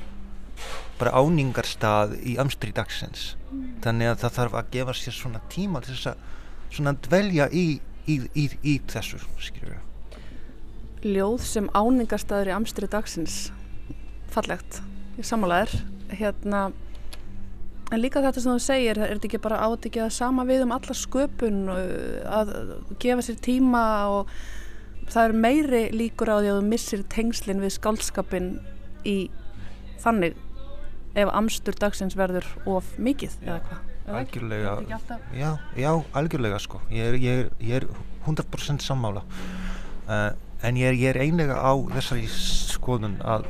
bara 0.98 1.14
áningarstað 1.22 2.16
í 2.26 2.38
amstri 2.42 2.74
dagsins 2.76 3.36
mm. 3.52 3.68
þannig 3.86 4.12
að 4.12 4.24
það 4.24 4.38
þarf 4.40 4.58
að 4.60 4.72
gefa 4.78 4.98
sér 4.98 5.18
svona 5.18 5.44
tíma 5.54 5.84
til 5.86 5.94
þess 5.94 6.14
að 6.14 6.24
svona 6.78 6.96
dvelja 7.08 7.50
í, 7.54 7.68
í, 8.10 8.16
í, 8.34 8.48
í 8.64 8.80
þessu 8.90 9.22
skilur 9.42 9.78
Ljóð 11.08 11.46
sem 11.48 11.70
áningarstaður 11.72 12.52
í 12.52 12.56
amstri 12.58 12.90
dagsins. 12.92 13.48
Fallegt, 14.34 14.82
ég 15.16 15.28
samálaður 15.28 15.78
hérna 16.12 16.68
en 17.92 18.02
líka 18.02 18.22
þetta 18.24 18.44
sem 18.44 18.52
þú 18.52 18.64
segir, 18.64 19.00
er 19.00 19.14
þetta 19.16 19.30
ekki 19.30 19.42
bara 19.44 19.60
ekki 19.76 20.02
að 20.04 20.16
sama 20.18 20.46
við 20.48 20.66
um 20.66 20.74
alla 20.76 20.96
sköpun 20.98 21.60
að 21.72 22.54
gefa 23.00 23.24
sér 23.24 23.38
tíma 23.44 23.84
og 24.12 24.34
það 25.08 25.24
er 25.24 25.38
meiri 25.46 25.84
líkur 25.96 26.32
á 26.32 26.38
því 26.42 26.52
að 26.52 26.60
þú 26.60 26.66
missir 26.74 27.06
tengslinn 27.14 27.64
við 27.64 27.76
skálskapin 27.78 28.50
í 29.08 29.18
þannig 30.04 30.36
ef 31.18 31.32
amstur 31.34 31.78
dagsins 31.80 32.18
verður 32.20 32.48
of 32.70 32.90
mikið 33.00 33.40
eða 33.46 33.62
hvað? 33.70 33.86
Algjörlega, 34.08 34.74
já, 35.36 35.50
já, 35.76 35.90
algjörlega 36.16 36.60
sko, 36.64 36.80
ég 36.96 37.10
er, 37.10 37.16
ég 37.20 37.42
er, 37.42 37.48
ég 37.60 37.82
er 37.82 37.88
100% 38.24 38.80
sammála. 38.80 39.26
Uh, 40.08 40.30
en 40.66 40.78
ég 40.78 40.90
er, 40.90 40.98
ég 40.98 41.10
er 41.12 41.22
einlega 41.22 41.58
á 41.62 41.74
þessari 41.94 42.28
skoðun 42.32 43.18
að, 43.22 43.48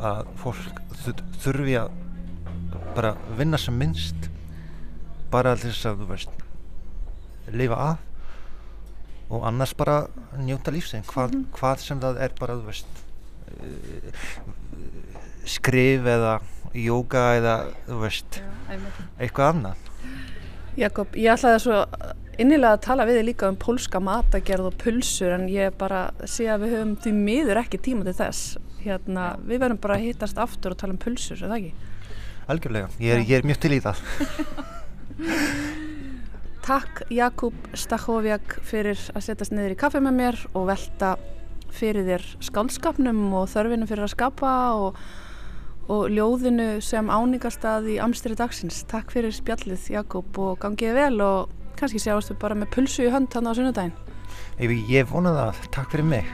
að 0.00 0.28
fólk 0.40 0.82
þurfi 1.42 1.76
að 1.80 1.90
bara 2.96 3.14
vinna 3.38 3.58
sem 3.60 3.76
minnst 3.78 4.30
bara 5.32 5.56
þess 5.60 5.86
að 5.88 6.02
þú 6.02 6.10
veist 6.12 6.44
lifa 7.52 7.80
af 7.92 8.04
og 9.28 9.44
annars 9.44 9.74
bara 9.76 10.06
njóta 10.40 10.72
lífsegin 10.72 11.04
hvað, 11.04 11.34
mm 11.34 11.42
-hmm. 11.42 11.58
hvað 11.58 11.76
sem 11.84 12.00
það 12.00 12.22
er 12.24 12.32
bara 12.40 12.54
þú 12.54 12.64
veist 12.66 12.86
uh, 13.60 14.12
skrif 15.44 16.06
eða 16.06 16.40
jóka 16.74 17.24
eða 17.36 17.56
þú 17.86 18.00
veist 18.00 18.40
Já, 18.68 18.78
eitthvað 19.18 19.48
annað. 19.48 19.76
Jakob, 20.76 21.16
ég 21.16 21.32
ætlaði 21.32 21.60
svo 21.64 21.78
innilega 22.38 22.76
að 22.76 22.84
tala 22.86 23.06
við 23.08 23.16
þig 23.18 23.26
líka 23.28 23.48
um 23.50 23.56
pólska 23.58 23.98
matagerð 24.02 24.64
og 24.70 24.74
pulsur 24.80 25.32
en 25.34 25.44
ég 25.50 25.74
bara 25.78 26.00
sé 26.24 26.44
að 26.50 26.62
við 26.64 26.70
höfum 26.76 26.94
því 27.02 27.12
miður 27.16 27.60
ekki 27.64 27.78
tíma 27.88 28.02
til 28.06 28.18
þess 28.18 28.40
hérna, 28.84 29.22
við 29.42 29.58
verðum 29.64 29.82
bara 29.82 29.94
að 29.98 30.04
hittast 30.06 30.36
aftur 30.40 30.72
og 30.74 30.80
tala 30.80 30.94
um 30.94 31.02
pulsur, 31.02 31.38
er 31.40 31.48
það 31.50 31.58
ekki? 31.58 31.72
Algjörlega, 32.48 32.88
ég 33.02 33.10
er, 33.14 33.18
ég 33.26 33.36
er 33.40 33.46
mjög 33.48 33.58
til 33.64 33.74
í 33.74 33.84
það 33.84 33.98
Takk 36.68 36.94
Jakub 37.12 37.56
Stachowiak 37.76 38.46
fyrir 38.66 38.98
að 39.14 39.24
setjast 39.24 39.52
niður 39.56 39.74
í 39.74 39.80
kaffe 39.80 40.00
með 40.04 40.14
mér 40.18 40.36
og 40.52 40.62
velta 40.68 41.10
fyrir 41.74 42.04
þér 42.06 42.24
skálskapnum 42.44 43.20
og 43.40 43.44
þörfinu 43.52 43.86
fyrir 43.88 44.04
að 44.06 44.14
skapa 44.14 44.52
og 44.76 44.90
og 45.88 46.10
ljóðinu 46.12 46.82
sem 46.84 47.06
áningastað 47.08 47.86
í 47.94 47.96
Amstri 48.04 48.34
dagsins. 48.36 48.82
Takk 48.90 49.08
fyrir 49.14 49.32
spjallið 49.32 49.86
Jakob 49.94 50.28
og 50.44 50.58
gangið 50.60 50.92
vel 50.98 51.16
og 51.24 51.57
kannski 51.78 52.02
sjáastu 52.02 52.36
bara 52.38 52.56
með 52.58 52.72
pulsu 52.74 53.06
í 53.06 53.12
hönd 53.12 53.32
hann 53.34 53.48
á 53.48 53.52
sunnudaginn. 53.56 53.94
Ég 54.58 55.08
vonaði 55.10 55.44
það. 55.44 55.62
Takk 55.74 55.94
fyrir 55.94 56.08
mig. 56.08 56.26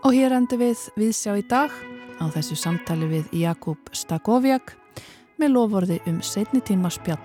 Og 0.00 0.16
hér 0.16 0.32
endur 0.32 0.62
við 0.62 0.86
viðsjá 0.96 1.36
í 1.36 1.44
dag 1.44 1.74
á 2.20 2.24
þessu 2.32 2.56
samtali 2.56 3.08
við 3.10 3.30
Jakob 3.42 3.92
Stakoviak 3.92 4.74
með 5.40 5.54
lofvorði 5.56 6.00
um 6.08 6.20
setni 6.24 6.64
tíma 6.64 6.92
spjall 6.92 7.20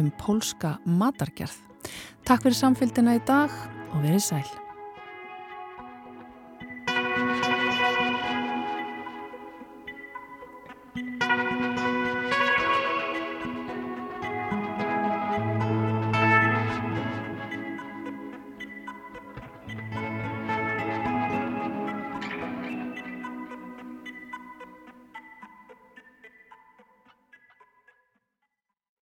um 0.00 0.10
pólska 0.20 0.78
matargerð. 0.88 1.56
Takk 2.24 2.46
fyrir 2.46 2.56
samfélgina 2.56 3.18
í 3.20 3.24
dag 3.28 3.52
og 3.92 4.00
verið 4.00 4.24
sæl. 4.32 4.63